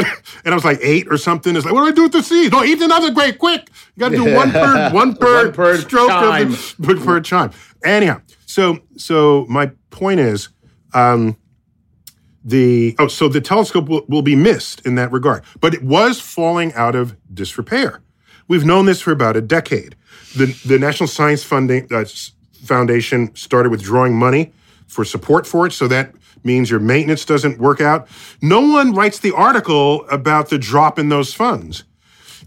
and 0.45 0.53
I 0.53 0.53
was 0.53 0.63
like 0.63 0.79
eight 0.81 1.05
or 1.09 1.17
something. 1.17 1.53
It's 1.53 1.65
like, 1.65 1.73
what 1.73 1.81
do 1.81 1.87
I 1.87 1.91
do 1.91 2.03
with 2.03 2.13
the 2.13 2.23
seeds? 2.23 2.49
No, 2.53 2.63
eat 2.63 2.81
another 2.81 3.11
grape, 3.11 3.39
quick. 3.39 3.69
You 3.95 3.99
got 3.99 4.09
to 4.09 4.15
do 4.15 4.33
one 4.33 4.51
per 4.51 4.89
one 4.93 5.13
per, 5.17 5.43
One 5.47 5.53
per 5.53 5.77
stroke 5.79 6.07
chime. 6.07 6.53
of 6.53 6.75
the 6.79 6.95
per 6.95 7.19
chime. 7.19 7.51
Anyhow, 7.83 8.21
so 8.45 8.79
so 8.95 9.45
my 9.49 9.71
point 9.89 10.21
is, 10.21 10.47
um, 10.93 11.35
the 12.47 12.95
oh, 12.97 13.09
so 13.09 13.27
the 13.27 13.41
telescope 13.41 13.89
will, 13.89 14.05
will 14.07 14.21
be 14.21 14.35
missed 14.35 14.79
in 14.85 14.95
that 14.95 15.11
regard, 15.11 15.43
but 15.59 15.73
it 15.73 15.83
was 15.83 16.21
falling 16.21 16.73
out 16.73 16.95
of 16.95 17.17
disrepair. 17.33 18.01
We've 18.47 18.63
known 18.63 18.85
this 18.85 19.01
for 19.01 19.11
about 19.11 19.35
a 19.35 19.41
decade. 19.41 19.95
The 20.37 20.45
the 20.65 20.79
National 20.79 21.07
Science 21.07 21.43
Funding 21.43 21.91
uh, 21.91 22.05
Foundation 22.63 23.35
started 23.35 23.69
withdrawing 23.69 24.15
money 24.15 24.53
for 24.87 25.03
support 25.03 25.45
for 25.45 25.67
it, 25.67 25.73
so 25.73 25.89
that 25.89 26.15
means 26.45 26.69
your 26.69 26.79
maintenance 26.79 27.25
doesn't 27.25 27.59
work 27.59 27.81
out. 27.81 28.07
No 28.41 28.61
one 28.61 28.93
writes 28.93 29.19
the 29.19 29.35
article 29.35 30.07
about 30.09 30.47
the 30.47 30.57
drop 30.57 30.97
in 30.97 31.09
those 31.09 31.33
funds. 31.33 31.83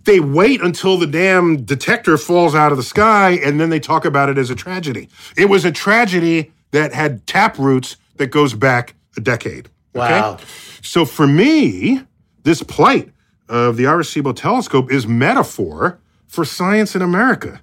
They 0.04 0.18
wait 0.18 0.62
until 0.62 0.96
the 0.96 1.06
damn 1.06 1.62
detector 1.62 2.16
falls 2.16 2.54
out 2.54 2.72
of 2.72 2.78
the 2.78 2.82
sky 2.82 3.32
and 3.32 3.60
then 3.60 3.68
they 3.68 3.80
talk 3.80 4.06
about 4.06 4.30
it 4.30 4.38
as 4.38 4.48
a 4.48 4.54
tragedy. 4.54 5.10
It 5.36 5.50
was 5.50 5.66
a 5.66 5.70
tragedy 5.70 6.52
that 6.70 6.94
had 6.94 7.26
tap 7.26 7.58
roots 7.58 7.98
that 8.16 8.28
goes 8.28 8.54
back 8.54 8.94
a 9.18 9.20
decade. 9.20 9.68
Okay? 9.94 10.20
Wow. 10.20 10.38
So 10.83 11.05
for 11.05 11.26
me, 11.26 12.03
this 12.44 12.62
plight 12.62 13.11
of 13.48 13.76
the 13.76 13.85
Arecibo 13.85 14.35
telescope 14.35 14.90
is 14.92 15.07
metaphor 15.07 15.98
for 16.29 16.44
science 16.44 16.94
in 16.94 17.03
America. 17.03 17.61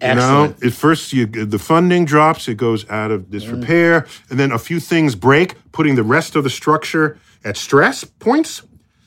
You 0.00 0.14
know, 0.14 0.44
Excellent. 0.44 0.64
at 0.64 0.72
first 0.74 1.12
you, 1.12 1.26
the 1.26 1.58
funding 1.58 2.04
drops, 2.04 2.46
it 2.46 2.54
goes 2.56 2.88
out 2.88 3.10
of 3.10 3.30
disrepair, 3.30 4.06
and 4.30 4.38
then 4.38 4.52
a 4.52 4.58
few 4.58 4.78
things 4.78 5.16
break, 5.16 5.56
putting 5.72 5.96
the 5.96 6.04
rest 6.04 6.36
of 6.36 6.44
the 6.44 6.50
structure 6.50 7.18
at 7.44 7.56
stress 7.56 8.04
points. 8.04 8.62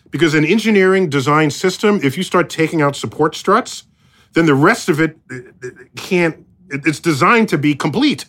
Because 0.10 0.34
an 0.34 0.44
engineering 0.44 1.10
design 1.10 1.50
system, 1.52 2.02
if 2.04 2.18
you 2.18 2.24
start 2.24 2.50
taking 2.50 2.82
out 2.82 2.98
support 2.98 3.36
struts, 3.36 3.86
then 4.34 4.46
the 4.46 4.54
rest 4.54 4.90
of 4.90 5.00
it 5.00 5.18
uh, 5.32 5.36
uh, 5.64 5.70
can't, 5.96 6.46
it- 6.70 6.86
it's 6.86 7.00
designed 7.00 7.48
to 7.50 7.58
be 7.58 7.74
complete. 7.74 8.26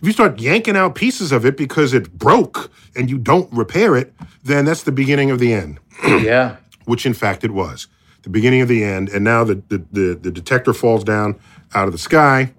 If 0.00 0.06
you 0.06 0.12
start 0.12 0.38
yanking 0.40 0.76
out 0.76 0.94
pieces 0.94 1.32
of 1.32 1.44
it 1.44 1.56
because 1.56 1.92
it 1.92 2.12
broke 2.16 2.70
and 2.94 3.10
you 3.10 3.18
don't 3.18 3.52
repair 3.52 3.96
it, 3.96 4.14
then 4.44 4.64
that's 4.64 4.84
the 4.84 4.92
beginning 4.92 5.30
of 5.30 5.38
the 5.38 5.52
end 5.52 5.80
yeah. 6.06 6.56
which 6.84 7.04
in 7.04 7.14
fact 7.14 7.42
it 7.44 7.50
was 7.50 7.88
the 8.22 8.30
beginning 8.30 8.60
of 8.60 8.68
the 8.68 8.84
end. 8.84 9.08
And 9.08 9.24
now 9.24 9.44
the 9.44 9.56
the, 9.68 9.84
the, 9.92 10.14
the 10.14 10.30
detector 10.30 10.72
falls 10.72 11.04
down 11.04 11.38
out 11.74 11.86
of 11.86 11.92
the 11.92 11.98
sky, 11.98 12.52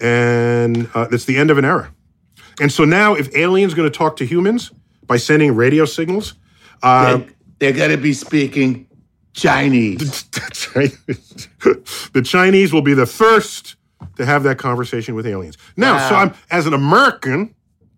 and 0.00 0.88
uh, 0.94 1.08
it's 1.10 1.24
the 1.24 1.36
end 1.36 1.50
of 1.50 1.58
an 1.58 1.64
era. 1.64 1.92
And 2.60 2.72
so 2.72 2.84
now, 2.84 3.14
if 3.14 3.34
aliens 3.36 3.74
are 3.74 3.76
going 3.76 3.90
to 3.90 3.96
talk 3.96 4.16
to 4.16 4.24
humans 4.24 4.72
by 5.06 5.18
sending 5.18 5.54
radio 5.54 5.84
signals, 5.84 6.34
uh, 6.82 7.18
They- 7.18 7.28
they're 7.58 7.72
going 7.72 7.90
to 7.90 7.96
be 7.96 8.12
speaking 8.12 8.86
Chinese. 9.34 10.22
the 12.12 12.22
Chinese 12.24 12.72
will 12.72 12.82
be 12.82 12.94
the 12.94 13.06
first 13.06 13.75
to 14.16 14.24
have 14.24 14.42
that 14.44 14.58
conversation 14.58 15.14
with 15.14 15.26
aliens. 15.26 15.56
Now, 15.76 16.08
so 16.08 16.14
I'm 16.14 16.34
as 16.50 16.66
an 16.66 16.74
American, 16.74 17.54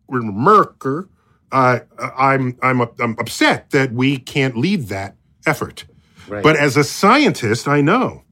we're 0.07 0.21
an 0.21 0.29
America, 0.29 1.05
uh, 1.53 1.81
I'm 2.17 2.59
I'm 2.63 2.81
I'm 2.81 3.17
upset 3.19 3.71
that 3.71 3.93
we 3.93 4.19
can't 4.19 4.57
lead 4.57 4.89
that 4.89 5.17
effort. 5.47 5.85
Right. 6.29 6.43
But 6.43 6.57
as 6.57 6.77
a 6.77 6.85
scientist, 6.85 7.67
I 7.67 7.81
know 7.81 8.23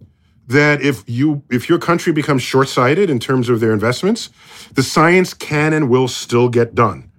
that 0.48 0.82
if 0.82 1.02
you 1.08 1.42
if 1.50 1.68
your 1.68 1.78
country 1.78 2.12
becomes 2.12 2.42
short-sighted 2.42 3.10
in 3.10 3.18
terms 3.18 3.48
of 3.48 3.60
their 3.60 3.72
investments, 3.72 4.30
the 4.72 4.82
science 4.82 5.34
can 5.34 5.72
and 5.72 5.88
will 5.88 6.08
still 6.08 6.48
get 6.48 6.74
done. 6.74 7.10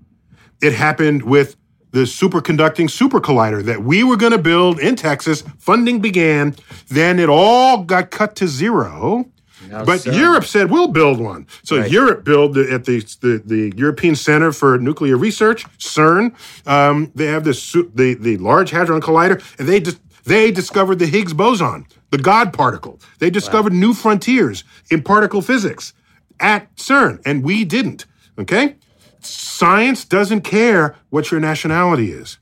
It 0.62 0.74
happened 0.74 1.24
with 1.24 1.56
the 1.92 2.02
superconducting 2.02 2.90
super 2.90 3.20
collider 3.20 3.64
that 3.64 3.84
we 3.84 4.04
were 4.04 4.18
going 4.18 4.34
to 4.34 4.38
build 4.38 4.80
in 4.80 4.96
Texas. 4.96 5.44
Funding 5.58 6.00
began, 6.00 6.56
then 6.90 7.18
it 7.18 7.30
all 7.30 7.84
got 7.84 8.12
cut 8.12 8.36
to 8.36 8.48
zero. 8.48 9.26
But 9.70 10.00
CERN. 10.00 10.18
Europe 10.18 10.46
said 10.46 10.72
we'll 10.72 10.88
build 10.88 11.20
one. 11.20 11.48
So 11.64 11.78
Right. 11.78 11.92
Europe 11.92 12.24
built 12.24 12.58
at 12.58 12.86
the, 12.86 13.00
the 13.22 13.42
the 13.46 13.74
European 13.76 14.16
Center 14.16 14.52
for 14.52 14.78
Nuclear 14.78 15.18
Research 15.18 15.66
(CERN). 15.78 16.34
Um, 16.66 17.12
they 17.16 17.28
have 17.28 17.44
this 17.44 17.72
the 17.72 18.16
the 18.20 18.38
Large 18.38 18.72
Hadron 18.72 19.02
Collider, 19.02 19.42
and 19.60 19.68
they 19.68 19.80
dis- 19.80 20.00
they 20.26 20.52
discovered 20.52 21.00
the 21.00 21.08
Higgs 21.08 21.34
boson, 21.34 21.86
the 22.12 22.18
God 22.18 22.52
particle. 22.54 23.00
They 23.20 23.30
discovered 23.30 23.74
new 23.74 23.94
frontiers 23.94 24.64
in 24.92 25.02
particle 25.02 25.42
physics 25.42 25.94
at 26.40 26.74
CERN, 26.76 27.22
and 27.26 27.44
we 27.44 27.64
didn't. 27.64 28.06
Okay? 28.38 28.76
Science 29.22 30.06
doesn't 30.06 30.42
care 30.42 30.96
what 31.10 31.32
your 31.32 31.40
nationality 31.40 32.12
is. 32.12 32.38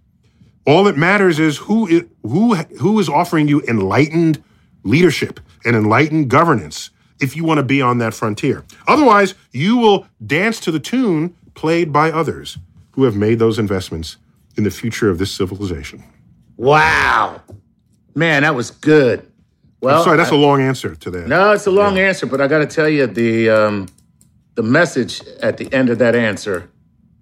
All 0.68 0.84
that 0.86 0.98
matters 0.98 1.40
is 1.40 1.58
who 1.58 1.88
is, 1.88 2.04
who 2.24 2.56
who 2.56 3.00
is 3.00 3.08
offering 3.08 3.48
you 3.48 3.62
enlightened 3.68 4.44
leadership 4.84 5.40
and 5.64 5.76
enlightened 5.76 6.30
governance 6.30 6.90
if 7.20 7.36
you 7.36 7.44
want 7.44 7.60
to 7.60 7.64
be 7.64 7.82
on 7.82 7.98
that 8.00 8.14
frontier. 8.14 8.64
Otherwise, 8.88 9.36
you 9.52 9.78
will 9.78 10.08
dance 10.26 10.60
to 10.62 10.72
the 10.72 10.80
tune 10.80 11.36
played 11.54 11.94
by 11.94 12.12
others 12.12 12.58
who 12.92 13.04
have 13.04 13.16
made 13.16 13.40
those 13.40 13.60
investments 13.60 14.18
in 14.58 14.64
the 14.64 14.72
future 14.72 15.10
of 15.10 15.18
this 15.18 15.32
civilization. 15.32 16.04
Wow. 16.58 17.42
Man, 18.14 18.44
that 18.44 18.56
was 18.56 18.72
good. 18.72 19.30
Well, 19.82 20.00
I'm 20.00 20.04
sorry, 20.04 20.18
that's 20.18 20.32
I, 20.32 20.36
a 20.36 20.40
long 20.40 20.62
answer 20.62 20.96
to 20.96 21.12
that. 21.12 21.28
No, 21.28 21.52
it's 21.52 21.68
a 21.68 21.72
long 21.72 21.98
yeah. 21.98 22.08
answer, 22.08 22.26
but 22.26 22.42
I 22.42 22.48
got 22.48 22.60
to 22.60 22.66
tell 22.66 22.90
you 22.90 23.06
the 23.08 23.50
um, 23.50 23.88
the 24.56 24.64
message 24.64 25.22
at 25.42 25.58
the 25.58 25.72
end 25.74 25.90
of 25.90 26.00
that 26.00 26.16
answer, 26.16 26.70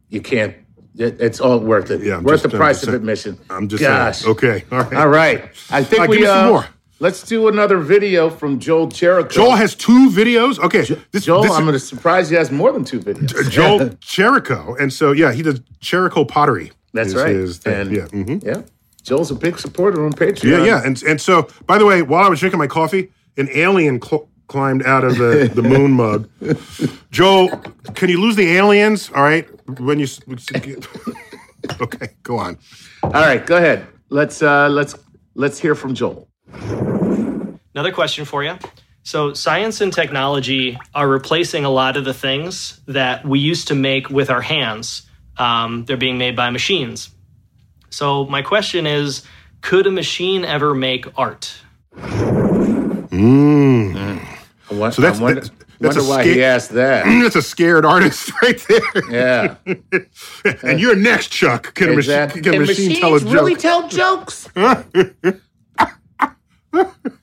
you 0.09 0.21
can't. 0.21 0.55
It, 0.95 1.19
it's 1.19 1.39
all 1.39 1.59
worth 1.59 1.89
it. 1.89 2.03
Yeah, 2.03 2.17
I'm 2.17 2.23
worth 2.23 2.43
just, 2.43 2.51
the 2.51 2.57
price 2.57 2.83
of 2.83 2.93
admission. 2.93 3.39
I'm 3.49 3.67
just 3.67 3.81
Gosh. 3.81 4.19
Saying. 4.19 4.31
Okay. 4.31 4.63
All 4.71 4.83
right. 4.83 4.93
All 4.93 5.07
right. 5.07 5.49
I 5.71 5.83
think 5.83 6.01
right, 6.01 6.09
we. 6.09 6.25
Uh, 6.25 6.33
some 6.33 6.49
more. 6.49 6.67
Let's 7.03 7.21
do 7.21 7.49
another 7.49 7.79
video 7.79 8.29
from 8.29 8.59
Joel 8.59 8.87
Cherrico. 8.87 9.29
Joel 9.29 9.57
has 9.57 9.75
two 9.75 10.09
videos. 10.09 10.57
Okay, 10.57 10.85
this, 11.11 11.25
Joel, 11.25 11.43
this, 11.43 11.51
I'm 11.51 11.63
going 11.63 11.73
to 11.73 11.79
surprise 11.79 12.31
you. 12.31 12.37
Has 12.37 12.49
more 12.49 12.71
than 12.71 12.85
two 12.85 13.01
videos. 13.01 13.49
Joel 13.49 13.89
Cherrico, 13.99 14.79
and 14.79 14.93
so 14.93 15.11
yeah, 15.11 15.33
he 15.33 15.41
does 15.41 15.59
Cherrico 15.81 16.25
pottery. 16.25 16.71
That's 16.93 17.13
right. 17.13 17.35
and 17.35 17.91
yeah, 17.91 18.05
mm-hmm. 18.05 18.47
yeah. 18.47 18.61
Joel's 19.01 19.31
a 19.31 19.35
big 19.35 19.59
supporter 19.59 20.05
on 20.05 20.13
Patreon. 20.13 20.43
Yeah, 20.43 20.63
yeah, 20.63 20.81
and 20.85 21.03
and 21.03 21.19
so 21.19 21.49
by 21.65 21.77
the 21.77 21.85
way, 21.85 22.03
while 22.03 22.23
I 22.23 22.29
was 22.29 22.39
drinking 22.39 22.59
my 22.59 22.67
coffee, 22.67 23.11
an 23.35 23.49
alien 23.51 24.01
cl- 24.01 24.29
climbed 24.47 24.85
out 24.85 25.03
of 25.03 25.17
the, 25.17 25.51
the 25.53 25.61
moon 25.61 25.91
mug. 26.03 26.29
Joel, 27.11 27.49
can 27.95 28.11
you 28.11 28.21
lose 28.21 28.37
the 28.37 28.55
aliens? 28.55 29.11
All 29.13 29.23
right, 29.23 29.45
when 29.77 29.99
you. 29.99 30.07
okay, 31.81 32.07
go 32.23 32.37
on. 32.37 32.57
All 33.03 33.11
right, 33.11 33.45
go 33.45 33.57
ahead. 33.57 33.87
Let's 34.07 34.41
uh, 34.41 34.69
let's 34.69 34.95
let's 35.35 35.59
hear 35.59 35.75
from 35.75 35.95
Joel. 35.95 36.29
Another 37.73 37.91
question 37.91 38.25
for 38.25 38.43
you. 38.43 38.57
So, 39.03 39.33
science 39.33 39.81
and 39.81 39.91
technology 39.91 40.79
are 40.95 41.07
replacing 41.07 41.65
a 41.65 41.69
lot 41.69 41.97
of 41.97 42.05
the 42.05 42.13
things 42.13 42.79
that 42.87 43.25
we 43.25 43.39
used 43.39 43.67
to 43.67 43.75
make 43.75 44.09
with 44.09 44.29
our 44.29 44.41
hands. 44.41 45.03
Um, 45.37 45.83
they're 45.85 45.97
being 45.97 46.17
made 46.17 46.37
by 46.37 46.49
machines. 46.51 47.09
So, 47.89 48.25
my 48.25 48.41
question 48.41 48.87
is 48.87 49.23
could 49.61 49.87
a 49.87 49.91
machine 49.91 50.45
ever 50.45 50.73
make 50.73 51.05
art? 51.17 51.53
Mm. 53.13 53.93
mm. 53.93 54.93
so 54.93 55.01
that's, 55.01 55.19
I 55.19 55.21
wonder, 55.21 55.41
that's, 55.41 55.51
that's 55.79 55.97
wonder 55.97 56.09
why 56.09 56.21
sca- 56.21 56.33
he 56.33 56.43
asked 56.43 56.71
that. 56.71 57.05
That's 57.23 57.35
a 57.35 57.41
scared 57.41 57.85
artist 57.85 58.31
right 58.41 58.65
there. 58.67 59.11
Yeah. 59.11 59.55
and 60.63 60.79
you're 60.79 60.95
next, 60.95 61.27
Chuck. 61.27 61.75
Can 61.75 61.91
exactly. 61.91 62.41
a, 62.41 62.43
machine, 62.43 62.53
can 62.53 62.55
a 62.55 62.59
machine 62.65 63.01
tell 63.01 63.15
a 63.15 63.19
joke? 63.19 63.33
really 63.33 63.55
tell 63.55 63.89
jokes? 63.89 64.47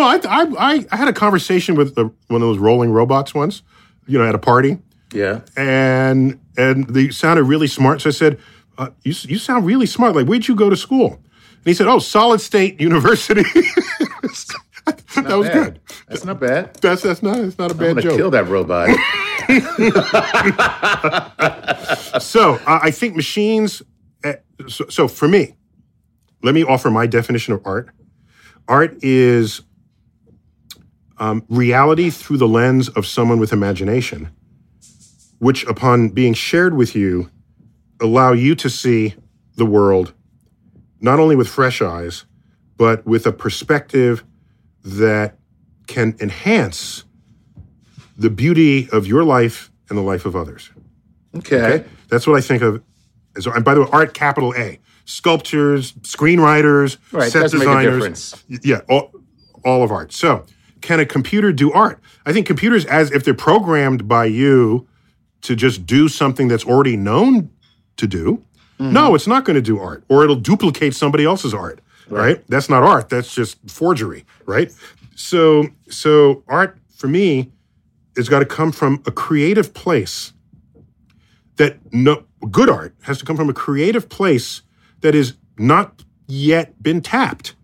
no, 0.00 0.06
I, 0.06 0.46
I, 0.58 0.86
I 0.90 0.96
had 0.96 1.08
a 1.08 1.12
conversation 1.12 1.74
with 1.74 1.94
the, 1.94 2.06
one 2.28 2.42
of 2.42 2.48
those 2.48 2.58
rolling 2.58 2.90
robots 2.90 3.34
once, 3.34 3.62
you 4.06 4.18
know, 4.18 4.26
at 4.26 4.34
a 4.34 4.38
party. 4.38 4.78
Yeah. 5.12 5.40
And 5.56 6.40
and 6.56 6.88
they 6.88 7.10
sounded 7.10 7.44
really 7.44 7.66
smart. 7.66 8.00
So 8.00 8.10
I 8.10 8.12
said, 8.12 8.38
uh, 8.78 8.90
you, 9.02 9.14
you 9.22 9.38
sound 9.38 9.66
really 9.66 9.86
smart. 9.86 10.14
Like, 10.14 10.26
where'd 10.26 10.48
you 10.48 10.54
go 10.54 10.70
to 10.70 10.76
school? 10.76 11.14
And 11.14 11.66
he 11.66 11.74
said, 11.74 11.86
oh, 11.86 11.98
Solid 11.98 12.40
State 12.40 12.80
University. 12.80 13.42
that 15.22 15.36
was 15.36 15.48
bad. 15.48 15.52
good. 15.52 15.80
That's 16.08 16.24
not 16.24 16.40
bad. 16.40 16.74
That's 16.76 17.02
that's 17.02 17.22
not 17.22 17.38
it's 17.38 17.58
not 17.58 17.70
a 17.70 17.74
bad 17.74 18.00
joke. 18.00 18.16
Kill 18.16 18.30
that 18.30 18.48
robot. 18.48 18.88
so 22.22 22.54
uh, 22.66 22.80
I 22.82 22.90
think 22.90 23.16
machines. 23.16 23.82
Uh, 24.24 24.34
so, 24.68 24.86
so 24.88 25.08
for 25.08 25.28
me, 25.28 25.54
let 26.42 26.54
me 26.54 26.62
offer 26.62 26.90
my 26.90 27.06
definition 27.06 27.52
of 27.52 27.60
art. 27.64 27.90
Art 28.68 28.96
is 29.02 29.62
um, 31.20 31.44
reality 31.48 32.10
through 32.10 32.38
the 32.38 32.48
lens 32.48 32.88
of 32.88 33.06
someone 33.06 33.38
with 33.38 33.52
imagination, 33.52 34.30
which, 35.38 35.64
upon 35.66 36.08
being 36.08 36.34
shared 36.34 36.74
with 36.74 36.96
you, 36.96 37.30
allow 38.00 38.32
you 38.32 38.54
to 38.56 38.68
see 38.68 39.14
the 39.56 39.66
world 39.66 40.14
not 41.00 41.18
only 41.18 41.36
with 41.36 41.48
fresh 41.48 41.80
eyes, 41.80 42.24
but 42.76 43.06
with 43.06 43.26
a 43.26 43.32
perspective 43.32 44.24
that 44.84 45.36
can 45.86 46.16
enhance 46.20 47.04
the 48.16 48.30
beauty 48.30 48.88
of 48.90 49.06
your 49.06 49.24
life 49.24 49.70
and 49.88 49.96
the 49.96 50.02
life 50.02 50.26
of 50.26 50.36
others. 50.36 50.70
Okay. 51.36 51.56
okay? 51.56 51.88
That's 52.08 52.26
what 52.26 52.36
I 52.36 52.40
think 52.40 52.62
of 52.62 52.82
as, 53.36 53.46
and 53.46 53.64
by 53.64 53.74
the 53.74 53.82
way, 53.82 53.88
art 53.92 54.14
capital 54.14 54.54
A 54.56 54.78
sculptors, 55.04 55.92
screenwriters, 56.02 56.98
right, 57.12 57.30
set 57.30 57.50
designers. 57.50 58.44
Yeah, 58.48 58.80
all, 58.88 59.12
all 59.64 59.82
of 59.82 59.90
art. 59.90 60.12
So, 60.12 60.44
can 60.80 61.00
a 61.00 61.06
computer 61.06 61.52
do 61.52 61.72
art? 61.72 62.00
I 62.26 62.32
think 62.32 62.46
computers, 62.46 62.84
as 62.86 63.10
if 63.12 63.24
they're 63.24 63.34
programmed 63.34 64.08
by 64.08 64.26
you 64.26 64.86
to 65.42 65.56
just 65.56 65.86
do 65.86 66.08
something 66.08 66.48
that's 66.48 66.64
already 66.64 66.96
known 66.96 67.50
to 67.96 68.06
do, 68.06 68.44
mm-hmm. 68.78 68.92
no, 68.92 69.14
it's 69.14 69.26
not 69.26 69.44
going 69.44 69.56
to 69.56 69.62
do 69.62 69.78
art, 69.78 70.04
or 70.08 70.24
it'll 70.24 70.36
duplicate 70.36 70.94
somebody 70.94 71.24
else's 71.24 71.54
art. 71.54 71.80
Right. 72.08 72.20
right? 72.20 72.44
That's 72.48 72.68
not 72.68 72.82
art. 72.82 73.08
That's 73.08 73.32
just 73.34 73.58
forgery. 73.70 74.24
Right. 74.44 74.72
So, 75.14 75.68
so 75.88 76.42
art 76.48 76.76
for 76.96 77.06
me 77.06 77.52
has 78.16 78.28
got 78.28 78.40
to 78.40 78.46
come 78.46 78.72
from 78.72 79.02
a 79.06 79.12
creative 79.12 79.74
place. 79.74 80.32
That 81.56 81.78
no 81.92 82.24
good 82.50 82.70
art 82.70 82.94
has 83.02 83.18
to 83.18 83.24
come 83.24 83.36
from 83.36 83.50
a 83.50 83.54
creative 83.54 84.08
place 84.08 84.62
that 85.02 85.12
has 85.14 85.34
not 85.58 86.04
yet 86.26 86.82
been 86.82 87.02
tapped 87.02 87.54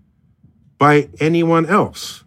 by 0.79 1.09
anyone 1.19 1.65
else 1.67 2.25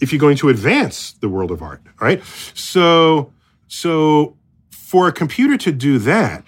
if 0.00 0.12
you're 0.12 0.20
going 0.20 0.36
to 0.36 0.48
advance 0.48 1.12
the 1.20 1.28
world 1.28 1.50
of 1.50 1.62
art 1.62 1.80
right 2.00 2.22
so 2.54 3.32
so 3.68 4.36
for 4.70 5.08
a 5.08 5.12
computer 5.12 5.56
to 5.56 5.72
do 5.72 5.98
that 5.98 6.44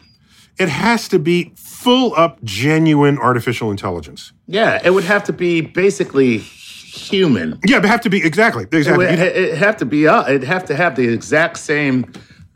it 0.59 0.69
has 0.69 1.09
to 1.09 1.19
be 1.19 1.53
full 1.57 2.15
up 2.17 2.43
genuine 2.45 3.19
artificial 3.19 3.71
intelligence 3.71 4.33
yeah 4.47 4.81
it 4.85 4.91
would 4.91 5.05
have 5.05 5.25
to 5.25 5.33
be 5.33 5.61
basically 5.61 6.39
human 6.39 7.59
yeah 7.67 7.79
it 7.79 7.85
have 7.85 8.01
to 8.01 8.11
be 8.11 8.25
exactly 8.25 8.65
exactly 8.73 9.07
it 9.07 9.11
would 9.11 9.19
it 9.19 9.59
have 9.59 9.77
to 9.77 9.85
be 9.85 10.07
uh, 10.07 10.23
it'd 10.29 10.45
have 10.45 10.65
to 10.65 10.75
have 10.75 10.97
the 10.97 11.09
exact 11.09 11.59
same 11.59 12.11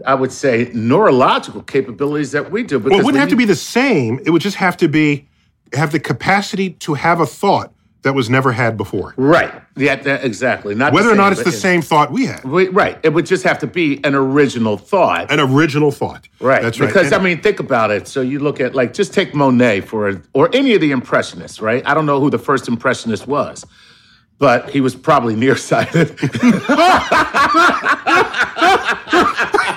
I 0.06 0.14
would 0.14 0.32
say 0.32 0.70
neurological 0.72 1.62
capabilities 1.62 2.32
that 2.32 2.50
we 2.50 2.62
do. 2.62 2.78
Well, 2.78 2.98
it 2.98 3.04
wouldn't 3.04 3.20
have 3.20 3.28
you, 3.28 3.36
to 3.36 3.38
be 3.38 3.44
the 3.44 3.54
same. 3.54 4.20
It 4.24 4.30
would 4.30 4.42
just 4.42 4.56
have 4.56 4.76
to 4.78 4.88
be 4.88 5.28
have 5.72 5.92
the 5.92 6.00
capacity 6.00 6.70
to 6.70 6.94
have 6.94 7.20
a 7.20 7.26
thought 7.26 7.72
that 8.02 8.14
was 8.14 8.30
never 8.30 8.52
had 8.52 8.76
before. 8.76 9.14
Right. 9.16 9.52
Yeah, 9.76 9.96
that, 9.96 10.24
exactly. 10.24 10.74
Not 10.74 10.92
whether 10.92 11.08
same, 11.08 11.14
or 11.14 11.16
not 11.16 11.32
it's 11.32 11.44
the 11.44 11.52
same 11.52 11.82
thought 11.82 12.10
we 12.10 12.26
had. 12.26 12.44
We, 12.44 12.68
right. 12.68 12.98
It 13.02 13.10
would 13.10 13.26
just 13.26 13.44
have 13.44 13.58
to 13.60 13.66
be 13.66 14.02
an 14.04 14.14
original 14.14 14.78
thought. 14.78 15.30
An 15.30 15.40
original 15.40 15.90
thought. 15.90 16.28
Right. 16.40 16.62
That's 16.62 16.80
right. 16.80 16.86
Because 16.86 17.06
and, 17.06 17.16
I 17.16 17.22
mean, 17.22 17.42
think 17.42 17.60
about 17.60 17.90
it. 17.90 18.08
So 18.08 18.20
you 18.20 18.38
look 18.38 18.60
at 18.60 18.74
like 18.74 18.94
just 18.94 19.12
take 19.12 19.34
Monet 19.34 19.82
for 19.82 20.22
or 20.32 20.54
any 20.54 20.74
of 20.74 20.80
the 20.80 20.92
impressionists, 20.92 21.60
right? 21.60 21.86
I 21.86 21.94
don't 21.94 22.06
know 22.06 22.20
who 22.20 22.30
the 22.30 22.38
first 22.38 22.68
impressionist 22.68 23.26
was, 23.26 23.66
but 24.38 24.70
he 24.70 24.80
was 24.80 24.94
probably 24.94 25.36
nearsighted. 25.36 26.18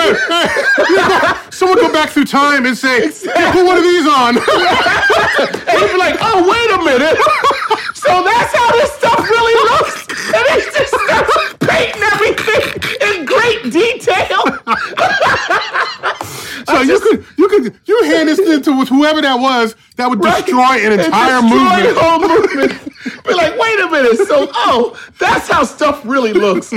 wait. 0.00 1.52
Someone 1.52 1.78
go 1.78 1.92
back 1.92 2.10
through 2.10 2.24
time 2.24 2.66
and 2.66 2.76
say, 2.76 3.04
exactly. 3.04 3.52
put 3.52 3.66
one 3.66 3.76
of 3.76 3.82
these 3.82 4.06
on. 4.06 4.36
and 4.38 5.80
you'd 5.80 5.92
be 5.92 5.98
like, 5.98 6.16
oh, 6.20 6.40
wait 6.48 6.70
a 6.72 6.78
minute. 6.84 7.18
so 7.94 8.22
that's 8.24 8.54
how 8.54 8.72
this 8.72 8.92
stuff 8.92 9.20
really 9.20 9.54
looks. 9.70 10.08
And 10.32 10.44
he 10.48 10.60
just 10.70 10.94
starts 10.94 11.54
painting 11.60 12.02
everything 12.02 12.62
in 13.02 13.24
great 13.24 13.72
detail. 13.72 14.42
so 16.66 16.80
you 16.82 17.00
could 17.00 17.26
you 17.36 17.48
could 17.48 17.78
you 17.84 18.02
hand 18.04 18.28
this 18.28 18.38
thing 18.38 18.62
to 18.62 18.84
whoever 18.84 19.20
that 19.20 19.38
was 19.38 19.74
that 19.96 20.08
would 20.08 20.22
right. 20.22 20.44
destroy 20.44 20.86
an 20.86 20.92
entire 20.98 21.40
destroy 21.42 21.58
movement. 21.58 21.96
Movement. 22.28 23.24
Be 23.26 23.34
like, 23.34 23.58
wait 23.58 23.80
a 23.80 23.90
minute. 23.90 24.16
So 24.26 24.48
oh, 24.54 24.98
that's 25.18 25.48
how 25.48 25.64
stuff 25.64 26.02
really 26.04 26.32
looks. 26.32 26.72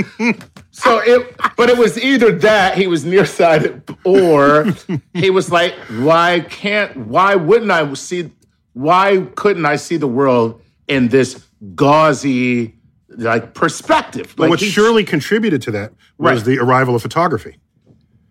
So 0.76 1.00
it, 1.06 1.36
but 1.56 1.70
it 1.70 1.78
was 1.78 2.04
either 2.04 2.32
that 2.40 2.76
he 2.76 2.88
was 2.88 3.06
nearsighted, 3.06 3.84
or 4.04 4.74
he 5.14 5.30
was 5.30 5.52
like, 5.52 5.76
"Why 6.00 6.40
can't? 6.50 6.98
Why 6.98 7.36
wouldn't 7.36 7.70
I 7.70 7.94
see? 7.94 8.32
Why 8.74 9.28
couldn't 9.36 9.68
I 9.68 9.76
see 9.76 9.98
the 9.98 10.08
world 10.08 10.60
in 10.88 11.10
this 11.10 11.46
gauzy 11.76 12.74
like 13.08 13.54
perspective?" 13.54 14.34
Like 14.36 14.50
what 14.50 14.60
surely 14.60 15.04
contributed 15.04 15.62
to 15.62 15.72
that 15.72 15.94
was 16.18 16.40
right. 16.40 16.46
the 16.46 16.60
arrival 16.60 16.96
of 16.96 17.04
photography. 17.04 17.58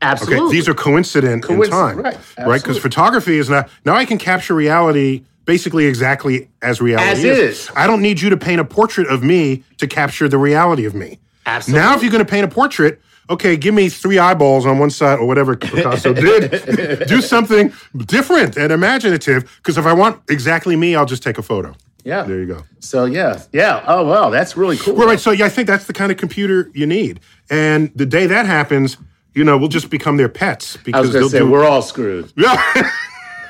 Absolutely, 0.01 0.47
okay, 0.47 0.53
these 0.53 0.69
are 0.69 0.75
coincident 0.75 1.49
in 1.49 1.71
time, 1.71 1.99
right? 1.99 2.19
Right, 2.37 2.61
because 2.61 2.77
photography 2.77 3.39
is 3.39 3.49
now 3.49 3.67
now 3.85 3.95
I 3.95 4.05
can 4.05 4.19
capture 4.19 4.57
reality 4.57 5.23
basically 5.45 5.87
exactly 5.87 6.49
as 6.61 6.81
reality 6.81 7.09
as 7.09 7.25
is. 7.25 7.39
is. 7.39 7.71
I 7.77 7.87
don't 7.87 8.03
need 8.03 8.21
you 8.21 8.31
to 8.31 8.37
paint 8.37 8.61
a 8.61 8.65
portrait 8.65 9.07
of 9.07 9.23
me 9.23 9.63
to 9.79 9.87
capture 9.87 10.29
the 10.29 10.39
reality 10.39 10.85
of 10.87 10.95
me. 10.97 11.21
Absolutely. 11.47 11.83
Now, 11.83 11.95
if 11.97 12.03
you're 12.03 12.13
going 12.13 12.25
to 12.25 12.31
paint 12.31 12.45
a 12.45 12.49
portrait, 12.49 13.01
okay, 13.31 13.57
give 13.57 13.75
me 13.75 13.89
three 13.89 14.19
eyeballs 14.19 14.67
on 14.67 14.79
one 14.79 14.91
side 14.91 15.19
or 15.19 15.27
whatever 15.27 15.57
Picasso 15.57 16.13
did. 16.15 17.07
Do 17.09 17.21
something 17.21 17.73
different 17.97 18.57
and 18.57 18.73
imaginative. 18.73 19.51
Because 19.57 19.79
if 19.79 19.87
I 19.87 19.93
want 19.93 20.23
exactly 20.29 20.77
me, 20.77 20.95
I'll 20.95 21.07
just 21.07 21.23
take 21.23 21.39
a 21.39 21.43
photo. 21.43 21.75
Yeah. 22.05 22.23
There 22.25 22.41
you 22.41 22.47
go. 22.47 22.65
So 22.81 23.05
yeah, 23.05 23.43
yeah. 23.53 23.85
Oh 23.87 24.05
well, 24.05 24.31
that's 24.31 24.57
really 24.57 24.77
cool. 24.77 24.95
Well, 24.95 25.07
right. 25.07 25.21
So 25.21 25.31
yeah, 25.31 25.47
I 25.47 25.49
think 25.49 25.69
that's 25.69 25.87
the 25.87 25.93
kind 25.93 26.11
of 26.11 26.19
computer 26.19 26.69
you 26.75 26.85
need. 26.87 27.21
And 27.49 27.93
the 27.95 28.07
day 28.07 28.27
that 28.27 28.45
happens, 28.45 28.97
you 29.35 29.45
know, 29.45 29.57
we'll 29.57 29.69
just 29.69 29.89
become 29.89 30.17
their 30.17 30.29
pets 30.29 30.77
because 30.79 30.95
I 30.95 31.01
was 31.01 31.13
they'll 31.13 31.31
say 31.31 31.39
do. 31.39 31.51
we're 31.51 31.65
all 31.65 31.81
screwed. 31.83 32.33
yeah. 32.37 32.91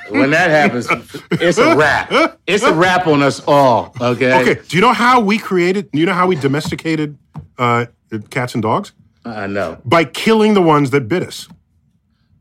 When 0.09 0.31
that 0.31 0.49
happens, 0.49 0.87
it's 1.31 1.57
a 1.57 1.75
wrap. 1.75 2.11
It's 2.47 2.63
a 2.63 2.73
wrap 2.73 3.07
on 3.07 3.21
us 3.23 3.41
all. 3.47 3.95
Okay. 3.99 4.33
okay. 4.41 4.61
Do 4.67 4.75
you 4.77 4.81
know 4.81 4.93
how 4.93 5.19
we 5.19 5.37
created? 5.37 5.91
Do 5.91 5.99
you 5.99 6.05
know 6.05 6.13
how 6.13 6.27
we 6.27 6.35
domesticated 6.35 7.17
uh, 7.57 7.85
cats 8.29 8.53
and 8.53 8.61
dogs? 8.61 8.91
I 9.25 9.47
know. 9.47 9.79
By 9.85 10.03
killing 10.05 10.53
the 10.53 10.61
ones 10.61 10.89
that 10.91 11.07
bit 11.07 11.23
us. 11.23 11.47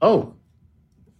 Oh. 0.00 0.34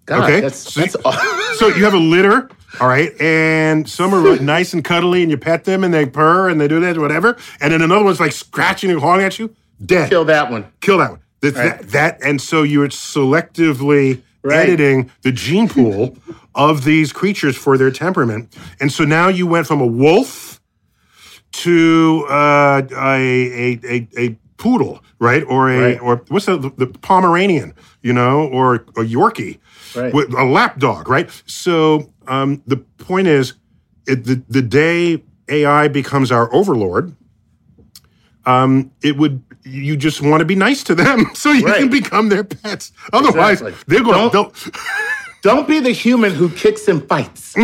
God, 0.07 0.25
Okay. 0.25 0.41
That's 0.41 0.73
So 0.73 0.81
that's. 0.81 0.95
you- 0.97 1.57
So 1.57 1.69
you 1.69 1.85
have 1.85 1.95
a 1.95 1.99
litter, 2.15 2.49
all 2.81 2.89
right, 2.89 3.13
and 3.21 3.89
some 3.89 4.13
are 4.15 4.37
nice 4.41 4.73
and 4.73 4.83
cuddly, 4.83 5.23
and 5.23 5.31
you 5.31 5.37
pet 5.37 5.65
them, 5.65 5.85
and 5.85 5.95
they 5.95 6.07
purr, 6.07 6.49
and 6.49 6.61
they 6.61 6.67
do 6.67 6.81
that, 6.81 6.99
whatever, 6.99 7.37
and 7.61 7.73
then 7.73 7.83
another 7.83 8.03
one's 8.05 8.19
like 8.19 8.33
scratching 8.33 8.91
and 8.91 8.99
clawing 8.99 9.23
at 9.23 9.39
you, 9.39 9.55
dead. 9.85 10.09
kill 10.09 10.25
that 10.25 10.51
one. 10.51 10.67
Kill 10.81 10.99
that 10.99 11.11
one. 11.13 11.21
That's 11.41 11.57
Right. 11.57 11.79
that, 11.81 11.91
that, 11.91 12.19
and 12.25 12.41
so 12.41 12.63
you're 12.65 12.89
selectively 12.89 14.23
Right. 14.45 14.69
editing 14.69 15.11
the 15.23 15.31
gene 15.33 15.69
pool 15.69 16.17
of 16.55 16.85
these 16.85 17.13
creatures 17.13 17.57
for 17.57 17.79
their 17.79 17.91
temperament, 17.91 18.55
and 18.81 18.91
so 18.93 19.05
now 19.05 19.29
you 19.29 19.47
went 19.47 19.67
from 19.67 19.81
a 19.81 19.87
wolf 19.87 20.61
to 21.53 22.27
uh, 22.29 22.83
a, 22.97 23.75
a 23.75 23.81
a 23.85 24.09
a 24.19 24.39
poodle, 24.57 25.03
right, 25.19 25.43
or 25.47 25.71
a 25.71 25.79
Right. 25.93 26.01
or 26.01 26.23
what's 26.29 26.47
the, 26.47 26.73
the 26.77 26.87
Pomeranian, 26.87 27.75
you 28.03 28.13
know, 28.13 28.49
or 28.49 28.75
a 28.75 29.05
Yorkie, 29.05 29.59
Right. 29.95 30.13
with 30.15 30.33
a 30.35 30.45
lap 30.45 30.79
dog, 30.79 31.09
right? 31.09 31.31
So 31.47 32.13
um, 32.27 32.63
the 32.67 32.77
point 32.77 33.29
is, 33.29 33.55
it, 34.07 34.25
the 34.25 34.43
the 34.49 34.63
day 34.63 35.23
AI 35.49 35.89
becomes 35.89 36.33
our 36.33 36.53
overlord, 36.55 37.15
um, 38.47 38.91
it 39.03 39.17
would 39.17 39.43
you 39.65 39.97
just 39.97 40.21
want 40.23 40.41
to 40.41 40.45
be 40.45 40.55
nice 40.57 40.83
to 40.85 40.95
them 40.95 41.27
so 41.35 41.53
you 41.53 41.65
Right. 41.67 41.79
can 41.79 41.89
become 41.91 42.29
their 42.29 42.45
pets. 42.45 42.93
Otherwise, 43.13 43.61
Exactly. 43.63 43.85
they're 43.87 44.05
going 44.05 44.31
to. 44.31 44.33
Don't- 44.33 44.69
Don't 45.43 45.67
be 45.67 45.81
the 45.81 45.91
human 45.91 46.33
who 46.33 46.49
kicks 46.51 46.87
and 46.87 47.03
fights. 47.09 47.55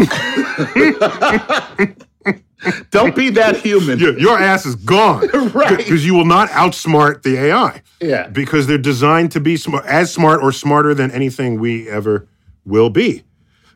Don't 2.90 3.14
be 3.14 3.30
that 3.30 3.56
human. 3.62 4.00
Your, 4.00 4.18
your 4.18 4.36
ass 4.36 4.66
is 4.66 4.74
gone. 4.74 5.28
Right. 5.52 5.76
Because 5.78 6.04
you 6.04 6.12
will 6.14 6.24
not 6.24 6.48
outsmart 6.48 7.22
the 7.22 7.36
AI. 7.38 7.80
Yeah. 8.00 8.26
Because 8.26 8.66
they're 8.66 8.78
designed 8.78 9.30
to 9.32 9.40
be 9.40 9.56
smart, 9.56 9.86
as 9.86 10.12
smart 10.12 10.42
or 10.42 10.50
smarter 10.50 10.92
than 10.92 11.12
anything 11.12 11.60
we 11.60 11.88
ever 11.88 12.26
will 12.64 12.90
be. 12.90 13.22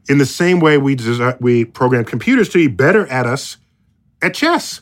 In 0.08 0.18
the 0.18 0.26
same 0.26 0.58
way 0.58 0.78
we 0.78 0.96
desi- 0.96 1.40
we 1.40 1.64
program 1.64 2.04
computers 2.04 2.48
to 2.50 2.58
be 2.58 2.66
better 2.66 3.06
at 3.06 3.24
us 3.24 3.56
at 4.20 4.34
chess. 4.34 4.80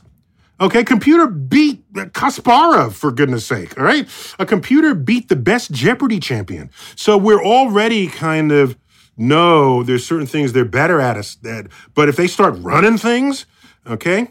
Okay, 0.60 0.84
computer 0.84 1.26
beat 1.26 1.90
Kasparov 1.94 2.92
for 2.92 3.10
goodness 3.10 3.46
sake. 3.46 3.78
All 3.78 3.84
right, 3.84 4.06
a 4.38 4.44
computer 4.44 4.94
beat 4.94 5.28
the 5.28 5.36
best 5.36 5.70
Jeopardy 5.70 6.20
champion. 6.20 6.70
So 6.96 7.16
we're 7.16 7.42
already 7.42 8.08
kind 8.08 8.52
of 8.52 8.76
know 9.16 9.82
there's 9.82 10.04
certain 10.04 10.26
things 10.26 10.52
they're 10.52 10.64
better 10.64 11.00
at 11.00 11.16
us 11.16 11.38
at. 11.46 11.68
But 11.94 12.08
if 12.08 12.16
they 12.16 12.26
start 12.26 12.54
running 12.58 12.98
things, 12.98 13.46
okay, 13.86 14.28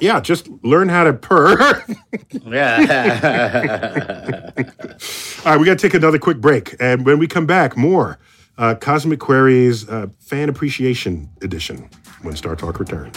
yeah, 0.00 0.20
just 0.20 0.48
learn 0.62 0.88
how 0.88 1.04
to 1.04 1.12
purr. 1.12 1.84
Yeah. 2.46 4.50
All 4.56 5.52
right, 5.52 5.60
we 5.60 5.66
got 5.66 5.78
to 5.78 5.88
take 5.88 5.94
another 5.94 6.18
quick 6.18 6.40
break, 6.40 6.74
and 6.80 7.04
when 7.04 7.18
we 7.18 7.26
come 7.26 7.46
back, 7.46 7.76
more 7.76 8.18
uh, 8.58 8.74
Cosmic 8.74 9.20
Queries 9.20 9.88
uh, 9.88 10.08
Fan 10.18 10.48
Appreciation 10.48 11.30
Edition 11.42 11.88
when 12.22 12.36
Star 12.36 12.56
Talk 12.56 12.78
returns. 12.78 13.16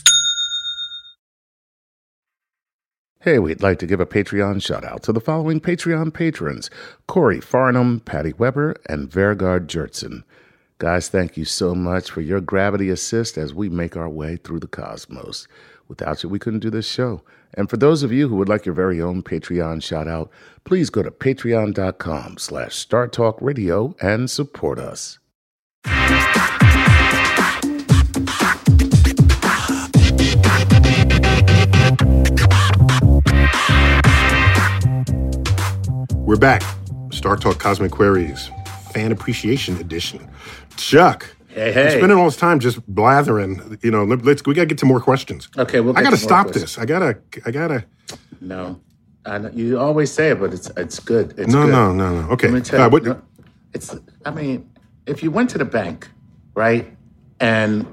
Hey, 3.23 3.37
we'd 3.37 3.61
like 3.61 3.77
to 3.77 3.85
give 3.85 3.99
a 3.99 4.05
Patreon 4.07 4.63
shout 4.63 4.83
out 4.83 5.03
to 5.03 5.13
the 5.13 5.21
following 5.21 5.61
Patreon 5.61 6.11
patrons 6.11 6.71
Cory 7.07 7.39
Farnum, 7.39 7.99
Patti 8.03 8.33
Weber, 8.33 8.75
and 8.87 9.11
Vegard 9.11 9.67
Gjertsen. 9.67 10.23
Guys, 10.79 11.07
thank 11.07 11.37
you 11.37 11.45
so 11.45 11.75
much 11.75 12.09
for 12.09 12.21
your 12.21 12.41
gravity 12.41 12.89
assist 12.89 13.37
as 13.37 13.53
we 13.53 13.69
make 13.69 13.95
our 13.95 14.09
way 14.09 14.37
through 14.37 14.59
the 14.59 14.67
cosmos. 14.67 15.47
Without 15.87 16.23
you, 16.23 16.29
we 16.29 16.39
couldn't 16.39 16.61
do 16.61 16.71
this 16.71 16.87
show. 16.87 17.21
And 17.53 17.69
for 17.69 17.77
those 17.77 18.01
of 18.01 18.11
you 18.11 18.27
who 18.27 18.37
would 18.37 18.49
like 18.49 18.65
your 18.65 18.73
very 18.73 18.99
own 18.99 19.21
Patreon 19.21 19.83
shout 19.83 20.07
out, 20.07 20.31
please 20.63 20.89
go 20.89 21.03
to 21.03 21.11
patreon.com 21.11 22.39
slash 22.39 22.73
Star 22.75 23.07
Talk 23.07 23.39
Radio 23.39 23.95
and 24.01 24.31
support 24.31 24.79
us. 24.79 25.19
We're 36.31 36.37
back. 36.37 36.63
Star 37.11 37.35
Talk 37.35 37.59
Cosmic 37.59 37.91
Queries, 37.91 38.49
Fan 38.93 39.11
Appreciation 39.11 39.75
Edition. 39.81 40.29
Chuck, 40.77 41.25
Hey, 41.49 41.73
hey. 41.73 41.89
spending 41.97 42.17
all 42.17 42.23
this 42.23 42.37
time 42.37 42.61
just 42.61 42.79
blathering. 42.87 43.77
You 43.83 43.91
know, 43.91 44.05
let- 44.05 44.23
let's 44.23 44.41
we 44.45 44.53
gotta 44.53 44.65
get 44.67 44.77
to 44.77 44.85
more 44.85 45.01
questions. 45.01 45.49
Okay, 45.57 45.81
we'll 45.81 45.91
I 45.97 46.01
gotta 46.03 46.15
to 46.15 46.21
stop 46.21 46.45
questions. 46.45 46.75
this. 46.75 46.77
I 46.77 46.85
gotta. 46.85 47.17
I 47.45 47.51
gotta. 47.51 47.83
no. 48.39 48.79
I 49.25 49.39
know, 49.39 49.49
you 49.53 49.77
always 49.77 50.09
say 50.09 50.29
it, 50.29 50.39
but 50.39 50.53
it's 50.53 50.71
it's 50.77 50.99
good. 51.01 51.33
It's 51.37 51.51
No, 51.51 51.63
good. 51.65 51.71
no, 51.73 51.91
no, 51.93 52.21
no. 52.21 52.29
Okay. 52.29 52.47
Let 52.47 52.53
me 52.53 52.61
tell 52.61 52.79
Uh, 52.79 52.85
you. 52.85 52.89
what- 52.91 53.03
no, 53.03 53.21
it's. 53.73 53.93
I 54.25 54.31
mean, 54.31 54.69
if 55.05 55.21
you 55.21 55.31
went 55.31 55.49
to 55.49 55.57
the 55.57 55.65
bank, 55.65 56.07
right, 56.55 56.95
and 57.41 57.85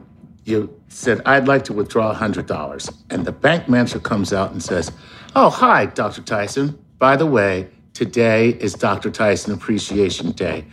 you 0.45 0.70
said, 0.86 1.22
"I'd 1.26 1.49
like 1.49 1.64
to 1.64 1.72
withdraw 1.72 2.14
hundred 2.14 2.47
dollars," 2.47 2.89
and 3.11 3.24
the 3.24 3.32
bank 3.32 3.68
manager 3.68 3.99
comes 3.99 4.32
out 4.32 4.53
and 4.53 4.62
says, 4.62 4.93
"Oh, 5.34 5.51
hi, 5.51 5.86
Dr. 5.86 6.22
Tyson. 6.22 6.78
By 7.01 7.16
the 7.16 7.26
way, 7.26 7.66
today 8.09 8.51
is 8.51 8.74
Dr. 8.74 9.11
Tyson 9.11 9.53
Appreciation 9.53 10.30
Day. 10.30 10.64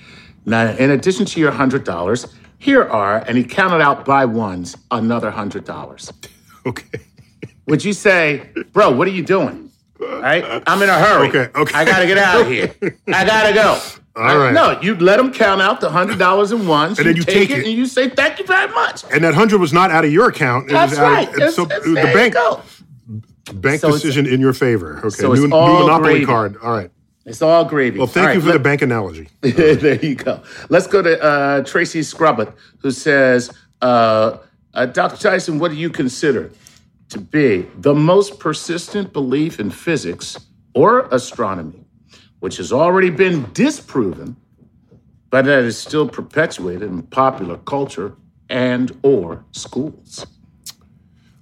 Now, 0.46 0.70
in 0.74 0.92
addition 0.92 1.26
to 1.26 1.40
your 1.40 1.52
$100, 1.52 2.34
here 2.60 2.84
are, 2.84 3.18
and 3.28 3.36
he 3.36 3.44
counted 3.44 3.82
out 3.82 4.06
by 4.06 4.26
ones, 4.26 4.78
another 4.92 5.32
$100. 5.32 6.12
Okay. 6.68 7.00
Would 7.68 7.86
you 7.86 7.94
say, 7.94 8.50
bro, 8.74 8.90
what 8.90 9.08
are 9.08 9.12
you 9.12 9.22
doing? 9.24 9.70
All 10.02 10.20
right? 10.20 10.64
I'm 10.66 10.82
in 10.82 10.90
a 10.90 10.98
hurry. 10.98 11.30
Okay, 11.30 11.48
okay. 11.56 11.78
I 11.78 11.86
got 11.86 12.00
to 12.00 12.08
get 12.08 12.18
out 12.18 12.42
of 12.42 12.48
here. 12.48 12.74
I 13.08 13.24
got 13.24 13.48
to 13.48 13.54
go. 13.54 13.80
All 14.16 14.40
right. 14.40 14.52
No, 14.52 14.82
you 14.82 14.96
let 14.96 15.20
him 15.20 15.32
count 15.32 15.62
out 15.62 15.80
the 15.80 15.90
$100 15.90 16.52
in 16.52 16.68
ones. 16.68 16.98
And 16.98 17.08
then 17.08 17.16
you 17.16 17.22
take 17.22 17.52
it. 17.52 17.66
and 17.66 17.68
you 17.68 17.86
say, 17.86 18.10
thank 18.10 18.40
you 18.40 18.48
very 18.48 18.72
much. 18.74 19.04
And 19.12 19.24
that 19.24 19.36
hundred 19.36 19.62
was 19.62 19.74
not 19.74 19.92
out 19.92 20.06
of 20.06 20.12
your 20.12 20.30
account. 20.30 20.72
It 20.72 20.74
That's 20.74 20.94
was 20.94 21.00
out 21.00 21.12
right. 21.12 21.28
Of, 21.30 21.36
It's- 21.36 21.56
so 21.56 21.66
it's- 21.66 21.84
the 21.84 21.94
bank 21.94 22.34
bank 23.62 23.82
So 23.82 23.92
decision 23.92 24.26
in 24.26 24.40
your 24.42 24.54
favor. 24.54 24.98
Okay. 24.98 25.10
so 25.10 25.34
it's 25.34 25.42
new, 25.44 25.50
new 25.50 25.50
monopoly 25.84 26.26
card. 26.26 26.58
All 26.64 26.72
right. 26.72 26.90
It's 27.26 27.42
all 27.42 27.66
gravy. 27.66 27.98
Well, 27.98 28.08
thank 28.08 28.28
All 28.28 28.34
you 28.36 28.40
right, 28.40 28.46
for 28.46 28.54
the 28.54 28.60
bank 28.60 28.84
analogy. 28.84 29.30
there 29.42 29.96
you 29.96 30.16
go. 30.16 30.44
Let's 30.70 30.86
go 30.86 31.02
to 31.02 31.22
uh, 31.22 31.64
Tracy 31.64 32.02
Scrubbett, 32.02 32.54
who 32.80 32.92
says, 32.92 33.52
uh, 33.82 34.38
uh, 34.76 34.86
Dr. 34.86 35.18
Tyson, 35.18 35.58
what 35.58 35.72
do 35.72 35.78
you 35.78 35.90
consider 35.90 36.52
to 37.10 37.20
be 37.20 37.66
the 37.78 37.96
most 37.96 38.40
persistent 38.40 39.12
belief 39.12 39.60
in 39.60 39.72
physics 39.72 40.38
or 40.76 41.08
astronomy, 41.12 41.84
which 42.40 42.58
has 42.58 42.72
already 42.72 43.10
been 43.10 43.52
disproven, 43.54 44.36
but 45.32 45.46
that 45.46 45.64
is 45.64 45.78
still 45.78 46.08
perpetuated 46.08 46.84
in 46.84 47.02
popular 47.04 47.58
culture 47.58 48.16
and 48.50 48.98
or 49.02 49.44
schools? 49.52 50.28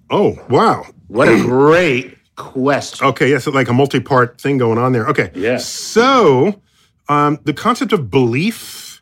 Oh, 0.10 0.40
wow. 0.50 0.86
What 1.08 1.28
a 1.28 1.42
great 1.42 2.18
question. 2.36 3.08
Okay, 3.08 3.30
yes, 3.30 3.48
like 3.48 3.70
a 3.70 3.74
multi-part 3.74 4.40
thing 4.40 4.58
going 4.58 4.78
on 4.78 4.94
there. 4.94 5.08
Okay. 5.08 5.32
Yeah. 5.36 5.58
So, 5.58 6.62
um, 7.10 7.40
the 7.44 7.54
concept 7.54 7.94
of 7.94 8.10
belief, 8.10 9.02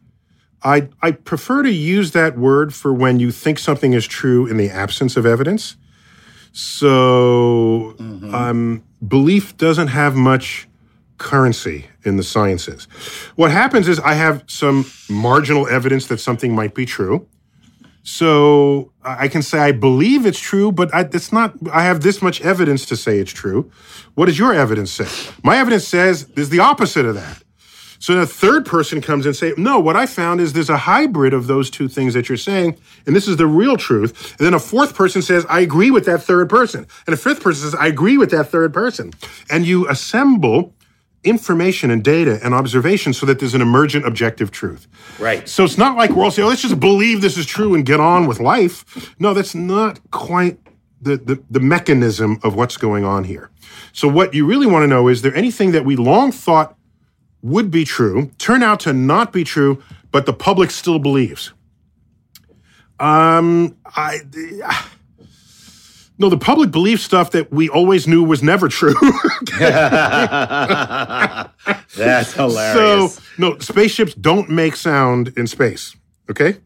I 0.64 0.90
I 1.02 1.12
prefer 1.12 1.64
to 1.64 1.72
use 1.72 2.12
that 2.12 2.38
word 2.38 2.74
for 2.74 2.94
when 2.94 3.20
you 3.20 3.32
think 3.32 3.60
something 3.60 3.94
is 3.94 4.06
true 4.08 4.48
in 4.48 4.58
the 4.58 4.70
absence 4.70 5.18
of 5.18 5.26
evidence. 5.26 5.78
So, 6.54 7.96
um, 8.34 8.84
belief 9.08 9.56
doesn't 9.56 9.88
have 9.88 10.16
much 10.16 10.68
currency 11.18 11.86
in 12.04 12.18
the 12.18 12.24
sciences. 12.24 12.86
What 13.36 13.52
happens 13.52 13.88
is 13.88 14.00
I 14.00 14.16
have 14.16 14.44
some 14.48 14.86
marginal 15.10 15.68
evidence 15.68 16.08
that 16.08 16.18
something 16.20 16.54
might 16.54 16.74
be 16.74 16.86
true. 16.86 17.28
So 18.04 18.92
I 19.04 19.28
can 19.28 19.42
say 19.42 19.60
I 19.60 19.72
believe 19.72 20.26
it's 20.26 20.40
true, 20.40 20.72
but 20.72 20.94
I, 20.94 21.02
it's 21.02 21.32
not. 21.32 21.56
I 21.72 21.84
have 21.84 22.02
this 22.02 22.22
much 22.22 22.42
evidence 22.42 22.86
to 22.88 22.96
say 22.96 23.20
it's 23.20 23.32
true. 23.32 23.72
What 24.16 24.26
does 24.26 24.40
your 24.40 24.54
evidence 24.54 24.92
say? 24.92 25.34
My 25.44 25.58
evidence 25.58 25.88
says 25.88 26.26
there's 26.26 26.50
the 26.50 26.60
opposite 26.60 27.06
of 27.06 27.16
that. 27.16 27.44
So 28.02 28.16
the 28.16 28.26
third 28.26 28.66
person 28.66 29.00
comes 29.00 29.28
and 29.28 29.36
say, 29.36 29.54
no, 29.58 29.80
what 29.80 29.96
I 29.96 30.08
found 30.08 30.42
is 30.42 30.54
there's 30.54 30.72
a 30.72 30.78
hybrid 30.78 31.36
of 31.36 31.46
those 31.46 31.70
two 31.70 31.88
things 31.88 32.16
that 32.16 32.30
you're 32.30 32.38
saying, 32.38 32.78
and 33.06 33.16
this 33.16 33.28
is 33.28 33.38
the 33.38 33.46
real 33.46 33.78
truth. 33.78 34.32
And 34.40 34.48
then 34.48 34.56
a 34.56 34.60
fourth 34.60 34.96
person 34.96 35.22
says, 35.22 35.46
I 35.48 35.60
agree 35.60 35.92
with 35.92 36.06
that 36.06 36.24
third 36.24 36.50
person. 36.50 36.88
And 37.06 37.14
a 37.14 37.18
fifth 37.18 37.44
person 37.44 37.70
says, 37.70 37.76
I 37.76 37.86
agree 37.86 38.18
with 38.18 38.32
that 38.32 38.46
third 38.46 38.74
person. 38.74 39.14
And 39.52 39.68
you 39.68 39.88
assemble 39.88 40.74
information 41.24 41.92
and 41.92 42.04
data 42.04 42.40
and 42.44 42.54
observation 42.54 43.14
so 43.14 43.26
that 43.26 43.40
there's 43.40 43.54
an 43.54 43.62
emergent 43.62 44.06
objective 44.06 44.52
truth. 44.52 44.88
Right. 45.20 45.48
So 45.48 45.64
it's 45.64 45.78
not 45.78 45.96
like 45.96 46.12
we're 46.12 46.24
all 46.24 46.32
saying, 46.32 46.46
oh, 46.46 46.50
let's 46.50 46.62
just 46.62 46.80
believe 46.80 47.22
this 47.22 47.38
is 47.38 47.46
true 47.46 47.76
and 47.76 47.86
get 47.86 48.00
on 48.00 48.26
with 48.28 48.40
life. 48.40 49.16
No, 49.20 49.34
that's 49.34 49.54
not 49.54 50.00
quite 50.12 50.60
the, 51.02 51.18
the, 51.18 51.44
the 51.50 51.60
mechanism 51.60 52.40
of 52.44 52.56
what's 52.56 52.78
going 52.78 53.06
on 53.06 53.24
here. 53.24 53.50
So 53.94 54.08
what 54.08 54.34
you 54.34 54.46
really 54.46 54.68
want 54.68 54.84
to 54.84 54.88
know 54.88 55.08
is 55.08 55.22
there 55.22 55.36
anything 55.36 55.72
that 55.72 55.86
we 55.86 55.96
long 55.96 56.32
thought 56.32 56.76
would 57.42 57.72
be 57.72 57.86
true, 57.86 58.32
turn 58.38 58.64
out 58.64 58.80
to 58.82 58.94
not 58.94 59.34
be 59.34 59.44
true, 59.44 59.82
but 60.12 60.26
the 60.26 60.34
public 60.34 60.72
still 60.72 61.00
believes? 61.00 61.54
Um, 63.00 63.78
I. 63.86 64.20
No, 66.22 66.30
the 66.30 66.38
public 66.38 66.70
belief 66.70 67.02
stuff 67.02 67.32
that 67.32 67.52
we 67.52 67.68
always 67.68 68.08
knew 68.08 68.22
was 68.22 68.44
never 68.44 68.68
true. 68.68 68.94
That's 71.98 72.34
hilarious. 72.34 73.16
So 73.16 73.22
no, 73.40 73.58
spaceships 73.58 74.14
don't 74.14 74.48
make 74.48 74.76
sound 74.76 75.34
in 75.36 75.48
space. 75.48 75.96
Okay, 76.30 76.58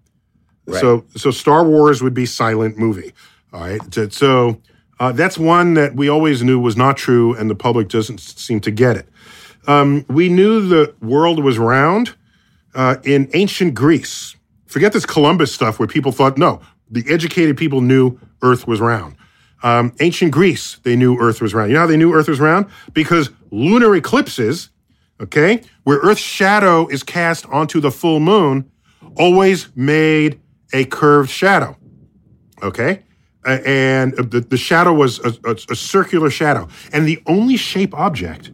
Right. 0.67 0.81
so 0.81 1.05
so 1.15 1.31
Star 1.31 1.63
Wars 1.63 2.03
would 2.03 2.13
be 2.13 2.25
silent 2.25 2.77
movie. 2.77 3.13
All 3.53 3.61
right, 3.61 3.79
so, 3.93 4.09
so 4.09 4.61
uh, 4.99 5.13
that's 5.13 5.37
one 5.37 5.75
that 5.75 5.95
we 5.95 6.09
always 6.09 6.43
knew 6.43 6.59
was 6.59 6.75
not 6.75 6.97
true, 6.97 7.33
and 7.33 7.49
the 7.49 7.55
public 7.55 7.87
doesn't 7.87 8.19
seem 8.19 8.59
to 8.59 8.71
get 8.71 8.97
it. 8.97 9.07
Um, 9.67 10.03
we 10.09 10.27
knew 10.27 10.67
the 10.67 10.93
world 11.01 11.41
was 11.41 11.57
round 11.57 12.13
uh, 12.73 12.97
in 13.05 13.29
ancient 13.33 13.73
Greece. 13.73 14.35
Forget 14.65 14.91
this 14.91 15.05
Columbus 15.05 15.53
stuff 15.53 15.79
where 15.79 15.87
people 15.87 16.11
thought 16.11 16.37
no, 16.37 16.59
the 16.91 17.05
educated 17.07 17.55
people 17.55 17.79
knew 17.79 18.19
Earth 18.41 18.67
was 18.67 18.81
round. 18.81 19.15
Um, 19.65 19.93
ancient 19.99 20.31
Greece, 20.31 20.77
they 20.83 20.95
knew 20.95 21.17
Earth 21.19 21.41
was 21.41 21.55
round. 21.55 21.71
You 21.71 21.73
know 21.73 21.81
how 21.81 21.87
they 21.87 21.97
knew 21.97 22.13
Earth 22.13 22.27
was 22.27 22.39
round? 22.39 22.67
Because 22.93 23.31
lunar 23.49 23.95
eclipses, 23.95 24.69
okay, 25.19 25.63
where 25.85 25.97
Earth's 25.97 26.21
shadow 26.21 26.87
is 26.87 27.01
cast 27.01 27.47
onto 27.47 27.81
the 27.81 27.89
full 27.89 28.19
moon, 28.19 28.69
always 29.17 29.75
made 29.75 30.39
a 30.71 30.85
curved 30.85 31.31
shadow. 31.31 31.75
Okay? 32.61 33.01
Uh, 33.43 33.57
and 33.65 34.15
the, 34.15 34.39
the 34.39 34.57
shadow 34.57 34.93
was 34.93 35.17
a, 35.25 35.35
a, 35.43 35.57
a 35.71 35.75
circular 35.75 36.29
shadow. 36.29 36.67
And 36.93 37.07
the 37.07 37.23
only 37.25 37.57
shape 37.57 37.95
object 37.95 38.51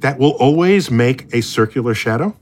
that 0.00 0.18
will 0.18 0.32
always 0.32 0.90
make 0.90 1.32
a 1.32 1.40
circular 1.40 1.94
shadow 1.94 2.36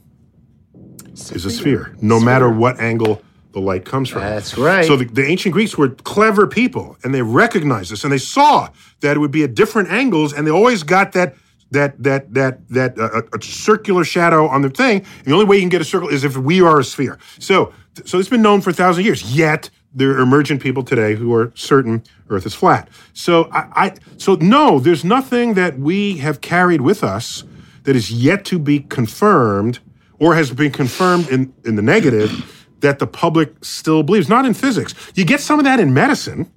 is 1.13 1.45
a 1.45 1.51
sphere, 1.51 1.95
no 2.03 2.19
matter 2.19 2.51
what 2.51 2.81
angle 2.81 3.23
the 3.53 3.61
light 3.61 3.85
comes 3.85 4.09
from. 4.09 4.23
That's 4.23 4.57
right. 4.57 4.85
So 4.85 4.97
the, 4.97 5.07
the 5.07 5.25
ancient 5.25 5.53
Greeks 5.53 5.77
were 5.77 5.91
clever 5.91 6.47
people, 6.47 6.97
and 7.03 7.15
they 7.15 7.23
recognized 7.23 7.91
this, 7.91 8.05
and 8.05 8.13
they 8.13 8.19
saw 8.19 8.69
that 9.01 9.17
it 9.17 9.21
would 9.21 9.31
be 9.31 9.45
at 9.45 9.55
different 9.55 9.91
angles, 9.91 10.33
and 10.33 10.47
they 10.47 10.51
always 10.51 10.83
got 10.83 11.13
that 11.13 11.35
that 11.71 12.03
that 12.03 12.35
that 12.35 12.69
that 12.69 12.99
uh, 12.99 13.23
a 13.33 13.43
circular 13.43 14.05
shadow 14.05 14.47
on 14.47 14.63
the 14.63 14.71
thing. 14.71 14.99
And 15.19 15.27
the 15.27 15.33
only 15.33 15.47
way 15.47 15.57
you 15.57 15.63
can 15.63 15.69
get 15.69 15.81
a 15.81 15.85
circle 15.85 16.09
is 16.09 16.25
if 16.25 16.37
we 16.37 16.61
are 16.61 16.81
a 16.81 16.85
sphere. 16.85 17.19
So 17.39 17.73
so 18.05 18.19
it's 18.19 18.29
been 18.29 18.43
known 18.43 18.61
for 18.61 18.71
a 18.71 18.75
thousand 18.75 19.05
years. 19.05 19.35
Yet 19.35 19.71
there 19.93 20.11
are 20.11 20.21
emergent 20.21 20.63
people 20.63 20.83
today 20.83 21.15
who 21.15 21.35
are 21.35 21.53
certain 21.55 22.03
Earth 22.29 22.47
is 22.47 22.55
flat. 22.55 22.89
So 23.13 23.49
I, 23.53 23.69
I 23.75 23.95
so 24.17 24.35
no, 24.37 24.79
there's 24.79 25.05
nothing 25.05 25.55
that 25.55 25.79
we 25.79 26.19
have 26.19 26.41
carried 26.41 26.81
with 26.81 27.03
us 27.03 27.45
that 27.85 27.97
is 27.97 28.11
yet 28.11 28.45
to 28.47 28.59
be 28.59 28.81
confirmed 28.81 29.81
or 30.19 30.35
has 30.35 30.53
been 30.53 30.71
confirmed 30.71 31.29
in, 31.31 31.53
in 31.65 31.77
the 31.77 31.83
negative 31.83 32.60
that 32.81 32.99
the 32.99 33.07
public 33.07 33.65
still 33.65 34.03
believes. 34.03 34.29
Not 34.29 34.45
in 34.47 34.55
physics. 34.55 34.95
You 35.15 35.25
get 35.25 35.41
some 35.41 35.59
of 35.59 35.65
that 35.65 35.81
in 35.81 35.93
medicine. 35.95 36.51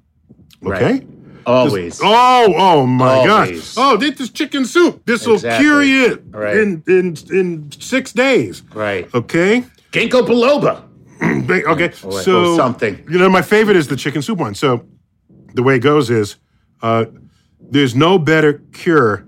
Okay. 0.65 0.93
Right. 0.93 1.07
Always. 1.45 1.99
Oh, 2.01 2.53
oh 2.55 2.85
my 2.87 3.15
Always. 3.27 3.59
gosh. 3.59 3.73
Oh, 3.77 3.97
this 3.97 4.19
is 4.21 4.29
chicken 4.29 4.63
soup. 4.65 5.05
This 5.05 5.27
will 5.27 5.35
Exactly. 5.35 5.65
cure 5.65 5.83
you 5.83 6.23
Right. 6.31 6.55
in, 6.57 6.83
in 6.87 7.17
in 7.31 7.71
six 7.79 8.13
days. 8.13 8.63
Right. 8.73 9.13
Okay. 9.13 9.65
Ginkgo 9.91 10.25
biloba. 10.25 10.83
Okay. 11.49 11.91
Or- 12.03 12.09
or 12.09 12.21
so 12.21 12.55
something. 12.55 13.05
You 13.09 13.17
know, 13.19 13.29
my 13.29 13.41
favorite 13.41 13.75
is 13.77 13.87
the 13.87 13.95
chicken 13.97 14.21
soup 14.21 14.39
one. 14.39 14.55
So 14.55 14.85
the 15.53 15.63
way 15.63 15.75
it 15.75 15.79
goes 15.79 16.09
is 16.09 16.37
uh, 16.81 17.05
there's 17.59 17.93
no 17.95 18.17
better 18.17 18.61
cure 18.71 19.25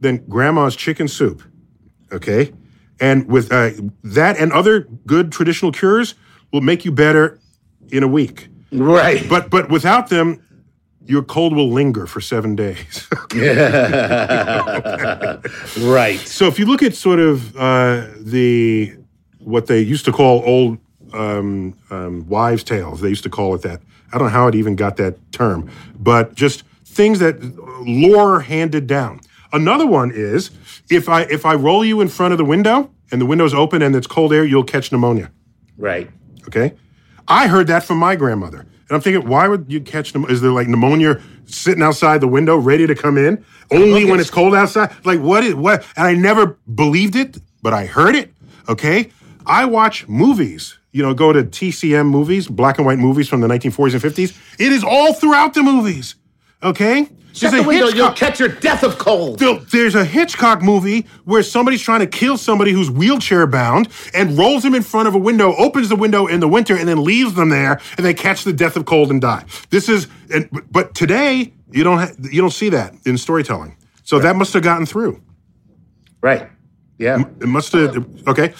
than 0.00 0.18
grandma's 0.28 0.76
chicken 0.76 1.08
soup. 1.08 1.42
Okay. 2.12 2.52
And 3.00 3.26
with 3.26 3.50
uh, 3.52 3.70
that 4.04 4.36
and 4.38 4.52
other 4.52 4.86
good 5.06 5.32
traditional 5.32 5.72
cures 5.72 6.14
will 6.54 6.60
make 6.60 6.84
you 6.84 6.92
better 6.92 7.40
in 7.90 8.04
a 8.04 8.08
week. 8.08 8.48
Right. 8.70 9.28
But 9.28 9.50
but 9.50 9.68
without 9.70 10.08
them, 10.08 10.40
your 11.04 11.22
cold 11.24 11.52
will 11.52 11.68
linger 11.68 12.06
for 12.06 12.20
seven 12.20 12.54
days. 12.54 13.08
right. 15.80 16.20
So 16.20 16.46
if 16.46 16.60
you 16.60 16.66
look 16.66 16.80
at 16.84 16.94
sort 16.94 17.18
of 17.18 17.56
uh, 17.56 18.06
the 18.20 18.94
what 19.40 19.66
they 19.66 19.80
used 19.80 20.04
to 20.04 20.12
call 20.12 20.44
old 20.46 20.78
um, 21.12 21.76
um, 21.90 22.24
wives' 22.28 22.62
tales, 22.62 23.00
they 23.00 23.08
used 23.08 23.24
to 23.24 23.30
call 23.30 23.56
it 23.56 23.62
that. 23.62 23.80
I 24.12 24.18
don't 24.18 24.28
know 24.28 24.32
how 24.32 24.46
it 24.46 24.54
even 24.54 24.76
got 24.76 24.96
that 24.98 25.16
term, 25.32 25.68
but 25.98 26.36
just 26.36 26.62
things 26.84 27.18
that 27.18 27.42
lore 27.80 28.40
handed 28.40 28.86
down. 28.86 29.20
Another 29.52 29.86
one 29.88 30.12
is 30.14 30.52
if 30.88 31.08
I 31.08 31.22
if 31.22 31.44
I 31.44 31.54
roll 31.56 31.84
you 31.84 32.00
in 32.00 32.06
front 32.06 32.30
of 32.30 32.38
the 32.38 32.44
window 32.44 32.92
and 33.10 33.20
the 33.20 33.26
window's 33.26 33.54
open 33.54 33.82
and 33.82 33.96
it's 33.96 34.06
cold 34.06 34.32
air, 34.32 34.44
you'll 34.44 34.62
catch 34.62 34.92
pneumonia. 34.92 35.32
Right. 35.76 36.08
Okay, 36.46 36.74
I 37.28 37.46
heard 37.46 37.66
that 37.68 37.84
from 37.84 37.98
my 37.98 38.16
grandmother, 38.16 38.60
and 38.60 38.90
I'm 38.90 39.00
thinking, 39.00 39.28
why 39.28 39.48
would 39.48 39.66
you 39.72 39.80
catch 39.80 40.14
pneumonia? 40.14 40.34
Is 40.34 40.40
there 40.40 40.50
like 40.50 40.68
pneumonia 40.68 41.20
sitting 41.46 41.82
outside 41.82 42.20
the 42.20 42.28
window, 42.28 42.56
ready 42.56 42.86
to 42.86 42.94
come 42.94 43.18
in, 43.18 43.44
only 43.70 44.04
when 44.04 44.20
it's 44.20 44.30
cold 44.30 44.54
outside? 44.54 44.94
Like 45.04 45.20
what 45.20 45.44
is 45.44 45.54
what? 45.54 45.86
And 45.96 46.06
I 46.06 46.14
never 46.14 46.58
believed 46.74 47.16
it, 47.16 47.38
but 47.62 47.72
I 47.72 47.86
heard 47.86 48.14
it. 48.14 48.32
Okay, 48.68 49.10
I 49.46 49.64
watch 49.64 50.06
movies. 50.08 50.78
You 50.92 51.02
know, 51.02 51.12
go 51.12 51.32
to 51.32 51.42
TCM 51.42 52.08
movies, 52.08 52.46
black 52.46 52.78
and 52.78 52.86
white 52.86 52.98
movies 52.98 53.28
from 53.28 53.40
the 53.40 53.48
1940s 53.48 53.94
and 53.94 54.02
50s. 54.02 54.60
It 54.60 54.72
is 54.72 54.84
all 54.84 55.12
throughout 55.12 55.54
the 55.54 55.62
movies. 55.62 56.14
Okay, 56.62 57.08
Shut 57.34 57.50
There's 57.50 57.62
the 57.64 57.64
a 57.64 57.68
window. 57.68 57.86
Hitchcock- 57.86 57.96
You'll 57.96 58.12
catch 58.28 58.38
your 58.38 58.48
death 58.48 58.84
of 58.84 58.96
cold. 58.96 59.40
There's 59.40 59.96
a 59.96 60.04
Hitchcock 60.04 60.62
movie 60.62 61.04
where 61.24 61.42
somebody's 61.42 61.82
trying 61.82 61.98
to 61.98 62.06
kill 62.06 62.36
somebody 62.38 62.70
who's 62.70 62.88
wheelchair 62.88 63.46
bound 63.48 63.88
and 64.14 64.38
rolls 64.38 64.64
him 64.64 64.72
in 64.72 64.82
front 64.82 65.08
of 65.08 65.16
a 65.16 65.18
window, 65.18 65.52
opens 65.56 65.88
the 65.88 65.96
window 65.96 66.28
in 66.28 66.38
the 66.38 66.46
winter, 66.46 66.76
and 66.76 66.88
then 66.88 67.02
leaves 67.02 67.34
them 67.34 67.48
there, 67.48 67.80
and 67.96 68.06
they 68.06 68.14
catch 68.14 68.44
the 68.44 68.52
death 68.52 68.76
of 68.76 68.84
cold 68.86 69.10
and 69.10 69.20
die. 69.20 69.44
This 69.70 69.88
is, 69.88 70.06
and, 70.32 70.48
but 70.70 70.94
today 70.94 71.52
you 71.72 71.82
don't 71.82 71.98
ha- 71.98 72.12
you 72.30 72.40
don't 72.40 72.52
see 72.52 72.68
that 72.68 72.94
in 73.04 73.18
storytelling. 73.18 73.76
So 74.04 74.20
that 74.20 74.36
must 74.36 74.52
have 74.52 74.62
gotten 74.62 74.86
through. 74.86 75.20
Right. 76.20 76.48
Yeah. 76.98 77.18
It 77.40 77.48
must 77.48 77.72
have 77.72 77.96
okay 78.28 78.54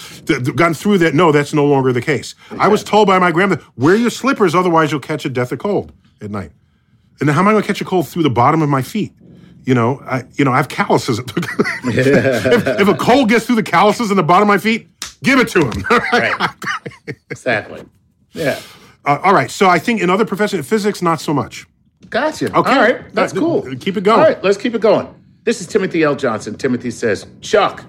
gotten 0.56 0.74
through 0.74 0.98
that. 0.98 1.14
No, 1.14 1.30
that's 1.30 1.54
no 1.54 1.64
longer 1.64 1.92
the 1.92 2.02
case. 2.02 2.34
I 2.58 2.66
was 2.66 2.82
told 2.82 3.06
by 3.06 3.20
my 3.20 3.30
grandmother, 3.30 3.62
wear 3.76 3.94
your 3.94 4.10
slippers, 4.10 4.52
otherwise 4.56 4.90
you'll 4.90 4.98
catch 5.00 5.24
a 5.24 5.28
death 5.30 5.52
of 5.52 5.60
cold 5.60 5.92
at 6.20 6.32
night. 6.32 6.50
And 7.20 7.30
how 7.30 7.40
am 7.40 7.48
I 7.48 7.52
going 7.52 7.62
to 7.62 7.66
catch 7.66 7.80
a 7.80 7.84
cold 7.84 8.08
through 8.08 8.22
the 8.24 8.30
bottom 8.30 8.60
of 8.62 8.68
my 8.68 8.82
feet? 8.82 9.12
You 9.64 9.74
know, 9.74 10.00
I 10.04 10.24
you 10.34 10.44
know 10.44 10.52
I 10.52 10.56
have 10.58 10.68
calluses. 10.68 11.18
if, 11.84 12.66
if 12.80 12.88
a 12.88 12.94
cold 12.94 13.28
gets 13.30 13.46
through 13.46 13.56
the 13.56 13.62
calluses 13.62 14.10
in 14.10 14.16
the 14.16 14.22
bottom 14.22 14.42
of 14.48 14.54
my 14.54 14.58
feet, 14.58 14.88
give 15.22 15.38
it 15.38 15.48
to 15.48 15.60
him. 15.70 15.84
Right. 16.12 16.50
exactly. 17.30 17.84
Yeah. 18.32 18.60
Uh, 19.06 19.18
all 19.22 19.32
right. 19.34 19.50
So 19.50 19.68
I 19.68 19.78
think 19.78 20.00
in 20.00 20.10
other 20.10 20.24
professions, 20.24 20.68
physics, 20.68 21.00
not 21.02 21.20
so 21.20 21.32
much. 21.32 21.66
Gotcha. 22.10 22.46
Okay. 22.46 22.70
All 22.70 22.80
right. 22.80 23.12
That's 23.14 23.32
Uh, 23.34 23.38
cool. 23.38 23.62
keep 23.76 23.96
it 23.96 24.04
going. 24.04 24.18
All 24.20 24.24
right. 24.26 24.42
Let's 24.42 24.58
keep 24.58 24.74
it 24.74 24.80
going. 24.80 25.08
This 25.44 25.60
is 25.60 25.66
Timothy 25.66 26.02
L. 26.02 26.14
Johnson. 26.16 26.56
Timothy 26.56 26.90
says, 26.90 27.26
Chuck, 27.40 27.84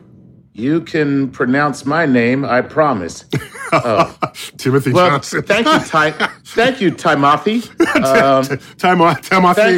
you 0.58 0.80
can 0.82 1.30
pronounce 1.32 1.86
my 1.86 2.06
name, 2.06 2.46
I 2.46 2.62
promise. 2.62 3.26
Timothy 4.58 4.94
Well, 4.94 5.10
Johnson. 5.10 5.42
thank 5.44 5.68
you, 5.68 5.80
Ty. 5.80 6.12
thank 6.46 6.80
you, 6.82 6.92
Timothy. 6.92 7.62
Um, 7.96 8.44
Tim- 8.46 8.60
Timothy 8.78 9.20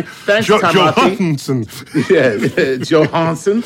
Thank- 0.01 0.05
thanks, 0.07 0.47
Jo- 0.47 0.59
Timothy. 0.59 1.15
Johansson. 1.15 1.65
yeah, 2.09 2.75
Johansson. 2.83 3.63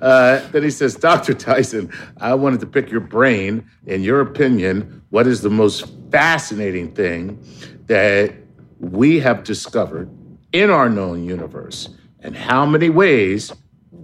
uh, 0.00 0.46
then 0.52 0.62
he 0.62 0.70
says, 0.70 0.94
Dr. 0.94 1.34
Tyson, 1.34 1.90
I 2.18 2.34
wanted 2.34 2.60
to 2.60 2.66
pick 2.66 2.90
your 2.90 3.00
brain. 3.00 3.68
In 3.86 4.02
your 4.02 4.20
opinion, 4.20 5.02
what 5.10 5.26
is 5.26 5.40
the 5.42 5.50
most 5.50 5.86
fascinating 6.10 6.92
thing 6.94 7.42
that 7.86 8.32
we 8.78 9.20
have 9.20 9.44
discovered 9.44 10.08
in 10.52 10.70
our 10.70 10.88
known 10.88 11.24
universe? 11.24 11.88
And 12.20 12.36
how 12.36 12.64
many 12.66 12.88
ways 12.90 13.52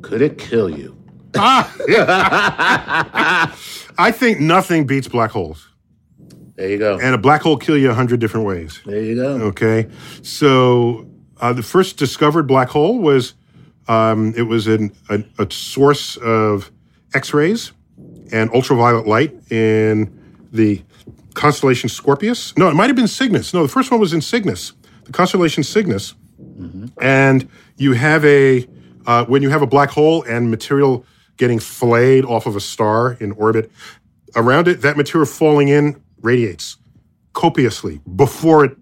could 0.03 0.21
it 0.23 0.37
kill 0.39 0.69
you? 0.71 0.97
I 3.99 4.13
think 4.13 4.41
nothing 4.41 4.87
beats 4.87 5.09
black 5.09 5.31
holes. 5.31 5.69
There 6.57 6.69
you 6.69 6.79
go. 6.79 6.99
And 7.01 7.15
a 7.15 7.19
black 7.19 7.43
hole 7.43 7.57
kill 7.57 7.77
you 7.77 7.91
a 7.91 7.95
hundred 7.95 8.21
different 8.21 8.47
ways. 8.47 8.81
There 8.85 9.03
you 9.03 9.15
go. 9.15 9.29
Okay, 9.47 9.89
so 10.23 11.07
uh, 11.41 11.53
the 11.53 11.63
first 11.63 11.97
discovered 11.97 12.45
black 12.45 12.69
hole 12.69 12.99
was 12.99 13.35
um, 13.89 14.35
it 14.37 14.43
was 14.43 14.67
an, 14.67 14.93
a, 15.09 15.25
a 15.39 15.51
source 15.51 16.17
of 16.19 16.71
X-rays 17.15 17.73
and 18.33 18.51
ultraviolet 18.53 19.07
light 19.07 19.35
in 19.51 20.17
the 20.53 20.83
constellation 21.35 21.89
Scorpius. 21.89 22.57
No, 22.57 22.69
it 22.69 22.75
might 22.75 22.89
have 22.89 22.97
been 22.97 23.09
Cygnus. 23.09 23.55
No, 23.55 23.63
the 23.63 23.69
first 23.69 23.91
one 23.91 23.99
was 23.99 24.13
in 24.13 24.21
Cygnus, 24.21 24.73
the 25.05 25.13
constellation 25.13 25.63
Cygnus. 25.63 26.15
And 27.01 27.49
you 27.77 27.95
have 27.95 28.25
a 28.25 28.67
uh, 29.07 29.25
when 29.25 29.41
you 29.43 29.49
have 29.49 29.63
a 29.63 29.67
black 29.67 29.89
hole 29.91 30.23
and 30.25 30.51
material 30.51 31.07
getting 31.41 31.59
flayed 31.59 32.23
off 32.23 32.45
of 32.45 32.55
a 32.55 32.61
star 32.61 33.15
in 33.15 33.33
orbit 33.33 33.73
around 34.37 34.69
it, 34.69 34.83
that 34.83 34.95
material 34.95 35.27
falling 35.27 35.69
in 35.69 36.01
radiates 36.21 36.77
copiously 37.33 37.99
before 38.15 38.67
it 38.67 38.77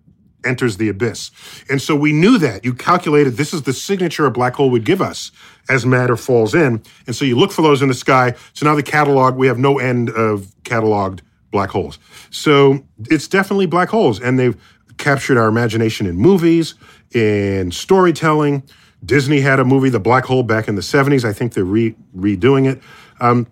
enters 0.45 0.77
the 0.77 0.89
abyss. 0.89 1.31
And 1.71 1.81
so 1.81 1.95
we 1.95 2.13
knew 2.13 2.37
that. 2.39 2.65
You 2.65 2.75
calculated 2.75 3.35
this 3.37 3.55
is 3.55 3.63
the 3.63 3.73
signature 3.73 4.27
a 4.27 4.31
black 4.33 4.55
hole 4.55 4.71
would 4.71 4.85
give 4.85 5.01
us 5.01 5.31
as 5.69 5.87
matter 5.87 6.17
falls 6.17 6.53
in. 6.53 6.83
And 7.07 7.15
so 7.15 7.25
you 7.25 7.39
look 7.39 7.53
for 7.53 7.63
those 7.63 7.81
in 7.81 7.87
the 7.87 7.95
sky. 7.95 8.35
So 8.55 8.67
now 8.67 8.75
the 8.75 8.83
catalog, 8.83 9.37
we 9.37 9.47
have 9.47 9.59
no 9.59 9.79
end 9.79 10.11
of 10.11 10.53
cataloged 10.65 11.21
black 11.53 11.71
holes. 11.71 12.01
So 12.31 12.85
it's 13.09 13.29
definitely 13.29 13.67
black 13.67 13.89
holes. 13.89 14.21
And 14.21 14.37
they've 14.37 14.57
captured 14.97 15.39
our 15.39 15.47
imagination 15.47 16.09
in 16.09 16.17
movies, 16.17 16.75
in 17.15 17.71
storytelling. 17.71 18.65
Disney 19.05 19.41
had 19.41 19.61
a 19.61 19.65
movie, 19.65 19.91
The 19.91 20.01
Black 20.01 20.25
Hole, 20.25 20.43
back 20.43 20.69
in 20.69 20.75
the 20.75 20.81
70s. 20.83 21.25
I 21.25 21.33
think 21.33 21.55
they're 21.55 21.65
re- 21.65 21.95
redoing 22.17 22.71
it. 22.71 22.81
Um, 23.21 23.47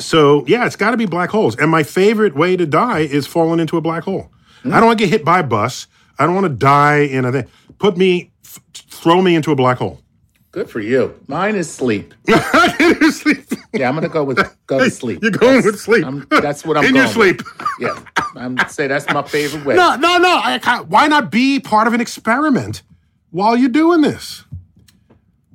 so 0.00 0.44
yeah, 0.46 0.66
it's 0.66 0.76
got 0.76 0.90
to 0.92 0.96
be 0.96 1.06
black 1.06 1.30
holes. 1.30 1.56
And 1.56 1.70
my 1.70 1.82
favorite 1.82 2.34
way 2.34 2.56
to 2.56 2.66
die 2.66 3.00
is 3.00 3.26
falling 3.26 3.60
into 3.60 3.76
a 3.76 3.80
black 3.80 4.04
hole. 4.04 4.30
I 4.64 4.78
don't 4.78 4.86
want 4.86 4.98
to 4.98 5.04
get 5.04 5.10
hit 5.10 5.24
by 5.24 5.40
a 5.40 5.42
bus. 5.42 5.86
I 6.18 6.26
don't 6.26 6.34
want 6.34 6.44
to 6.44 6.54
die 6.54 6.98
in 6.98 7.24
a 7.24 7.32
thing. 7.32 7.46
Put 7.78 7.96
me, 7.96 8.30
f- 8.44 8.60
throw 8.74 9.20
me 9.20 9.34
into 9.34 9.50
a 9.50 9.56
black 9.56 9.78
hole. 9.78 10.00
Good 10.52 10.68
for 10.68 10.80
you. 10.80 11.18
Mine 11.26 11.56
is 11.56 11.68
sleep. 11.70 12.12
sleep. 13.10 13.44
Yeah, 13.72 13.88
I'm 13.88 13.94
gonna 13.94 14.08
go 14.10 14.22
with 14.22 14.38
go 14.66 14.78
to 14.78 14.90
sleep. 14.90 15.20
You're 15.22 15.30
going 15.30 15.64
with 15.64 15.80
sleep. 15.80 16.04
I'm, 16.04 16.26
that's 16.28 16.62
what 16.64 16.76
I'm 16.76 16.84
in 16.88 16.94
your 16.94 17.06
sleep. 17.06 17.38
With. 17.38 17.68
Yeah, 17.80 17.98
I'm 18.36 18.58
say 18.68 18.86
that's 18.86 19.06
my 19.08 19.22
favorite 19.22 19.64
way. 19.64 19.74
No, 19.76 19.96
no, 19.96 20.18
no. 20.18 20.58
Why 20.88 21.08
not 21.08 21.30
be 21.30 21.58
part 21.58 21.86
of 21.86 21.94
an 21.94 22.02
experiment 22.02 22.82
while 23.30 23.56
you're 23.56 23.70
doing 23.70 24.02
this? 24.02 24.44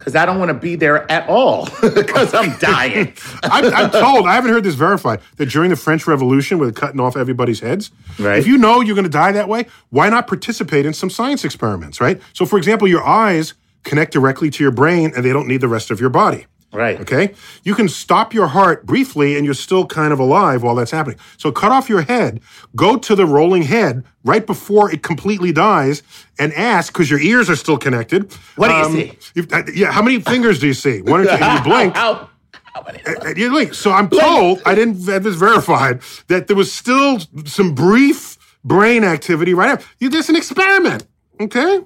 Because 0.08 0.16
I 0.22 0.26
don't 0.26 0.40
want 0.40 0.48
to 0.48 0.54
be 0.54 0.78
there 0.78 1.12
at 1.12 1.28
all. 1.28 1.68
Because 1.82 2.34
I'm 2.34 2.58
dying. 2.60 3.14
I'm, 3.44 3.74
I'm 3.74 3.92
told, 3.92 4.26
I 4.26 4.36
haven't 4.36 4.52
heard 4.52 4.64
this 4.64 4.76
verified, 4.76 5.20
that 5.36 5.48
during 5.48 5.70
the 5.70 5.76
French 5.76 6.08
Revolution, 6.08 6.60
with 6.60 6.74
cutting 6.76 7.02
off 7.02 7.18
everybody's 7.18 7.60
heads, 7.60 7.92
Right. 8.18 8.40
if 8.40 8.48
you 8.48 8.58
know 8.58 8.80
you're 8.80 8.96
going 8.96 9.04
to 9.04 9.10
die 9.10 9.34
that 9.34 9.50
way, 9.50 9.66
why 9.90 10.08
not 10.10 10.26
participate 10.26 10.86
in 10.86 10.94
some 10.94 11.10
science 11.10 11.44
experiments, 11.44 12.00
right? 12.00 12.22
So, 12.32 12.46
for 12.46 12.58
example, 12.58 12.88
your 12.88 13.06
eyes 13.06 13.54
connect 13.84 14.14
directly 14.14 14.50
to 14.52 14.64
your 14.64 14.72
brain 14.72 15.12
and 15.14 15.26
they 15.26 15.34
don't 15.34 15.48
need 15.48 15.60
the 15.60 15.68
rest 15.68 15.92
of 15.92 16.00
your 16.00 16.10
body. 16.10 16.46
Right. 16.74 17.00
Okay? 17.00 17.34
You 17.64 17.74
can 17.76 17.88
stop 17.88 18.34
your 18.34 18.48
heart 18.48 18.86
briefly 18.86 19.36
and 19.38 19.46
you're 19.46 19.54
still 19.54 19.86
kind 19.86 20.12
of 20.12 20.20
alive 20.20 20.64
while 20.64 20.76
that's 20.76 20.92
happening. 20.92 21.18
So 21.38 21.52
cut 21.52 21.72
off 21.72 21.88
your 21.90 22.02
head, 22.02 22.42
go 22.76 22.98
to 22.98 23.16
the 23.16 23.26
rolling 23.26 23.64
head 23.64 24.04
right 24.26 24.46
before 24.46 24.92
it 24.92 25.02
completely 25.02 25.52
dies 25.54 26.04
and 26.38 26.54
ask, 26.54 26.92
because 26.94 27.10
your 27.10 27.20
ears 27.22 27.50
are 27.50 27.56
still 27.56 27.78
connected. 27.78 28.32
What 28.58 28.68
do 28.68 28.74
you 29.00 29.06
see? 29.10 29.18
if- 29.40 29.52
uh, 29.54 29.64
yeah, 29.74 29.92
how 29.92 30.02
many 30.02 30.20
fingers 30.20 30.60
do 30.60 30.68
you 30.68 30.74
see? 30.74 31.02
One 31.02 31.22
or 31.22 31.26
two? 31.26 31.32
You 31.44 31.62
blink. 31.64 31.96
How, 31.96 32.30
how 32.52 32.84
many? 32.84 33.00
Uh, 33.06 33.34
you 33.36 33.50
blink. 33.50 33.74
So 33.74 33.92
I'm 33.92 34.10
told, 34.10 34.62
I 34.66 34.76
didn't 34.76 35.04
have 35.08 35.24
this 35.24 35.36
verified, 35.36 36.02
that 36.28 36.48
there 36.48 36.56
was 36.58 36.72
still 36.72 37.20
some 37.46 37.74
brief 37.76 38.38
brain 38.66 39.06
activity 39.06 39.54
right 39.54 39.70
after. 39.70 39.88
You- 40.00 40.10
There's 40.10 40.28
an 40.30 40.36
experiment. 40.36 41.08
Okay? 41.40 41.80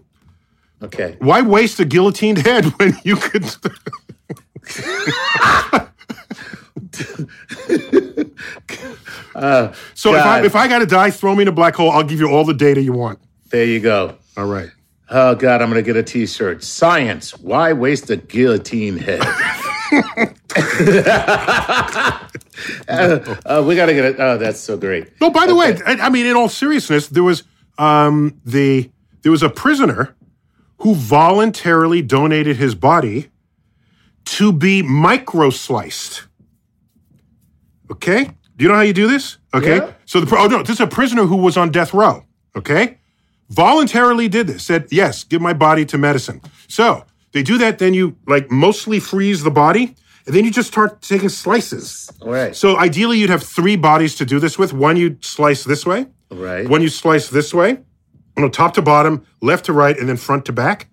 Okay. 0.84 1.16
Why 1.20 1.44
waste 1.44 1.80
a 1.80 1.86
guillotined 1.86 2.40
head 2.40 2.66
when 2.80 2.98
you 3.04 3.16
could. 3.16 3.46
so 9.94 10.16
if 10.16 10.26
I, 10.26 10.44
if 10.44 10.56
I 10.56 10.68
got 10.68 10.80
to 10.80 10.86
die, 10.86 11.12
throw 11.12 11.36
me 11.36 11.44
in 11.44 11.48
a 11.48 11.52
black 11.52 11.76
hole. 11.76 11.92
I'll 11.92 12.04
give 12.04 12.20
you 12.20 12.30
all 12.30 12.44
the 12.44 12.54
data 12.54 12.82
you 12.82 12.94
want. 12.94 13.20
There 13.50 13.66
you 13.66 13.80
go. 13.80 14.18
All 14.38 14.46
right. 14.46 14.70
Oh 15.10 15.36
God, 15.36 15.62
I'm 15.62 15.70
gonna 15.70 15.82
get 15.82 15.98
a 15.98 16.04
T-shirt. 16.04 16.64
Science. 16.64 17.38
Why 17.38 17.74
waste 17.74 18.10
a 18.10 18.16
guillotine 18.16 18.98
head? 18.98 19.20
uh, 22.88 23.36
uh, 23.46 23.64
we 23.68 23.76
gotta 23.76 23.94
get 23.94 24.06
it. 24.06 24.16
Oh, 24.20 24.38
that's 24.38 24.60
so 24.60 24.78
great. 24.78 25.20
No, 25.20 25.30
by 25.30 25.48
the 25.48 25.56
way, 25.56 25.78
I, 25.86 25.96
I 25.96 26.10
mean, 26.10 26.26
in 26.26 26.38
all 26.38 26.48
seriousness, 26.48 27.08
there 27.08 27.24
was 27.24 27.44
um, 27.78 28.40
the 28.46 28.90
there 29.22 29.34
was 29.34 29.44
a 29.44 29.50
prisoner 29.50 30.16
who 30.78 30.96
voluntarily 30.96 32.02
donated 32.02 32.56
his 32.56 32.74
body 32.74 33.31
to 34.26 34.52
be 34.52 34.82
micro-sliced. 34.82 36.24
Okay, 37.92 38.26
do 38.56 38.64
you 38.64 38.68
know 38.70 38.76
how 38.76 38.82
you 38.82 38.94
do 38.94 39.08
this? 39.08 39.38
Okay, 39.54 39.78
Yeah. 39.78 39.92
so 40.06 40.22
the 40.22 40.36
oh 40.38 40.48
no, 40.48 40.60
this 40.60 40.76
is 40.76 40.80
a 40.80 40.88
prisoner 40.88 41.26
who 41.26 41.36
was 41.36 41.58
on 41.58 41.72
death 41.72 41.94
row. 41.94 42.24
Okay, 42.56 42.98
voluntarily 43.50 44.28
did 44.30 44.48
this. 44.48 44.64
Said 44.64 44.88
yes, 44.92 45.24
give 45.24 45.42
my 45.42 45.54
body 45.54 45.86
to 45.86 45.98
medicine. 45.98 46.42
So 46.68 47.04
they 47.34 47.44
do 47.44 47.58
that. 47.58 47.80
Then 47.80 47.94
you 47.94 48.16
like 48.28 48.50
mostly 48.50 49.00
freeze 49.00 49.44
the 49.44 49.52
body. 49.52 49.96
And 50.28 50.36
then 50.36 50.46
you 50.46 50.52
just 50.52 50.68
start 50.68 51.02
taking 51.02 51.30
slices. 51.30 52.08
Right. 52.24 52.56
So 52.56 52.78
ideally, 52.78 53.18
you'd 53.18 53.32
have 53.32 53.42
three 53.42 53.76
bodies 53.76 54.14
to 54.18 54.26
do 54.26 54.40
this 54.40 54.56
with. 54.58 54.72
One 54.72 54.96
you 54.96 55.18
slice 55.22 55.64
this 55.64 55.84
way, 55.84 56.06
Right. 56.30 56.70
one 56.70 56.84
you 56.84 56.90
slice 56.90 57.28
this 57.30 57.56
way, 57.56 57.70
you 58.38 58.44
know, 58.44 58.48
top 58.48 58.76
to 58.76 58.84
bottom, 58.84 59.26
left 59.42 59.66
to 59.66 59.74
right, 59.74 59.98
and 59.98 60.08
then 60.08 60.18
front 60.18 60.46
to 60.46 60.54
back. 60.54 60.90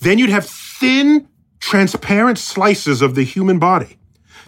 Then 0.00 0.18
you'd 0.18 0.30
have 0.30 0.44
thin, 0.46 1.28
transparent 1.62 2.38
slices 2.38 3.00
of 3.00 3.14
the 3.14 3.22
human 3.22 3.58
body 3.58 3.96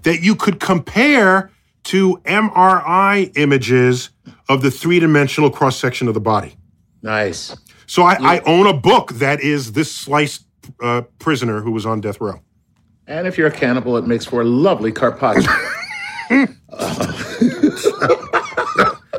that 0.03 0.21
you 0.21 0.35
could 0.35 0.59
compare 0.59 1.51
to 1.85 2.17
MRI 2.25 3.31
images 3.39 4.11
of 4.49 4.62
the 4.62 4.71
three 4.71 4.99
dimensional 4.99 5.49
cross 5.49 5.79
section 5.79 6.09
of 6.09 6.15
the 6.15 6.21
body. 6.21 6.57
Nice. 7.03 7.57
So 7.87 8.03
I, 8.03 8.17
I 8.21 8.41
own 8.41 8.67
a 8.67 8.73
book 8.73 9.12
that 9.15 9.41
is 9.41 9.73
this 9.73 9.95
sliced 9.95 10.45
uh, 10.83 11.03
prisoner 11.19 11.61
who 11.61 11.71
was 11.71 11.87
on 11.87 12.01
death 12.01 12.21
row. 12.21 12.41
And 13.07 13.27
if 13.27 13.39
you're 13.39 13.49
a 13.49 13.53
cannibal, 13.53 13.97
it 13.97 14.07
makes 14.07 14.25
for 14.25 14.41
a 14.41 14.45
lovely 14.45 14.91
carpaccio. 14.91 15.53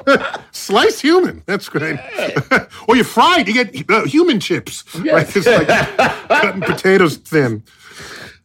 Sliced 0.52 1.02
human. 1.02 1.44
That's 1.46 1.70
great. 1.70 2.00
or 2.88 2.96
you 2.96 3.04
fried, 3.04 3.48
you 3.48 3.54
get 3.54 3.90
uh, 3.90 4.06
human 4.06 4.40
chips. 4.40 4.84
Right? 4.96 5.28
It's 5.36 5.46
like 5.46 5.68
cutting 6.28 6.62
potatoes 6.62 7.18
thin. 7.18 7.64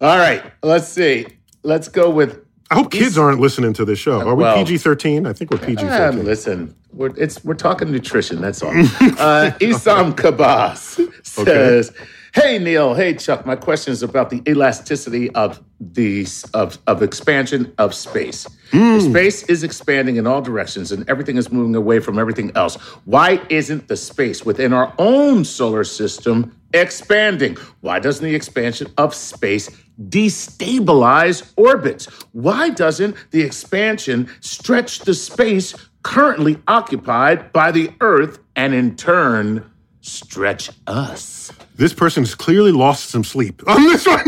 All 0.01 0.17
right, 0.19 0.43
let's 0.63 0.89
see. 0.89 1.27
Let's 1.63 1.89
go 1.89 2.09
with. 2.11 2.45
I 2.71 2.77
hope 2.77 2.91
kids 2.93 3.19
aren't 3.19 3.41
listening 3.41 3.73
to 3.75 3.85
this 3.85 3.99
show. 3.99 4.21
Are 4.27 4.35
we 4.35 4.45
Well- 4.45 4.57
PG 4.57 4.79
thirteen? 4.79 5.27
I 5.27 5.33
think 5.33 5.51
we're 5.51 5.59
PG 5.59 5.83
thirteen. 5.85 6.25
listen, 6.25 6.75
we're 6.93 7.11
it's 7.17 7.45
we're 7.45 7.55
talking 7.55 7.91
nutrition. 7.91 8.41
That's 8.41 8.63
all. 8.63 8.71
uh, 8.71 9.51
Isam 9.61 10.15
Kabas 10.15 11.27
says, 11.27 11.93
"Hey 12.33 12.59
Neil, 12.61 12.95
hey 12.95 13.15
Chuck. 13.15 13.45
My 13.45 13.57
question 13.57 13.93
is 13.93 14.03
about 14.05 14.31
the 14.31 14.41
elasticity 14.49 15.31
of 15.33 15.61
the 15.81 16.27
of 16.55 16.79
of 16.87 17.03
expansion 17.03 17.73
of 17.77 17.93
space. 17.95 18.47
Space 18.71 19.43
is 19.45 19.65
expanding 19.65 20.15
in 20.17 20.29
all 20.29 20.41
directions, 20.41 20.93
and 20.93 21.09
everything 21.11 21.37
is 21.37 21.51
moving 21.51 21.75
away 21.75 21.99
from 21.99 22.21
everything 22.21 22.53
else. 22.55 22.77
Why 23.05 23.43
isn't 23.51 23.89
the 23.89 23.97
space 23.97 24.45
within 24.47 24.73
our 24.73 24.95
own 24.97 25.45
solar 25.45 25.83
system 25.83 26.57
expanding? 26.73 27.57
Why 27.81 27.99
doesn't 27.99 28.25
the 28.25 28.37
expansion 28.37 28.87
of 28.97 29.13
space 29.13 29.69
destabilize 30.09 31.53
orbits? 31.57 32.07
Why 32.33 32.71
doesn't 32.71 33.17
the 33.31 33.43
expansion 33.43 34.29
stretch 34.41 35.01
the 35.01 35.15
space 35.15 35.75
currently 36.03 36.59
occupied 36.69 37.53
by 37.53 37.71
the 37.71 37.91
Earth 38.01 38.39
and 38.57 38.75
in 38.75 38.97
turn 38.97 39.71
stretch 40.01 40.71
us? 40.87 41.53
This 41.77 41.95
person's 41.95 42.35
clearly 42.35 42.73
lost 42.73 43.09
some 43.09 43.25
sleep 43.25 43.63
on 43.67 43.83
this 43.85 44.07
one. 44.07 44.21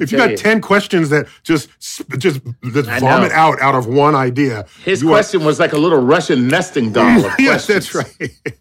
if 0.00 0.10
you 0.10 0.16
got 0.16 0.30
you. 0.30 0.36
ten 0.36 0.62
questions 0.62 1.10
that 1.10 1.26
just 1.42 1.68
just, 1.80 2.40
just 2.70 2.80
vomit 3.00 3.32
out 3.32 3.60
out 3.60 3.74
of 3.74 3.86
one 3.86 4.14
idea, 4.14 4.64
His 4.82 5.02
you 5.02 5.08
are- 5.08 5.12
question 5.12 5.44
was 5.44 5.60
like 5.60 5.74
a 5.74 5.78
little 5.78 6.00
Russian 6.00 6.48
nesting 6.48 6.90
doll 6.92 7.18
of 7.26 7.34
yes, 7.38 7.66
questions. 7.66 7.92
that's 7.92 7.94
right. 8.20 8.56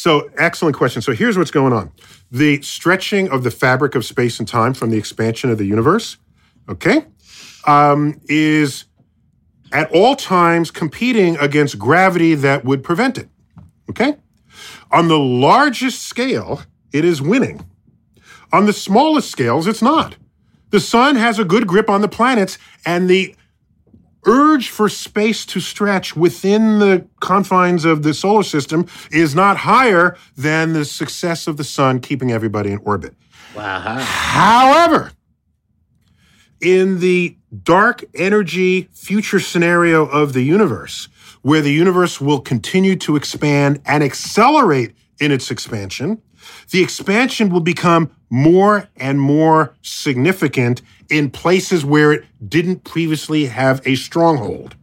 So, 0.00 0.30
excellent 0.38 0.78
question. 0.78 1.02
So, 1.02 1.12
here's 1.12 1.36
what's 1.36 1.50
going 1.50 1.74
on 1.74 1.92
the 2.30 2.62
stretching 2.62 3.28
of 3.28 3.42
the 3.42 3.50
fabric 3.50 3.94
of 3.94 4.02
space 4.06 4.38
and 4.38 4.48
time 4.48 4.72
from 4.72 4.88
the 4.88 4.96
expansion 4.96 5.50
of 5.50 5.58
the 5.58 5.66
universe, 5.66 6.16
okay, 6.70 7.04
um, 7.66 8.18
is 8.24 8.86
at 9.72 9.90
all 9.90 10.16
times 10.16 10.70
competing 10.70 11.36
against 11.36 11.78
gravity 11.78 12.34
that 12.34 12.64
would 12.64 12.82
prevent 12.82 13.18
it, 13.18 13.28
okay? 13.90 14.16
On 14.90 15.08
the 15.08 15.18
largest 15.18 16.04
scale, 16.04 16.62
it 16.94 17.04
is 17.04 17.20
winning. 17.20 17.66
On 18.54 18.64
the 18.64 18.72
smallest 18.72 19.30
scales, 19.30 19.66
it's 19.66 19.82
not. 19.82 20.16
The 20.70 20.80
sun 20.80 21.16
has 21.16 21.38
a 21.38 21.44
good 21.44 21.66
grip 21.66 21.90
on 21.90 22.00
the 22.00 22.08
planets, 22.08 22.56
and 22.86 23.10
the 23.10 23.34
urge 24.26 24.68
for 24.68 24.88
space 24.88 25.46
to 25.46 25.60
stretch 25.60 26.14
within 26.16 26.78
the 26.78 27.06
confines 27.20 27.84
of 27.84 28.02
the 28.02 28.14
solar 28.14 28.42
system 28.42 28.86
is 29.10 29.34
not 29.34 29.58
higher 29.58 30.16
than 30.36 30.72
the 30.72 30.84
success 30.84 31.46
of 31.46 31.56
the 31.56 31.64
sun 31.64 32.00
keeping 32.00 32.30
everybody 32.30 32.70
in 32.70 32.78
orbit. 32.78 33.14
Wow. 33.56 33.80
However, 33.80 35.12
in 36.60 37.00
the 37.00 37.36
dark 37.62 38.04
energy 38.14 38.88
future 38.92 39.40
scenario 39.40 40.06
of 40.06 40.32
the 40.34 40.42
universe, 40.42 41.08
where 41.42 41.62
the 41.62 41.72
universe 41.72 42.20
will 42.20 42.40
continue 42.40 42.96
to 42.96 43.16
expand 43.16 43.80
and 43.86 44.04
accelerate 44.04 44.94
in 45.20 45.32
its 45.32 45.50
expansion, 45.50 46.20
the 46.70 46.82
expansion 46.82 47.50
will 47.50 47.60
become 47.60 48.10
more 48.28 48.88
and 48.96 49.20
more 49.20 49.74
significant 49.82 50.82
in 51.08 51.30
places 51.30 51.84
where 51.84 52.12
it 52.12 52.24
didn't 52.48 52.84
previously 52.84 53.46
have 53.46 53.84
a 53.86 53.96
stronghold. 53.96 54.76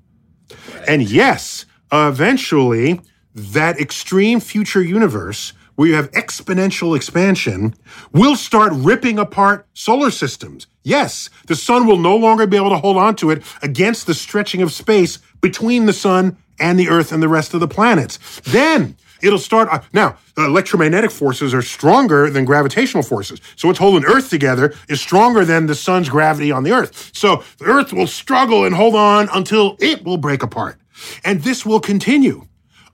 And 0.87 1.09
yes, 1.09 1.65
eventually, 1.91 3.01
that 3.33 3.79
extreme 3.79 4.39
future 4.39 4.81
universe 4.81 5.53
where 5.75 5.89
you 5.89 5.95
have 5.95 6.11
exponential 6.11 6.95
expansion 6.95 7.75
will 8.11 8.35
start 8.35 8.73
ripping 8.73 9.19
apart 9.19 9.67
solar 9.73 10.09
systems. 10.09 10.65
Yes, 10.83 11.29
the 11.45 11.55
sun 11.55 11.85
will 11.85 11.97
no 11.97 12.15
longer 12.17 12.47
be 12.47 12.57
able 12.57 12.71
to 12.71 12.77
hold 12.77 12.97
on 12.97 13.15
to 13.17 13.29
it 13.29 13.43
against 13.61 14.07
the 14.07 14.15
stretching 14.15 14.63
of 14.63 14.71
space 14.71 15.19
between 15.39 15.85
the 15.85 15.93
sun 15.93 16.37
and 16.59 16.79
the 16.79 16.89
earth 16.89 17.11
and 17.11 17.21
the 17.21 17.27
rest 17.27 17.53
of 17.53 17.59
the 17.59 17.67
planets. 17.67 18.17
Then 18.41 18.97
it'll 19.21 19.39
start. 19.39 19.69
uh, 19.69 19.79
Now, 19.93 20.17
electromagnetic 20.37 21.11
forces 21.11 21.53
are 21.53 21.61
stronger 21.61 22.29
than 22.29 22.45
gravitational 22.45 23.03
forces. 23.03 23.39
So 23.55 23.67
what's 23.67 23.79
holding 23.79 24.05
Earth 24.05 24.29
together 24.29 24.73
is 24.89 25.01
stronger 25.01 25.45
than 25.45 25.67
the 25.67 25.75
sun's 25.75 26.09
gravity 26.09 26.51
on 26.51 26.63
the 26.63 26.71
Earth. 26.71 27.11
So 27.13 27.43
the 27.59 27.65
Earth 27.65 27.93
will 27.93 28.07
struggle 28.07 28.65
and 28.65 28.75
hold 28.75 28.95
on 28.95 29.29
until 29.33 29.77
it 29.79 30.03
will 30.03 30.17
break 30.17 30.43
apart. 30.43 30.79
And 31.23 31.41
this 31.43 31.65
will 31.65 31.79
continue 31.79 32.47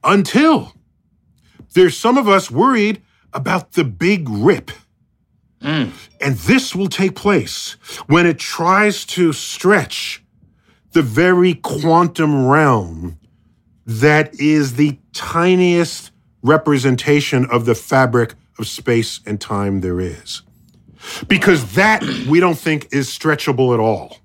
until 0.03 0.74
there's 1.74 1.97
some 1.97 2.17
of 2.17 2.28
us 2.28 2.51
worried 2.51 3.01
about 3.34 3.74
the 3.74 3.84
big 3.84 4.30
rip. 4.30 4.71
And 6.19 6.36
this 6.38 6.76
will 6.76 6.89
take 6.89 7.15
place 7.15 7.78
when 8.07 8.26
it 8.26 8.38
tries 8.38 9.05
to 9.05 9.32
stretch 9.32 10.21
the 10.91 11.01
very 11.01 11.53
quantum 11.53 12.45
realm 12.47 13.17
that 13.86 14.39
is 14.39 14.76
the 14.76 14.99
tiniest 15.13 16.11
representation 16.44 17.46
of 17.50 17.66
the 17.66 17.76
fabric 17.76 18.36
of 18.60 18.68
space 18.68 19.22
and 19.26 19.41
time 19.41 19.82
there 19.82 20.00
is. 20.00 20.44
Because 21.28 21.74
that 21.74 22.04
we 22.28 22.39
don't 22.39 22.58
think 22.58 22.88
is 22.91 23.10
stretchable 23.10 23.74
at 23.74 23.80
all. 23.80 24.18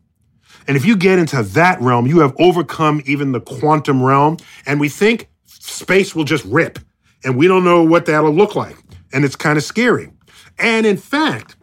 And 0.66 0.76
if 0.76 0.84
you 0.84 0.96
get 0.96 1.18
into 1.18 1.42
that 1.42 1.80
realm, 1.80 2.06
you 2.06 2.20
have 2.20 2.34
overcome 2.38 3.02
even 3.06 3.32
the 3.32 3.40
quantum 3.40 4.02
realm. 4.02 4.36
And 4.66 4.78
we 4.78 4.88
think 4.88 5.28
space 5.46 6.14
will 6.14 6.24
just 6.24 6.44
rip. 6.44 6.78
And 7.24 7.36
we 7.36 7.48
don't 7.48 7.64
know 7.64 7.82
what 7.82 8.06
that'll 8.06 8.34
look 8.34 8.54
like. 8.54 8.76
And 9.12 9.24
it's 9.24 9.34
kind 9.34 9.56
of 9.56 9.64
scary. 9.64 10.10
And 10.58 10.86
in 10.86 10.98
fact, 10.98 11.56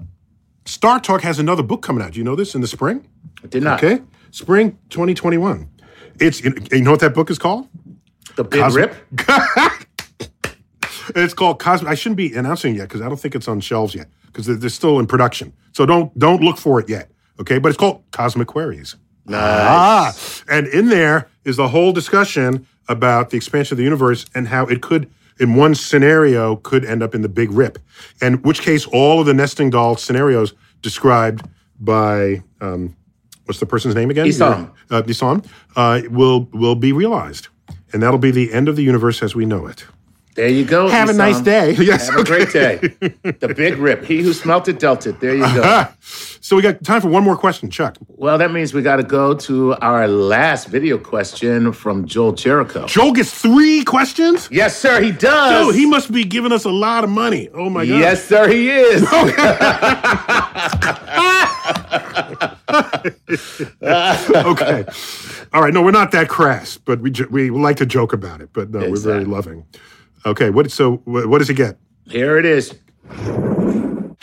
Star 0.65 0.99
Talk 0.99 1.21
has 1.21 1.37
another 1.37 1.63
book 1.63 1.81
coming 1.83 2.03
out. 2.03 2.13
Do 2.13 2.17
you 2.17 2.23
know 2.23 2.35
this 2.35 2.55
in 2.55 2.61
the 2.61 2.67
spring? 2.67 3.07
I 3.43 3.47
did 3.47 3.63
not. 3.63 3.83
Okay. 3.83 4.03
Spring 4.31 4.71
2021. 4.89 5.69
It's 6.19 6.43
you 6.43 6.81
know 6.81 6.91
what 6.91 6.99
that 7.01 7.13
book 7.13 7.29
is 7.29 7.37
called? 7.37 7.67
The 8.35 8.43
big 8.43 8.61
Cosmic- 8.61 8.91
rip. 9.27 9.27
It's 11.15 11.33
called 11.33 11.59
Cosmic. 11.59 11.91
I 11.91 11.95
shouldn't 11.95 12.17
be 12.17 12.33
announcing 12.33 12.75
it 12.75 12.77
yet 12.77 12.89
because 12.89 13.01
I 13.01 13.09
don't 13.09 13.19
think 13.19 13.35
it's 13.35 13.47
on 13.47 13.59
shelves 13.59 13.93
yet 13.93 14.07
because 14.27 14.45
they're, 14.45 14.55
they're 14.55 14.69
still 14.69 14.99
in 14.99 15.07
production. 15.07 15.53
So 15.73 15.85
don't 15.85 16.17
don't 16.17 16.41
look 16.41 16.57
for 16.57 16.79
it 16.79 16.89
yet. 16.89 17.11
Okay, 17.39 17.59
but 17.59 17.69
it's 17.69 17.77
called 17.77 18.03
Cosmic 18.11 18.47
Queries. 18.47 18.95
Nice. 19.25 19.41
Ah, 19.41 20.15
and 20.49 20.67
in 20.67 20.89
there 20.89 21.27
is 21.43 21.57
the 21.57 21.67
whole 21.67 21.91
discussion 21.91 22.67
about 22.87 23.31
the 23.31 23.37
expansion 23.37 23.73
of 23.73 23.77
the 23.77 23.83
universe 23.83 24.25
and 24.35 24.47
how 24.47 24.65
it 24.67 24.81
could, 24.81 25.09
in 25.39 25.55
one 25.55 25.73
scenario, 25.73 26.57
could 26.57 26.85
end 26.85 27.01
up 27.01 27.15
in 27.15 27.21
the 27.21 27.29
Big 27.29 27.51
Rip. 27.51 27.79
In 28.21 28.35
which 28.43 28.61
case, 28.61 28.85
all 28.85 29.19
of 29.19 29.25
the 29.25 29.33
nesting 29.33 29.69
doll 29.69 29.95
scenarios 29.95 30.53
described 30.81 31.47
by 31.79 32.43
um, 32.61 32.95
what's 33.45 33.59
the 33.59 33.65
person's 33.65 33.95
name 33.95 34.09
again? 34.11 34.27
Isam. 34.27 34.71
Uh, 34.89 35.01
Isam 35.01 35.45
uh, 35.75 36.01
will 36.09 36.47
will 36.53 36.75
be 36.75 36.91
realized, 36.91 37.47
and 37.91 38.03
that'll 38.03 38.19
be 38.19 38.31
the 38.31 38.53
end 38.53 38.69
of 38.69 38.75
the 38.75 38.83
universe 38.83 39.23
as 39.23 39.35
we 39.35 39.45
know 39.45 39.65
it. 39.65 39.85
There 40.35 40.49
you 40.49 40.65
go. 40.65 40.89
Have 40.89 41.07
a 41.09 41.13
nice 41.13 41.39
day. 41.39 41.75
Yes, 41.85 42.09
Have 42.09 42.19
a 42.19 42.23
great 42.23 42.51
day. 42.51 42.77
The 42.77 43.53
big 43.55 43.77
rip. 43.77 44.03
He 44.03 44.21
who 44.21 44.33
smelt 44.33 44.67
it 44.67 44.79
dealt 44.79 45.05
it. 45.07 45.19
There 45.19 45.35
you 45.35 45.41
go. 45.41 45.61
Uh-huh. 45.61 45.91
so 46.41 46.55
we 46.55 46.61
got 46.61 46.83
time 46.83 46.99
for 46.99 47.07
one 47.09 47.23
more 47.23 47.37
question, 47.37 47.69
Chuck. 47.69 47.97
Well, 48.07 48.37
that 48.39 48.51
means 48.51 48.73
we 48.73 48.81
got 48.81 48.97
to 48.97 49.03
go 49.03 49.33
to 49.35 49.75
our 49.75 50.07
last 50.07 50.67
video 50.67 50.97
question 50.97 51.71
from 51.71 52.05
Joel 52.05 52.33
Cherrico. 52.33 52.87
Joel 52.87 53.13
gets 53.13 53.31
three 53.31 53.83
questions. 53.83 54.49
Yes, 54.51 54.77
sir, 54.77 55.01
he 55.01 55.11
does. 55.11 55.67
Oh, 55.67 55.71
he 55.71 55.85
must 55.85 56.11
be 56.11 56.23
giving 56.23 56.51
us 56.51 56.65
a 56.65 56.71
lot 56.71 57.03
of 57.03 57.09
money. 57.09 57.49
Oh 57.53 57.69
my 57.69 57.85
god. 57.85 57.99
Yes, 57.99 58.25
sir, 58.25 58.47
he 58.49 58.69
is. 58.69 59.03
okay. 63.81 64.85
All 65.53 65.61
right. 65.61 65.73
No, 65.73 65.81
we're 65.81 65.91
not 65.91 66.11
that 66.11 66.27
crass, 66.29 66.77
but 66.77 66.99
we 66.99 67.11
we 67.29 67.49
like 67.51 67.77
to 67.77 67.85
joke 67.85 68.11
about 68.11 68.41
it. 68.41 68.49
But 68.53 68.71
no, 68.71 68.89
we're 68.89 68.97
very 68.97 69.25
loving. 69.25 69.65
Okay. 70.25 70.49
What? 70.49 70.71
So 70.71 70.97
what, 71.05 71.27
what 71.27 71.39
does 71.39 71.47
he 71.47 71.53
get? 71.53 71.77
Here 72.07 72.37
it 72.37 72.45
is. 72.45 72.73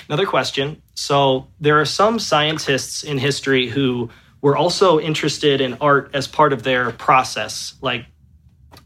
Another 0.09 0.27
question. 0.27 0.83
So, 0.95 1.49
there 1.61 1.81
are 1.81 1.85
some 1.85 2.19
scientists 2.19 3.03
in 3.03 3.19
history 3.19 3.69
who 3.69 4.11
were 4.43 4.57
also 4.57 5.01
interested 5.01 5.61
in 5.61 5.75
art 5.81 6.11
as 6.13 6.27
part 6.27 6.53
of 6.53 6.65
their 6.65 6.91
process. 6.91 7.75
Like 7.81 8.07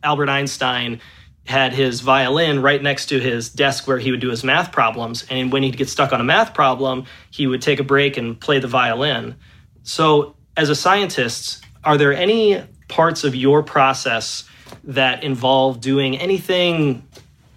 Albert 0.02 0.28
Einstein 0.28 1.00
had 1.46 1.72
his 1.72 2.00
violin 2.00 2.60
right 2.60 2.82
next 2.82 3.06
to 3.06 3.20
his 3.20 3.48
desk 3.48 3.86
where 3.86 3.98
he 3.98 4.10
would 4.10 4.20
do 4.20 4.30
his 4.30 4.44
math 4.44 4.72
problems. 4.72 5.24
And 5.30 5.52
when 5.52 5.62
he'd 5.62 5.76
get 5.76 5.88
stuck 5.88 6.12
on 6.12 6.20
a 6.20 6.24
math 6.24 6.54
problem, 6.54 7.06
he 7.30 7.46
would 7.46 7.62
take 7.62 7.80
a 7.80 7.84
break 7.84 8.16
and 8.16 8.38
play 8.38 8.58
the 8.58 8.68
violin. 8.68 9.36
So, 9.82 10.36
as 10.56 10.68
a 10.70 10.74
scientist, 10.74 11.64
are 11.84 11.96
there 11.96 12.12
any 12.12 12.62
parts 12.88 13.24
of 13.24 13.34
your 13.34 13.62
process 13.62 14.44
that 14.84 15.24
involve 15.24 15.80
doing 15.80 16.18
anything 16.18 17.05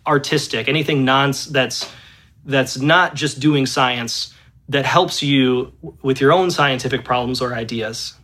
artistic, 0.10 0.68
anything 0.68 1.06
non 1.06 1.32
that's 1.52 1.90
that's 2.44 2.78
not 2.80 3.16
just 3.16 3.40
doing 3.40 3.66
science 3.66 4.34
that 4.68 4.86
helps 4.86 5.24
you 5.24 5.72
with 6.02 6.20
your 6.20 6.34
own 6.34 6.52
scientific 6.52 7.06
problems 7.06 7.42
or 7.42 7.54
ideas? 7.54 8.16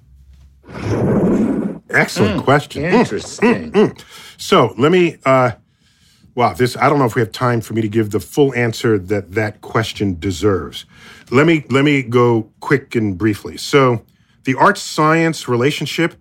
Excellent 1.90 2.38
hmm, 2.38 2.42
question. 2.42 2.84
Hmm, 2.84 2.96
interesting. 2.96 3.72
Hmm, 3.72 3.92
so 4.38 4.74
let 4.78 4.92
me 4.92 5.18
uh, 5.26 5.52
Wow, 6.36 6.52
this 6.54 6.76
I 6.76 6.90
don't 6.90 7.00
know 7.00 7.06
if 7.06 7.16
we 7.16 7.22
have 7.22 7.32
time 7.32 7.62
for 7.62 7.74
me 7.74 7.82
to 7.82 7.88
give 7.88 8.12
the 8.12 8.20
full 8.20 8.54
answer 8.56 9.00
that 9.00 9.32
that 9.32 9.62
question 9.62 10.20
deserves. 10.20 10.86
Let 11.32 11.48
me 11.48 11.64
let 11.70 11.86
me 11.86 12.04
go 12.04 12.52
quick 12.60 12.94
and 12.94 13.18
briefly. 13.18 13.56
So, 13.56 14.04
the 14.44 14.56
art 14.56 14.78
science 14.78 15.48
relationship 15.48 16.16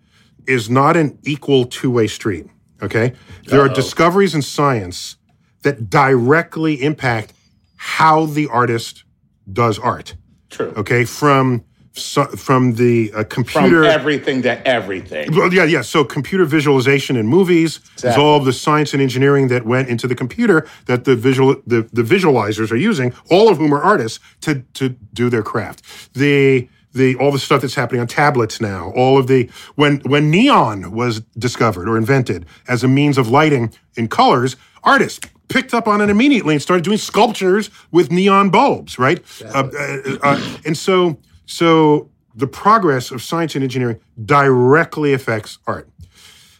is 0.46 0.70
not 0.70 0.96
an 0.96 1.18
equal 1.24 1.64
two-way 1.64 2.06
street, 2.06 2.46
okay? 2.80 3.14
There 3.46 3.60
Uh-oh. 3.60 3.66
are 3.66 3.74
discoveries 3.74 4.34
in 4.36 4.42
science 4.42 5.16
that 5.64 5.90
directly 5.90 6.82
impact 6.82 7.32
how 7.76 8.26
the 8.26 8.46
artist 8.48 9.04
does 9.52 9.78
art. 9.78 10.14
True. 10.50 10.72
Okay, 10.76 11.04
from 11.04 11.64
so, 11.96 12.24
from 12.24 12.74
the 12.74 13.12
uh, 13.12 13.24
computer 13.24 13.82
from 13.82 13.84
everything 13.84 14.42
to 14.42 14.66
everything. 14.66 15.36
Well, 15.36 15.52
yeah, 15.52 15.64
yeah. 15.64 15.82
So 15.82 16.04
computer 16.04 16.44
visualization 16.44 17.16
in 17.16 17.26
movies 17.26 17.76
exactly. 17.76 18.10
is 18.10 18.16
all 18.16 18.36
of 18.36 18.44
the 18.44 18.52
science 18.52 18.92
and 18.94 19.02
engineering 19.02 19.48
that 19.48 19.64
went 19.64 19.88
into 19.88 20.08
the 20.08 20.14
computer 20.14 20.66
that 20.86 21.04
the 21.04 21.14
visual 21.14 21.56
the, 21.66 21.88
the 21.92 22.02
visualizers 22.02 22.72
are 22.72 22.76
using, 22.76 23.12
all 23.30 23.48
of 23.48 23.58
whom 23.58 23.72
are 23.72 23.82
artists 23.82 24.18
to 24.40 24.64
to 24.74 24.88
do 24.88 25.30
their 25.30 25.42
craft. 25.42 25.84
The 26.14 26.68
the 26.94 27.14
all 27.16 27.30
the 27.30 27.38
stuff 27.38 27.60
that's 27.60 27.76
happening 27.76 28.00
on 28.00 28.08
tablets 28.08 28.60
now, 28.60 28.92
all 28.96 29.18
of 29.18 29.28
the 29.28 29.48
when 29.76 29.98
when 30.00 30.30
neon 30.30 30.92
was 30.92 31.20
discovered 31.38 31.88
or 31.88 31.96
invented 31.96 32.44
as 32.66 32.82
a 32.82 32.88
means 32.88 33.18
of 33.18 33.28
lighting 33.28 33.72
in 33.96 34.08
colors, 34.08 34.56
artists 34.82 35.28
picked 35.48 35.74
up 35.74 35.86
on 35.86 36.00
it 36.00 36.10
immediately 36.10 36.54
and 36.54 36.62
started 36.62 36.84
doing 36.84 36.98
sculptures 36.98 37.70
with 37.90 38.10
neon 38.10 38.50
bulbs, 38.50 38.98
right? 38.98 39.22
Uh, 39.44 39.70
uh, 39.78 40.16
uh, 40.22 40.58
and 40.64 40.76
so 40.76 41.18
so 41.46 42.08
the 42.34 42.46
progress 42.46 43.10
of 43.10 43.22
science 43.22 43.54
and 43.54 43.62
engineering 43.62 44.00
directly 44.24 45.12
affects 45.12 45.58
art. 45.66 45.88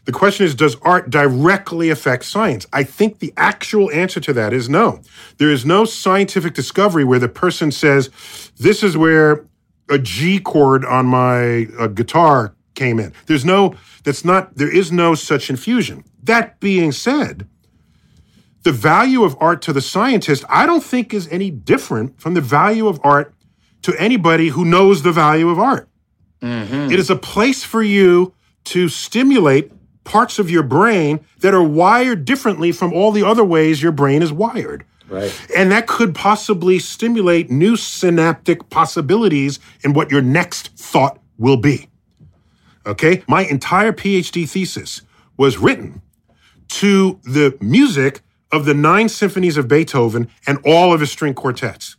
The 0.04 0.12
question 0.12 0.44
is, 0.44 0.54
does 0.54 0.76
art 0.82 1.08
directly 1.08 1.88
affect 1.88 2.26
science? 2.26 2.66
I 2.72 2.84
think 2.84 3.20
the 3.20 3.32
actual 3.36 3.90
answer 3.90 4.20
to 4.20 4.32
that 4.34 4.52
is 4.52 4.68
no. 4.68 5.00
There 5.38 5.50
is 5.50 5.64
no 5.64 5.86
scientific 5.86 6.52
discovery 6.52 7.04
where 7.04 7.18
the 7.18 7.28
person 7.28 7.72
says, 7.72 8.10
this 8.58 8.82
is 8.82 8.96
where 8.98 9.46
a 9.88 9.98
G 9.98 10.40
chord 10.40 10.84
on 10.84 11.06
my 11.06 11.68
uh, 11.78 11.86
guitar 11.86 12.54
came 12.74 13.00
in. 13.00 13.14
There's 13.26 13.44
no, 13.46 13.76
that's 14.04 14.24
not, 14.24 14.56
there 14.56 14.70
is 14.70 14.92
no 14.92 15.14
such 15.14 15.48
infusion. 15.48 16.04
That 16.22 16.60
being 16.60 16.92
said, 16.92 17.48
the 18.64 18.72
value 18.72 19.22
of 19.22 19.36
art 19.40 19.62
to 19.62 19.72
the 19.72 19.80
scientist, 19.80 20.44
I 20.48 20.66
don't 20.66 20.82
think 20.82 21.14
is 21.14 21.28
any 21.28 21.50
different 21.50 22.20
from 22.20 22.34
the 22.34 22.40
value 22.40 22.88
of 22.88 22.98
art 23.04 23.34
to 23.82 23.94
anybody 23.98 24.48
who 24.48 24.64
knows 24.64 25.02
the 25.02 25.12
value 25.12 25.48
of 25.50 25.58
art. 25.58 25.88
Mm-hmm. 26.40 26.90
It 26.90 26.98
is 26.98 27.10
a 27.10 27.16
place 27.16 27.62
for 27.62 27.82
you 27.82 28.34
to 28.64 28.88
stimulate 28.88 29.70
parts 30.04 30.38
of 30.38 30.50
your 30.50 30.62
brain 30.62 31.20
that 31.40 31.54
are 31.54 31.62
wired 31.62 32.24
differently 32.24 32.72
from 32.72 32.92
all 32.92 33.12
the 33.12 33.22
other 33.22 33.44
ways 33.44 33.82
your 33.82 33.92
brain 33.92 34.22
is 34.22 34.32
wired. 34.32 34.84
Right. 35.08 35.38
And 35.54 35.70
that 35.70 35.86
could 35.86 36.14
possibly 36.14 36.78
stimulate 36.78 37.50
new 37.50 37.76
synaptic 37.76 38.70
possibilities 38.70 39.60
in 39.82 39.92
what 39.92 40.10
your 40.10 40.22
next 40.22 40.68
thought 40.78 41.18
will 41.36 41.58
be. 41.58 41.88
Okay? 42.86 43.22
My 43.28 43.44
entire 43.44 43.92
PhD 43.92 44.48
thesis 44.48 45.02
was 45.36 45.58
written 45.58 46.00
to 46.68 47.20
the 47.24 47.56
music 47.60 48.22
of 48.54 48.64
the 48.64 48.74
nine 48.74 49.08
symphonies 49.08 49.56
of 49.56 49.66
Beethoven 49.66 50.28
and 50.46 50.58
all 50.64 50.94
of 50.94 51.00
his 51.00 51.10
string 51.10 51.34
quartets. 51.34 51.96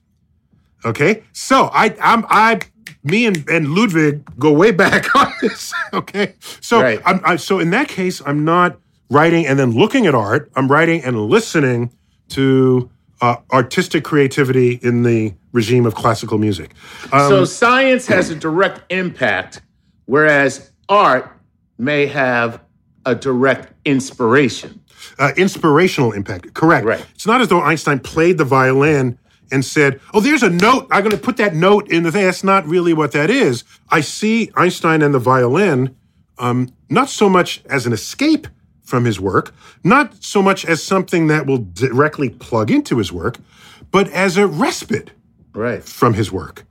Okay, 0.86 1.24
so 1.34 1.70
I, 1.74 1.96
I'm, 2.02 2.26
I, 2.30 2.62
me 3.04 3.26
and, 3.26 3.48
and 3.50 3.74
Ludwig 3.74 4.24
go 4.40 4.54
way 4.54 4.72
back 4.72 5.14
on 5.16 5.34
this. 5.42 5.74
Okay, 5.92 6.36
so 6.62 6.82
right. 6.82 7.02
I'm, 7.06 7.20
I, 7.26 7.36
so 7.36 7.60
in 7.60 7.72
that 7.72 7.90
case, 7.90 8.22
I'm 8.26 8.46
not 8.46 8.80
writing 9.10 9.46
and 9.46 9.60
then 9.60 9.72
looking 9.72 10.08
at 10.08 10.16
art. 10.16 10.50
I'm 10.56 10.70
writing 10.70 11.04
and 11.04 11.28
listening 11.28 11.92
to 12.30 12.90
uh, 13.22 13.38
artistic 13.52 14.04
creativity 14.04 14.80
in 14.82 15.04
the 15.04 15.34
regime 15.52 15.86
of 15.86 15.96
classical 15.96 16.38
music. 16.38 16.72
Um, 17.12 17.30
so 17.30 17.46
science 17.46 18.08
has 18.08 18.30
a 18.30 18.36
direct 18.36 18.82
impact, 18.92 19.62
whereas 20.06 20.72
art 20.88 21.32
may 21.78 22.06
have 22.06 22.62
a 23.06 23.16
direct 23.16 23.74
inspiration. 23.86 24.82
Uh, 25.18 25.32
inspirational 25.38 26.12
impact, 26.12 26.54
correct. 26.54 26.86
Right. 26.86 27.06
It's 27.14 27.26
not 27.26 27.42
as 27.42 27.48
though 27.48 27.62
Einstein 27.62 28.00
played 28.00 28.38
the 28.38 28.44
violin 28.44 29.18
and 29.52 29.64
said, 29.64 30.00
Oh, 30.14 30.20
there's 30.20 30.44
a 30.44 30.50
note. 30.50 30.88
I'm 30.92 31.04
going 31.04 31.16
to 31.16 31.22
put 31.22 31.38
that 31.38 31.56
note 31.56 31.90
in 31.90 32.04
the 32.04 32.12
thing. 32.12 32.26
That's 32.26 32.44
not 32.44 32.66
really 32.68 32.94
what 32.94 33.12
that 33.14 33.30
is. 33.30 33.64
I 33.90 34.02
see 34.02 34.52
Einstein 34.56 35.02
and 35.02 35.14
the 35.14 35.20
violin 35.20 35.96
um, 36.38 36.74
not 36.90 37.10
so 37.10 37.30
much 37.30 37.64
as 37.70 37.86
an 37.86 37.94
escape 37.94 38.48
from 38.84 39.06
his 39.06 39.20
work, 39.20 39.54
not 39.84 40.24
so 40.24 40.42
much 40.42 40.66
as 40.66 40.84
something 40.84 41.28
that 41.28 41.46
will 41.46 41.66
directly 41.74 42.30
plug 42.30 42.70
into 42.70 42.98
his 42.98 43.12
work, 43.12 43.38
but 43.92 44.08
as 44.10 44.38
a 44.38 44.48
respite 44.48 45.12
right. 45.54 45.84
from 45.84 46.14
his 46.14 46.32
work. 46.32 46.66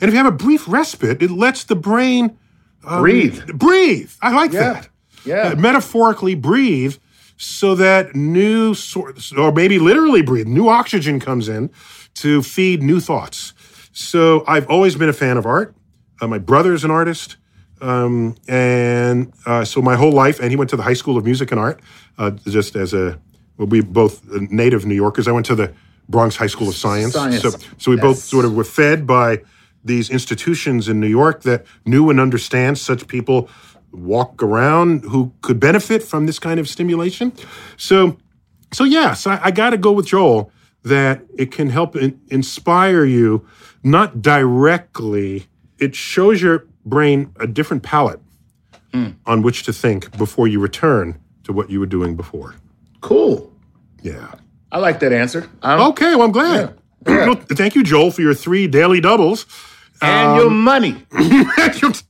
And 0.00 0.08
if 0.08 0.10
you 0.10 0.18
have 0.18 0.32
a 0.32 0.36
brief 0.36 0.68
respite, 0.68 1.22
it 1.22 1.30
lets 1.30 1.64
the 1.64 1.74
brain 1.74 2.38
um, 2.84 3.00
breathe. 3.00 3.46
Breathe. 3.48 4.12
I 4.22 4.34
like 4.34 4.52
yeah. 4.52 4.72
that. 4.72 4.88
Yeah. 5.24 5.48
Uh, 5.48 5.56
metaphorically 5.56 6.34
breathe 6.34 6.96
so 7.38 7.74
that 7.76 8.14
new 8.14 8.74
sort, 8.74 9.32
or 9.38 9.52
maybe 9.52 9.78
literally 9.78 10.22
breathe, 10.22 10.48
new 10.48 10.68
oxygen 10.68 11.20
comes 11.20 11.48
in 11.48 11.70
to 12.14 12.42
feed 12.42 12.82
new 12.82 13.00
thoughts. 13.00 13.54
So 13.92 14.44
I've 14.46 14.68
always 14.68 14.96
been 14.96 15.08
a 15.08 15.12
fan 15.12 15.36
of 15.36 15.46
art. 15.46 15.74
Uh, 16.20 16.26
my 16.26 16.38
brother 16.38 16.74
is 16.74 16.84
an 16.84 16.90
artist. 16.90 17.36
Um, 17.80 18.34
and 18.48 19.32
uh, 19.46 19.64
so 19.64 19.80
my 19.80 19.94
whole 19.94 20.10
life, 20.10 20.40
and 20.40 20.50
he 20.50 20.56
went 20.56 20.68
to 20.70 20.76
the 20.76 20.82
High 20.82 20.94
School 20.94 21.16
of 21.16 21.24
Music 21.24 21.52
and 21.52 21.60
Art, 21.60 21.80
uh, 22.18 22.32
just 22.32 22.74
as 22.74 22.92
a, 22.92 23.20
well, 23.56 23.68
we 23.68 23.80
both 23.80 24.28
native 24.50 24.84
New 24.84 24.96
Yorkers. 24.96 25.28
I 25.28 25.32
went 25.32 25.46
to 25.46 25.54
the 25.54 25.72
Bronx 26.08 26.34
High 26.34 26.48
School 26.48 26.68
of 26.68 26.74
Science. 26.74 27.12
Science. 27.12 27.40
So, 27.40 27.50
so 27.78 27.90
we 27.92 27.96
yes. 27.98 28.02
both 28.02 28.18
sort 28.18 28.44
of 28.44 28.56
were 28.56 28.64
fed 28.64 29.06
by 29.06 29.42
these 29.84 30.10
institutions 30.10 30.88
in 30.88 30.98
New 30.98 31.06
York 31.08 31.42
that 31.42 31.64
knew 31.86 32.10
and 32.10 32.18
understand 32.18 32.78
such 32.78 33.06
people 33.06 33.48
walk 34.04 34.42
around 34.42 35.04
who 35.04 35.32
could 35.42 35.60
benefit 35.60 36.02
from 36.02 36.26
this 36.26 36.38
kind 36.38 36.58
of 36.58 36.68
stimulation. 36.68 37.32
So, 37.76 38.18
so 38.72 38.84
yes, 38.84 39.26
I, 39.26 39.40
I 39.44 39.50
got 39.50 39.70
to 39.70 39.78
go 39.78 39.92
with 39.92 40.06
Joel 40.06 40.50
that 40.84 41.22
it 41.36 41.50
can 41.50 41.70
help 41.70 41.96
in, 41.96 42.20
inspire 42.28 43.04
you, 43.04 43.46
not 43.82 44.22
directly. 44.22 45.46
It 45.78 45.94
shows 45.94 46.40
your 46.40 46.66
brain 46.84 47.32
a 47.38 47.46
different 47.46 47.82
palette 47.82 48.20
mm. 48.92 49.14
on 49.26 49.42
which 49.42 49.64
to 49.64 49.72
think 49.72 50.16
before 50.16 50.48
you 50.48 50.60
return 50.60 51.18
to 51.44 51.52
what 51.52 51.70
you 51.70 51.80
were 51.80 51.86
doing 51.86 52.16
before. 52.16 52.54
Cool. 53.00 53.52
Yeah. 54.02 54.34
I 54.70 54.78
like 54.78 55.00
that 55.00 55.12
answer. 55.12 55.48
Okay, 55.64 56.14
well, 56.14 56.26
I'm 56.26 56.32
glad. 56.32 56.74
Yeah. 57.06 57.26
Yeah. 57.26 57.34
Thank 57.50 57.74
you, 57.74 57.82
Joel, 57.82 58.10
for 58.10 58.22
your 58.22 58.34
three 58.34 58.66
daily 58.66 59.00
doubles. 59.00 59.46
And 60.00 60.30
um, 60.30 60.36
your 60.38 60.50
money. 60.50 61.04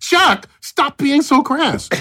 Chuck, 0.01 0.49
stop 0.61 0.99
being 0.99 1.23
so 1.23 1.43
crass. 1.43 1.89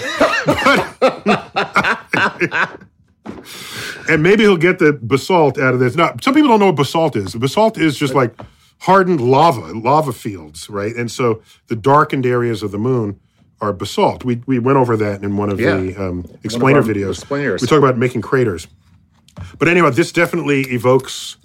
and 4.08 4.22
maybe 4.22 4.44
he'll 4.44 4.56
get 4.56 4.78
the 4.78 4.98
basalt 5.02 5.58
out 5.58 5.74
of 5.74 5.80
this. 5.80 5.96
Now, 5.96 6.14
some 6.20 6.34
people 6.34 6.48
don't 6.48 6.60
know 6.60 6.66
what 6.66 6.76
basalt 6.76 7.16
is. 7.16 7.34
Basalt 7.34 7.78
is 7.78 7.96
just 7.96 8.14
like 8.14 8.34
hardened 8.80 9.20
lava, 9.20 9.72
lava 9.72 10.12
fields, 10.12 10.70
right? 10.70 10.94
And 10.94 11.10
so 11.10 11.42
the 11.66 11.76
darkened 11.76 12.26
areas 12.26 12.62
of 12.62 12.70
the 12.70 12.78
moon 12.78 13.18
are 13.60 13.72
basalt. 13.72 14.24
We, 14.24 14.42
we 14.46 14.58
went 14.58 14.78
over 14.78 14.96
that 14.96 15.22
in 15.22 15.36
one 15.36 15.50
of 15.50 15.60
yeah. 15.60 15.76
the 15.76 15.96
um, 15.96 16.38
explainer 16.44 16.82
videos. 16.82 17.18
Explainers. 17.18 17.62
We 17.62 17.68
talk 17.68 17.78
about 17.78 17.98
making 17.98 18.22
craters. 18.22 18.68
But 19.58 19.68
anyway, 19.68 19.90
this 19.90 20.12
definitely 20.12 20.62
evokes 20.62 21.36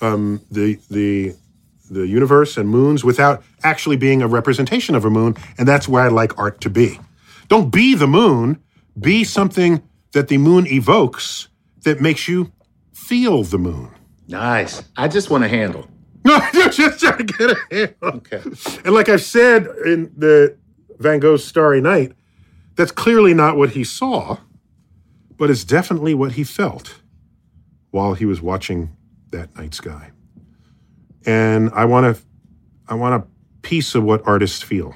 um, 0.00 0.40
the 0.50 0.78
the 0.90 1.34
the 1.90 2.06
universe 2.06 2.56
and 2.56 2.68
moons 2.68 3.04
without 3.04 3.42
actually 3.62 3.96
being 3.96 4.22
a 4.22 4.28
representation 4.28 4.94
of 4.94 5.04
a 5.04 5.10
moon, 5.10 5.36
and 5.58 5.66
that's 5.66 5.88
where 5.88 6.02
I 6.02 6.08
like 6.08 6.38
art 6.38 6.60
to 6.62 6.70
be. 6.70 6.98
Don't 7.48 7.70
be 7.70 7.94
the 7.94 8.06
moon, 8.06 8.62
be 8.98 9.24
something 9.24 9.82
that 10.12 10.28
the 10.28 10.38
moon 10.38 10.66
evokes 10.66 11.48
that 11.82 12.00
makes 12.00 12.28
you 12.28 12.52
feel 12.92 13.42
the 13.42 13.58
moon. 13.58 13.90
Nice. 14.28 14.82
I 14.96 15.08
just 15.08 15.30
want 15.30 15.44
a 15.44 15.48
handle. 15.48 15.86
No, 16.22 16.38
you're 16.52 16.68
just 16.68 17.00
trying 17.00 17.16
to 17.16 17.24
get 17.24 17.50
a 17.50 17.56
handle. 17.70 18.18
Okay. 18.18 18.42
And 18.84 18.94
like 18.94 19.08
I've 19.08 19.22
said 19.22 19.66
in 19.86 20.12
the 20.14 20.54
Van 20.98 21.18
Gogh's 21.18 21.42
Starry 21.42 21.80
Night, 21.80 22.12
that's 22.76 22.92
clearly 22.92 23.32
not 23.32 23.56
what 23.56 23.70
he 23.70 23.84
saw, 23.84 24.36
but 25.38 25.48
it's 25.48 25.64
definitely 25.64 26.12
what 26.12 26.32
he 26.32 26.44
felt 26.44 27.00
while 27.90 28.12
he 28.12 28.26
was 28.26 28.42
watching 28.42 28.94
that 29.30 29.56
night 29.56 29.72
sky. 29.72 30.10
And 31.26 31.70
I 31.74 31.84
want 31.84 32.16
to, 32.16 32.22
I 32.88 32.94
want 32.94 33.22
a 33.22 33.26
piece 33.62 33.94
of 33.94 34.04
what 34.04 34.26
artists 34.26 34.62
feel 34.62 34.94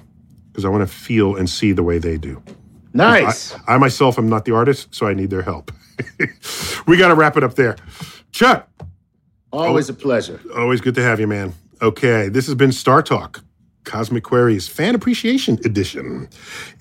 because 0.51 0.65
I 0.65 0.69
want 0.69 0.89
to 0.89 0.95
feel 0.95 1.37
and 1.37 1.49
see 1.49 1.73
the 1.73 1.83
way 1.83 1.99
they 1.99 2.17
do. 2.17 2.43
Nice. 2.93 3.55
I, 3.67 3.75
I, 3.75 3.79
myself 3.79 4.19
am 4.19 4.29
not 4.29 4.45
the 4.45 4.55
artist, 4.55 4.95
so 4.95 5.07
I 5.07 5.15
need 5.15 5.31
their 5.31 5.43
help. 5.43 5.73
we 6.87 6.97
got 6.97 7.09
to 7.09 7.15
wrap 7.15 7.37
it 7.37 7.43
up 7.43 7.55
there. 7.55 7.77
Chuck. 8.31 8.69
Always 9.53 9.89
a 9.89 9.95
pleasure. 9.95 10.41
Always 10.57 10.81
good 10.81 10.95
to 10.97 11.03
have 11.03 11.21
you, 11.21 11.27
man. 11.27 11.55
Okay, 11.83 12.29
this 12.29 12.47
has 12.47 12.55
been 12.55 12.73
Star 12.73 13.03
Talk, 13.03 13.43
Cosmic 13.85 14.25
Queries 14.25 14.69
Fan 14.69 14.95
Appreciation 14.95 15.59
Edition. 15.65 16.29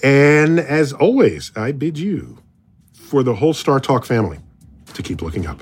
And 0.02 0.60
as 0.60 0.94
always, 0.94 1.52
I 1.56 1.72
bid 1.72 1.98
you, 1.98 2.38
for 2.94 3.22
the 3.22 3.36
whole 3.36 3.54
Star 3.54 3.80
Talk 3.80 4.06
family, 4.06 4.40
to 4.94 5.04
keep 5.04 5.22
looking 5.22 5.46
up. 5.46 5.62